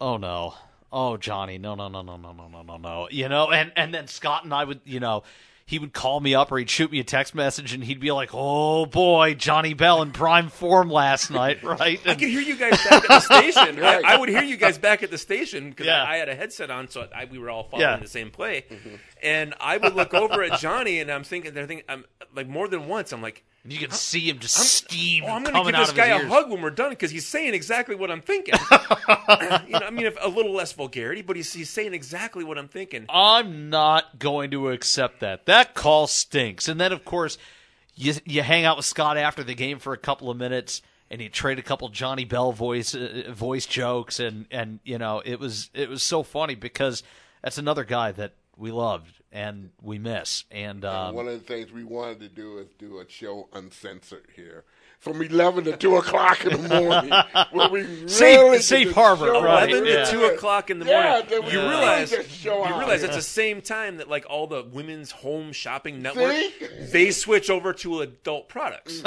[0.00, 0.54] "Oh no,
[0.92, 3.50] oh Johnny, no, no, no, no, no, no, no, no, no," you know.
[3.50, 5.24] And and then Scott and I would, you know,
[5.66, 8.10] he would call me up or he'd shoot me a text message and he'd be
[8.12, 12.56] like, "Oh boy, Johnny Bell in prime form last night, right?" I could hear you
[12.56, 13.76] guys back at the station.
[13.82, 14.04] Right.
[14.04, 16.02] I, I would hear you guys back at the station because Yeah.
[16.02, 17.96] I, I had a headset on, so I, we were all following Yeah.
[17.96, 18.64] the same play.
[18.70, 18.94] Mm-hmm.
[19.22, 22.68] And I would look over at Johnny, and I'm thinking, they're thinking, I'm like more
[22.68, 23.12] than once.
[23.12, 26.06] I'm like, you could see him just steam oh, I'm going to give this guy
[26.06, 28.54] a hug when we're done because he's saying exactly what I'm thinking.
[28.70, 32.58] you know, I mean, if, a little less vulgarity, but he's, he's saying exactly what
[32.58, 33.06] I'm thinking.
[33.08, 35.46] I'm not going to accept that.
[35.46, 36.66] That call stinks.
[36.66, 37.38] And then, of course,
[37.94, 41.20] you you hang out with Scott after the game for a couple of minutes, and
[41.20, 45.38] you trade a couple Johnny Bell voice uh, voice jokes, and and you know it
[45.38, 47.02] was it was so funny because
[47.42, 50.44] that's another guy that we loved and we miss.
[50.50, 54.28] And um, One of the things we wanted to do is do a show uncensored
[54.36, 54.64] here.
[55.02, 57.10] From 11 to 2 o'clock in the morning.
[57.50, 60.04] where we really Safe- safe harbor, right, Eleven yeah.
[60.04, 61.26] to two o'clock in the Yeah, morning.
[61.28, 63.08] then we you realize just show you out, realize yeah.
[63.08, 66.52] it's the same time that like all the women's home shopping network See?
[66.92, 69.02] they switch over to adult products.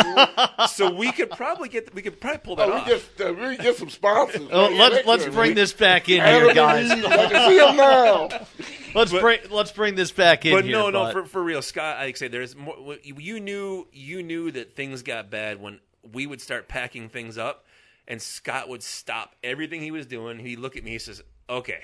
[0.74, 2.88] so we could probably get we could probably pull that Oh, off.
[2.88, 4.50] we just uh, we get some sponsors.
[4.52, 4.78] oh, right?
[4.78, 6.92] let's let's bring We- this back in here, guys.
[6.92, 8.30] Eve, I can see 'em now.
[8.96, 10.72] Let's bring let's bring this back in but here.
[10.72, 11.98] no, no, but- for for real, Scott.
[11.98, 12.96] I say there's more.
[13.04, 15.82] You knew you knew that things got bad when
[16.14, 17.66] we would start packing things up,
[18.08, 20.40] and Scott would stop everything he was doing.
[20.40, 20.92] He'd look at me.
[20.92, 21.84] He says, "Okay,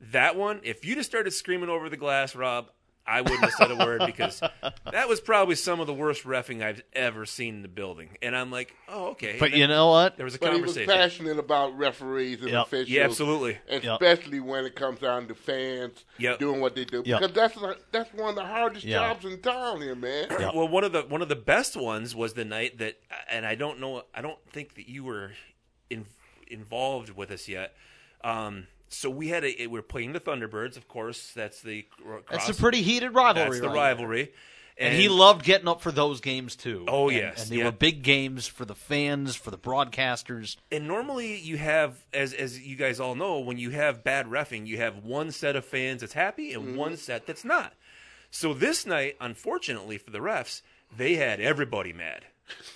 [0.00, 0.60] that one.
[0.62, 2.70] If you just started screaming over the glass, Rob."
[3.06, 4.40] I wouldn't have said a word because
[4.90, 8.16] that was probably some of the worst refing I've ever seen in the building.
[8.22, 9.36] And I'm like, oh, okay.
[9.38, 10.16] but you know what?
[10.16, 10.94] there was a But he was conversation.
[10.94, 12.66] passionate about referees and Yep.
[12.66, 12.88] officials.
[12.90, 13.58] Yeah, absolutely.
[13.68, 14.00] And Yep.
[14.00, 16.38] especially when it comes down to fans Yep.
[16.38, 17.02] doing what they do.
[17.04, 17.20] Yep.
[17.20, 19.08] Because that's the- that's one of the hardest Yeah.
[19.08, 20.28] jobs in town here, man.
[20.30, 20.54] Yep.
[20.54, 22.98] Well, one of the one of the best ones was the night that,
[23.28, 25.32] and I don't know, I don't think that you were
[25.90, 26.06] in,
[26.48, 27.76] involved with us yet.
[28.22, 31.32] Um, so we had a, we are playing the Thunderbirds, of course.
[31.34, 33.50] That's the cr- That's a pretty heated rivalry.
[33.50, 34.32] that's the right rivalry,
[34.78, 36.84] And, he loved getting up for those games too.
[36.88, 37.66] Oh, And- yes, and they yeah.
[37.66, 40.56] were big games for the fans, for the broadcasters.
[40.72, 44.66] and normally you have, as as you guys all know, when you have bad refing,
[44.66, 46.76] you have one set of fans that's happy and mm-hmm.
[46.76, 47.74] one set that's not.
[48.30, 50.62] So this night, unfortunately for the refs,
[50.96, 52.24] they had everybody mad.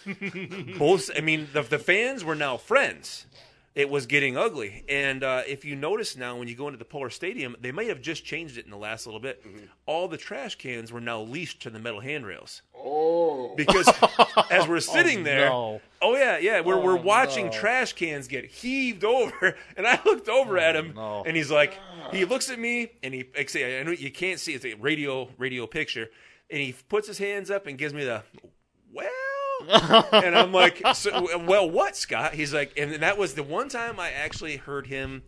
[0.79, 3.27] Both, I mean, the the fans were now friends.
[3.75, 6.85] It was getting ugly, and uh, if you notice now, when you go into the
[6.85, 9.41] Pullar Stadium, they may have just changed it in the last little bit.
[9.87, 13.55] All the trash cans were now leashed to the metal handrails Oh.
[13.57, 13.89] because
[14.51, 15.81] as we're sitting there, no.
[16.03, 20.59] oh yeah, yeah, we're we're watching trash cans get heaved over, and I looked over
[20.59, 21.23] at him, no.
[21.25, 21.79] and he's like,
[22.11, 24.75] he looks at me, and he, like say, I know you can't see it's a
[24.75, 26.09] radio radio picture,
[26.51, 28.25] and he puts his hands up and gives me the,
[28.93, 29.09] well,
[29.69, 32.35] and I'm like, so, well, what, Scott?
[32.35, 35.23] He's like, and that was the one time I actually heard him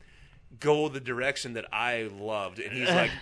[0.59, 3.11] go the direction that I loved, and he's like.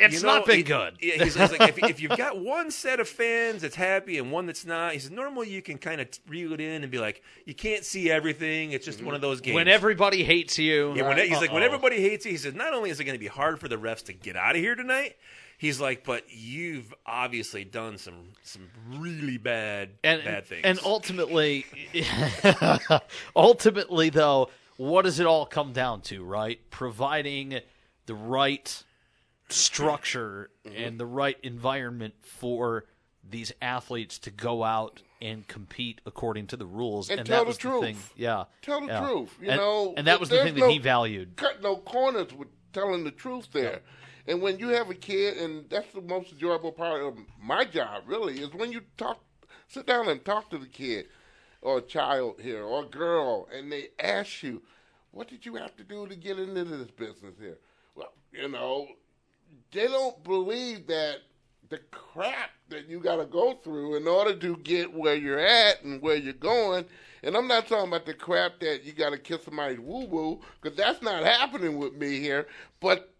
[0.00, 0.94] It's You know, not been he- good.
[0.98, 4.46] He's, he's like, if, if you've got one set of fans that's happy and one
[4.46, 7.22] that's not, he says, normally you can kind of reel it in and be like,
[7.44, 8.72] you can't see everything.
[8.72, 9.56] It's just one of those games.
[9.56, 12.72] When everybody hates you, yeah, when, he's like, when everybody hates you, he says, not
[12.72, 14.74] only is it going to be hard for the refs to get out of here
[14.74, 15.16] tonight,
[15.64, 20.62] he's like, but you've obviously done some some really bad and bad things.
[20.64, 21.64] and ultimately,
[23.36, 26.24] ultimately though, what does it all come down to?
[26.24, 27.60] Right, providing
[28.06, 28.82] the right
[29.48, 30.82] structure Mm-hmm.
[30.82, 32.86] and the right environment for
[33.28, 37.44] these athletes to go out and compete according to the rules, And and, tell that
[37.44, 37.82] the was truth.
[37.82, 37.96] thing.
[38.16, 39.00] Yeah, Tell the yeah.
[39.00, 41.36] truth, you and, know, and that was the there's thing that no- he valued.
[41.36, 43.82] cut no corners with telling the truth there.
[44.26, 48.04] And when you have a kid, and that's the most enjoyable part of my job,
[48.06, 49.22] really, is when you talk,
[49.68, 51.08] sit down and talk to the kid
[51.60, 54.62] or child here or girl, and they ask you,
[55.10, 57.58] "What did you have to do to get into this business here?"
[57.94, 58.88] Well, you know,
[59.72, 61.18] they don't believe that
[61.68, 65.82] the crap that you got to go through in order to get where you're at
[65.82, 66.84] and where you're going.
[67.22, 70.40] And I'm not talking about the crap that you got to kiss somebody's woo woo,
[70.60, 72.46] because that's not happening with me here.
[72.80, 73.13] But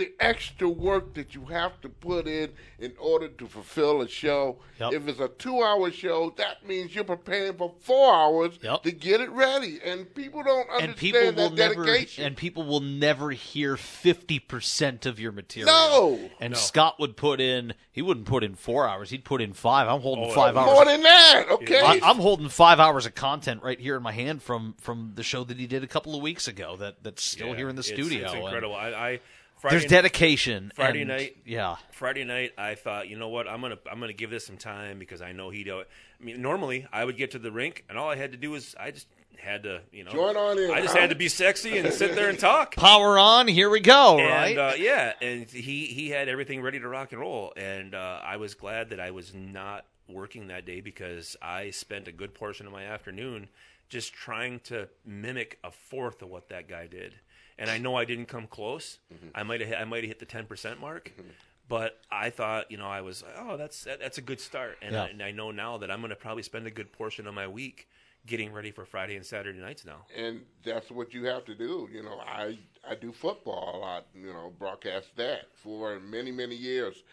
[0.00, 4.56] the extra work that you have to put in in order to fulfill a show.
[4.80, 4.92] Yep.
[4.94, 8.82] If it's a two-hour show, that means you're preparing for four hours Yep.
[8.84, 12.24] to get it ready, and people don't and people understand will that never dedication.
[12.24, 15.66] and people will never hear 50% of your material.
[15.74, 16.30] No.
[16.40, 19.88] And Scott would put in he wouldn't put in 4 hours, he'd put in 5.
[19.88, 20.86] I'm holding Oh, 5 More hours.
[20.86, 21.80] than that, okay.
[21.80, 25.22] I, I'm holding 5 hours of content right here in my hand from from the
[25.22, 27.76] show that he did a couple of weeks ago that that's still Yeah, here in
[27.76, 28.24] the it's- studio.
[28.24, 28.74] It's and incredible.
[28.76, 29.20] I, I
[29.60, 30.72] Friday, There's dedication.
[30.74, 31.76] Friday and- night- Yeah.
[31.92, 34.98] Friday night, I thought, you know what, I'm gonna I'm gonna give this some time
[34.98, 35.68] because I know he'd.
[35.70, 35.84] I
[36.18, 38.74] mean, normally I would get to the rink and all I had to do was
[38.80, 39.06] I just
[39.38, 41.00] had to, you know, Join on in, I just huh?
[41.00, 42.74] had to be sexy and sit there and talk.
[42.76, 44.58] Power on, here we go, and right?
[44.58, 48.36] uh, yeah, and he he had everything ready to rock and roll, and uh, I
[48.36, 52.66] was glad that I was not working that day because I spent a good portion
[52.66, 53.48] of my afternoon
[53.88, 57.14] just trying to mimic a fourth of what that guy did,
[57.60, 58.98] and I know I didn't come close.
[59.14, 59.28] Mm-hmm.
[59.36, 61.12] I might have hit, I might have hit the ten percent mark.
[61.16, 61.30] Mm-hmm.
[61.68, 64.92] But I thought, you know, I was, oh, that's that, that's a good start, and,
[64.92, 65.04] Yeah.
[65.04, 67.34] I, and I know now that I'm going to probably spend a good portion of
[67.34, 67.86] my week
[68.26, 70.04] getting ready for Friday and Saturday nights now.
[70.16, 71.88] and that's what you have to do.
[71.92, 72.58] You know, I
[72.88, 74.06] I do football a lot.
[74.14, 77.04] You know, broadcast that for many many years,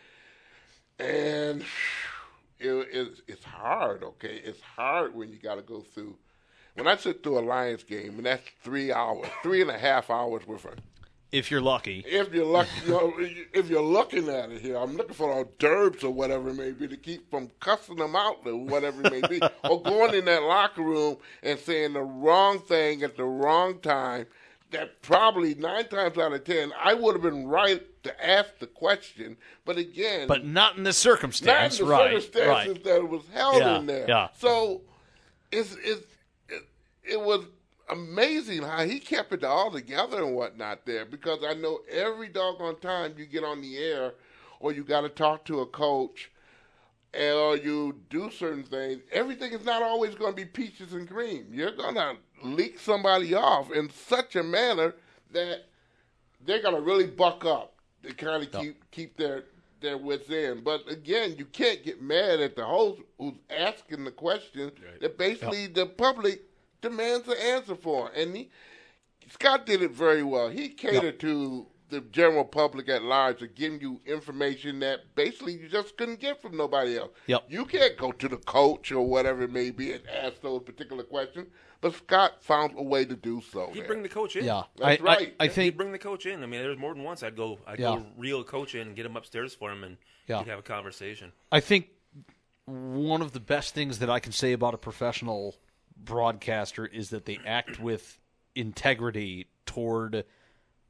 [0.99, 1.61] and
[2.59, 4.03] it, it's it's hard.
[4.03, 6.15] Okay, it's hard when you got to go through.
[6.77, 10.11] When I sit through a Lions game, and that's three hours, three and a half
[10.11, 10.75] hours worth of
[11.31, 12.03] if you're lucky.
[12.07, 13.13] if you're lucky, you know,
[13.51, 16.71] if you're looking at it here, I'm looking for our derbs or whatever it may
[16.71, 20.25] be to keep from cussing them out or whatever it may be, or going in
[20.25, 24.27] that locker room and saying the wrong thing at the wrong time.
[24.71, 28.67] That probably nine times out of ten, I would have been right to ask the
[28.67, 32.21] question, but again, But not in this not in the right?
[32.21, 32.83] circumstances Right.
[32.83, 34.05] that it was held Yeah, in there.
[34.09, 34.27] yeah.
[34.37, 34.81] So
[35.53, 36.05] it's, it's,
[37.09, 37.45] it, was
[37.89, 42.79] amazing how he kept it all together and whatnot there because I know every doggone
[42.79, 44.13] time you get on the air
[44.59, 46.31] or you got to talk to a coach
[47.13, 51.47] or you do certain things, everything is not always going to be peaches and cream.
[51.51, 54.93] You're going to leak somebody off in such a manner
[55.31, 55.65] that
[56.45, 57.73] they're going to really buck up
[58.03, 59.45] to kind of keep keep their
[59.81, 60.63] their wits in.
[60.63, 64.71] But again, you can't get mad at the host who's asking the question
[65.01, 66.41] that basically the public
[66.81, 68.11] demands an answer for.
[68.15, 68.49] And he,
[69.29, 70.49] Scott did it very well.
[70.49, 75.69] He catered to the general public at large to giving you information that basically you
[75.69, 77.11] just couldn't get from nobody else.
[77.27, 77.45] Yep.
[77.47, 81.03] You can't go to the coach or whatever it may be and ask those particular
[81.03, 81.47] questions.
[81.79, 83.69] But Scott found a way to do so.
[83.71, 83.87] He'd there.
[83.87, 84.43] bring the coach in.
[84.45, 84.63] Yeah.
[84.77, 85.35] That's I, right.
[85.39, 86.43] I, I He'd think bring the coach in.
[86.43, 87.95] I mean, there's more than once I'd go, I'd Yeah.
[87.97, 89.97] go reel a coach in and get him upstairs for him, and
[90.27, 90.39] Yeah.
[90.39, 91.31] we'd have a conversation.
[91.51, 91.89] I think
[92.65, 95.55] one of the best things that I can say about a professional
[96.03, 98.19] broadcaster is that they act with
[98.55, 100.25] integrity toward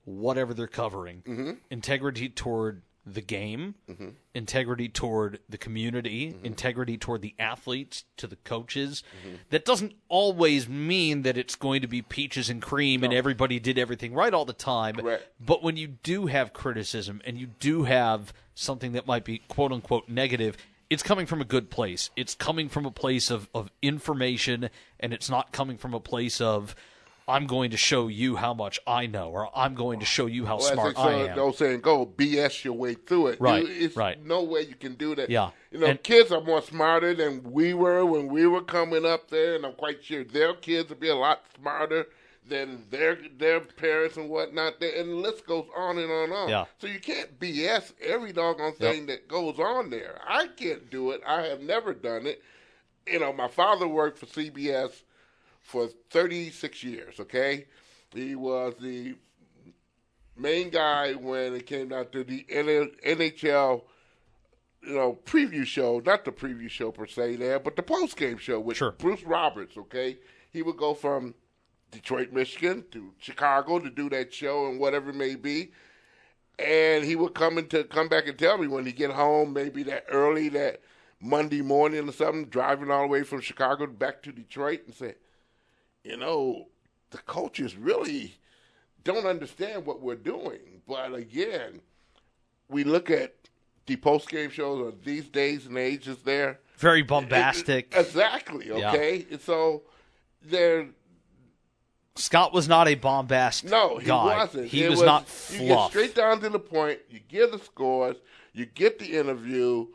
[0.06, 1.22] whatever they're covering.
[1.28, 1.52] Mm-hmm.
[1.70, 3.76] Integrity toward the game,
[4.34, 6.46] integrity toward the community, Mm-hmm.
[6.46, 9.02] integrity toward the athletes, to the coaches.
[9.50, 13.78] That doesn't always mean that it's going to be peaches and cream and everybody did
[13.78, 14.96] everything right all the time.
[14.96, 15.24] Correct.
[15.40, 19.72] But when you do have criticism and you do have something that might be quote
[19.72, 20.58] unquote negative,
[20.90, 22.10] it's coming from a good place.
[22.16, 24.70] It's coming from a place of, of information
[25.00, 26.76] and it's not coming from a place of
[27.30, 30.46] I'm going to show you how much I know or I'm going to show you
[30.46, 31.36] how Well, smart as they I am.
[31.36, 33.42] They'll saying go BS your way through it.
[33.42, 34.24] Right, You- it's right.
[34.26, 35.30] No way you can do that.
[35.30, 39.06] Yeah, You know, and- kids are more smarter than we were when we were coming
[39.06, 42.08] up there, and I'm quite sure their kids will be a lot smarter
[42.48, 44.80] than their their parents and whatnot.
[44.80, 46.50] There, and the list goes on and on and on.
[46.50, 46.66] Yeah.
[46.80, 50.20] So you can't BS every doggone thing that goes on there.
[50.28, 51.22] I can't do it.
[51.26, 52.42] I have never done it.
[53.06, 54.92] You know, my father worked for CBS
[55.62, 57.20] for 36 years.
[57.20, 57.66] Okay,
[58.14, 59.16] he was the
[60.36, 63.82] main guy when it came down to the NHL,
[64.84, 68.38] you know, preview show, not the preview show per se there, but the post game
[68.38, 68.92] show with Sure.
[68.92, 70.18] Bruce Roberts, okay?
[70.52, 71.34] He would go from
[71.98, 75.72] Detroit, Michigan to Chicago to do that show and whatever it may be.
[76.60, 79.82] And he would come into come back and tell me when he get home, maybe
[79.84, 80.82] that early that
[81.20, 85.16] Monday morning or something, driving all the way from Chicago back to Detroit and say,
[86.04, 86.68] you know,
[87.10, 88.36] the coaches really
[89.04, 90.82] don't understand what we're doing.
[90.88, 91.82] But again,
[92.70, 93.34] we look at
[93.88, 96.60] the post game shows of these days and ages there.
[96.78, 97.94] Very bombastic.
[97.96, 98.92] Exactly, Yeah.
[98.94, 99.26] okay?
[99.32, 99.84] And so
[100.44, 100.88] they're
[102.18, 104.38] Scott was not a bombast no, he guy.
[104.38, 104.68] wasn't.
[104.68, 107.00] He It was, not You get straight down to the point.
[107.10, 108.18] You give the scores.
[108.54, 109.88] You get the interview.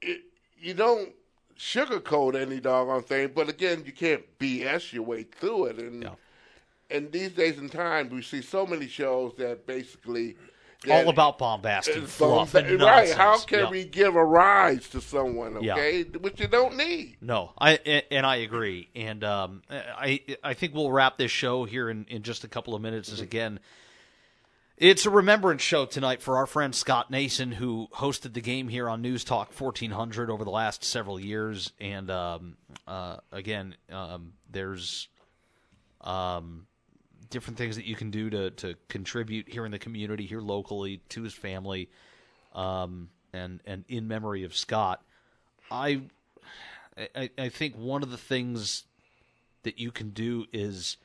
[0.00, 0.22] It,
[0.58, 1.12] you don't
[1.58, 3.30] sugarcoat any doggone thing.
[3.34, 5.78] But again, you can't BS your way through it.
[5.78, 6.14] And Yeah.
[6.90, 10.36] and these days and times, we see so many shows that basically
[10.90, 13.12] all about bombast and fluff and right?
[13.12, 15.56] How can we give a rise to someone?
[15.58, 17.16] Okay, which you don't need.
[17.20, 21.88] No, I and I agree, and um, I I think we'll wrap this show here
[21.88, 23.12] in, in just a couple of minutes.
[23.12, 23.60] As again,
[24.76, 28.88] it's a remembrance show tonight for our friend Scott Nason, who hosted the game here
[28.88, 32.56] on News Talk 1400 over the last several years, and um,
[32.86, 35.08] uh, again, um, there's
[36.00, 36.66] um,
[37.32, 41.00] different things that you can do to to contribute here in the community, here locally,
[41.08, 41.90] to his family,
[42.54, 45.02] um, and and in memory of Scott.
[45.70, 46.02] I
[47.16, 48.84] I, I think one of the things
[49.64, 50.96] that you can do is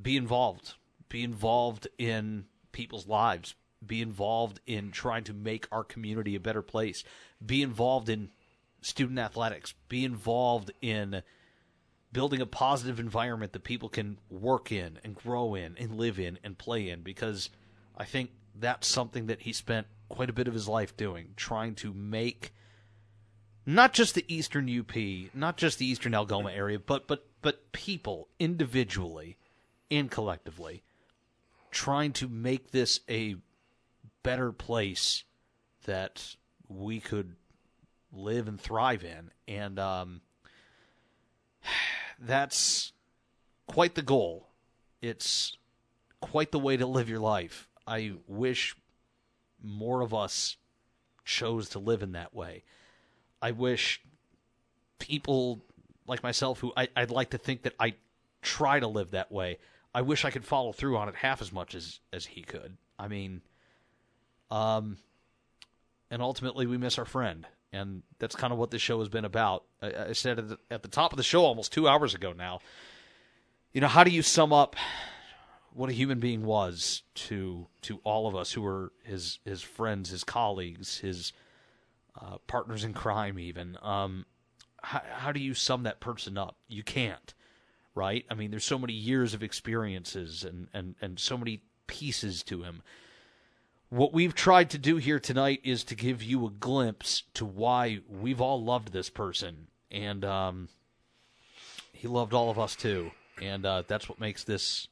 [0.00, 0.74] be involved.
[1.08, 3.54] Be involved in people's lives.
[3.86, 7.04] Be involved in trying to make our community a better place.
[7.44, 8.30] Be involved in
[8.80, 9.74] student athletics.
[9.88, 11.22] Be involved in
[12.14, 16.38] building a positive environment that people can work in and grow in and live in
[16.42, 17.50] and play in because
[17.98, 21.74] I think that's something that he spent quite a bit of his life doing, trying
[21.74, 22.54] to make
[23.66, 24.94] not just the Eastern UP,
[25.34, 29.36] not just the Eastern Algoma area, but but but people individually
[29.90, 30.82] and collectively
[31.70, 33.34] trying to make this a
[34.22, 35.24] better place
[35.84, 36.36] that
[36.68, 37.34] we could
[38.12, 40.20] live and thrive in, and um,
[42.26, 42.92] that's
[43.66, 44.48] quite the goal.
[45.00, 45.56] It's
[46.20, 47.68] quite the way to live your life.
[47.86, 48.76] I wish
[49.62, 50.56] more of us
[51.24, 52.64] chose to live in that way.
[53.40, 54.00] I wish
[54.98, 55.62] people
[56.06, 57.94] like myself, who I, I'd like to think that I
[58.42, 59.58] try to live that way,
[59.94, 62.76] I wish I could follow through on it half as much as, as he could.
[62.98, 63.40] I mean,
[64.50, 64.98] um,
[66.10, 69.24] and ultimately we miss our friend, and that's kind of what this show has been
[69.24, 69.64] about.
[69.82, 72.32] I, I said at the, at the top of the show almost two hours ago
[72.32, 72.60] now.
[73.72, 74.76] You know, how do you sum up
[75.72, 80.10] what a human being was to to all of us who were his his friends,
[80.10, 81.32] his colleagues, his
[82.20, 83.76] uh, partners in crime, even.
[83.82, 84.24] Um,
[84.82, 86.56] how, how do you sum that person up?
[86.68, 87.34] You can't,
[87.94, 88.24] right?
[88.30, 92.62] I mean, there's so many years of experiences and, and, and so many pieces to
[92.62, 92.82] him.
[93.94, 98.00] What we've tried to do here tonight is to give you a glimpse to why
[98.08, 99.68] we've all loved this person.
[99.88, 100.68] And um,
[101.92, 103.12] he loved all of us too.
[103.40, 104.88] And uh, that's what makes this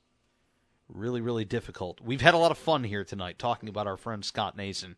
[0.88, 2.00] really, really difficult.
[2.00, 4.94] We've had a lot of fun here tonight talking about our friend Scott Nason,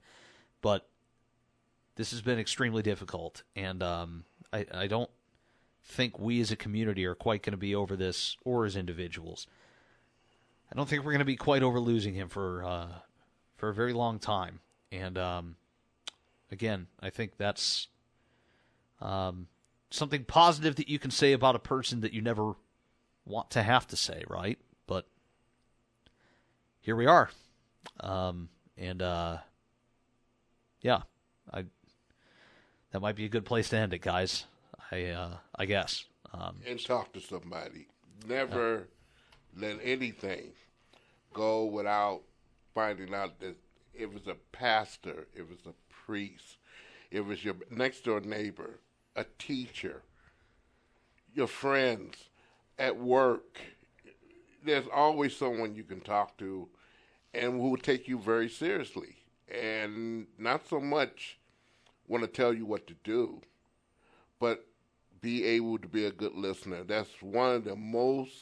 [0.61, 0.87] but
[1.97, 5.11] this has been extremely difficult, and um, I, I don't
[5.83, 9.47] think we as a community are quite going to be over this, or as individuals.
[10.71, 12.89] I don't think we're going to be quite over losing him for uh,
[13.65, 14.61] for a very long time,
[14.93, 15.57] and um,
[16.53, 17.89] again, I think that's
[19.01, 19.47] um,
[19.89, 22.57] something positive that you can say about a person that you never
[23.25, 24.59] want to have to say, right?
[24.87, 25.07] But
[26.83, 27.31] here we are,
[28.01, 29.39] um, and uh,
[30.83, 31.01] yeah,
[31.51, 31.65] I
[32.91, 34.45] that might be a good place to end it, guys.
[34.93, 36.05] I uh, I guess.
[36.35, 37.87] Um, and talk to somebody.
[38.29, 38.89] Never
[39.57, 40.53] let anything
[41.33, 42.21] go without
[42.75, 43.57] finding out that
[43.95, 46.59] it was a pastor, it was a priest,
[47.11, 48.81] it was your next door neighbor,
[49.17, 50.03] a teacher,
[51.35, 52.17] your friends
[52.79, 53.61] at work.
[54.65, 56.69] There's always someone you can talk to
[57.33, 59.17] and who will take you very seriously
[59.49, 61.39] and not so much
[62.09, 63.41] want to tell you what to do,
[64.41, 64.67] but
[65.21, 66.85] be able to be a good listener.
[66.85, 68.33] That's one of the most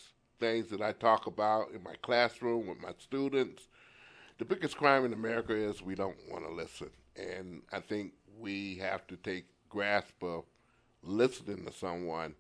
[0.41, 3.69] things that I talk about in my classroom with my students.
[4.43, 6.91] The biggest crime in America is we don't want to listen.
[7.15, 10.43] And I think we have to take grasp of
[11.05, 12.35] listening to someone.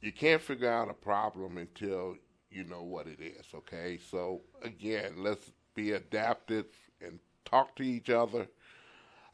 [0.00, 2.14] You can't figure out a problem until
[2.52, 3.98] you know what it is, okay?
[4.12, 6.66] So again, let's be adaptive
[7.04, 8.46] and talk to each other.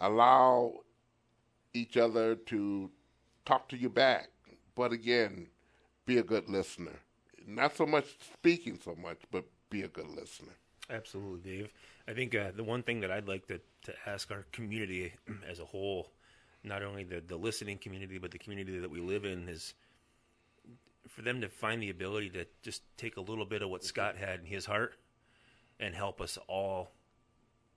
[0.00, 0.72] Allow
[1.74, 2.90] each other to
[3.44, 4.30] talk to you back.
[4.74, 5.48] But again,
[6.06, 7.00] be a good listener.
[7.46, 10.54] Not so much speaking so much, but be a good listener.
[10.90, 11.72] Absolutely, Dave.
[12.06, 15.12] I think uh, the one thing that I'd like to, to ask our community
[15.48, 16.10] as a whole,
[16.64, 19.74] not only the, the listening community, but the community that we live in, is
[21.06, 24.16] for them to find the ability to just take a little bit of what Scott
[24.16, 24.94] had in his heart
[25.80, 26.90] and help us all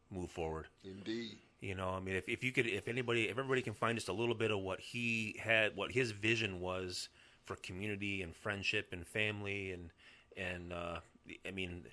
[0.09, 0.67] move forward.
[0.83, 1.37] Indeed.
[1.59, 4.09] You know, I mean, if, if you could, if anybody, if everybody can find just
[4.09, 7.09] a little bit of what he had, what his vision was
[7.45, 9.89] for community and friendship and family and
[10.37, 10.99] and uh,
[11.47, 11.83] I mean,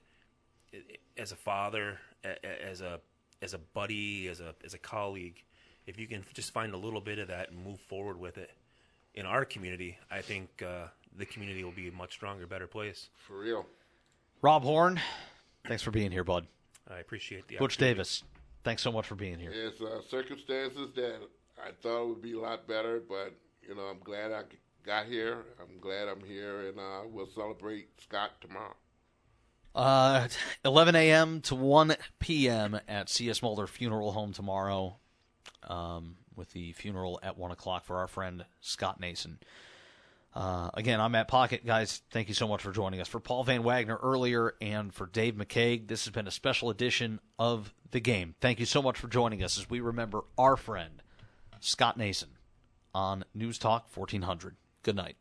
[1.16, 1.98] as a father,
[2.42, 3.00] as a
[3.40, 5.42] as a buddy, as a as a colleague,
[5.86, 8.50] if you can just find a little bit of that and move forward with it
[9.14, 13.08] in our community, I think uh, the community will be a much stronger, better place.
[13.16, 13.66] For real.
[14.42, 15.00] Rob Horn,
[15.66, 16.46] thanks for being here, bud.
[16.88, 17.94] I appreciate the Butch opportunity.
[17.94, 18.22] Davis,
[18.64, 19.50] thanks so much for being here.
[19.52, 21.20] It's uh, circumstances that
[21.62, 23.34] I thought would be a lot better, but
[23.66, 24.42] you know I'm glad I
[24.86, 25.44] got here.
[25.60, 28.76] I'm glad I'm here, and uh, we'll celebrate Scott tomorrow.
[29.74, 30.28] Uh,
[30.64, 31.40] 11 a.m.
[31.42, 32.80] to 1 p.m.
[32.88, 33.42] at C.S.
[33.42, 34.96] Mulder Funeral Home tomorrow,
[35.68, 39.38] um, with the funeral at 1 o'clock for our friend Scott Nason.
[40.34, 41.64] Uh, again, I'm Matt Pocket.
[41.66, 43.08] Guys, thank you so much for joining us.
[43.08, 47.18] For Paul Van Wagoner earlier and for Dave McCaig, this has been a special edition
[47.38, 48.34] of The Game.
[48.40, 51.02] Thank you so much for joining us as we remember our friend,
[51.60, 52.28] Scott Nason,
[52.94, 54.56] on News Talk 1400.
[54.82, 55.16] Good night.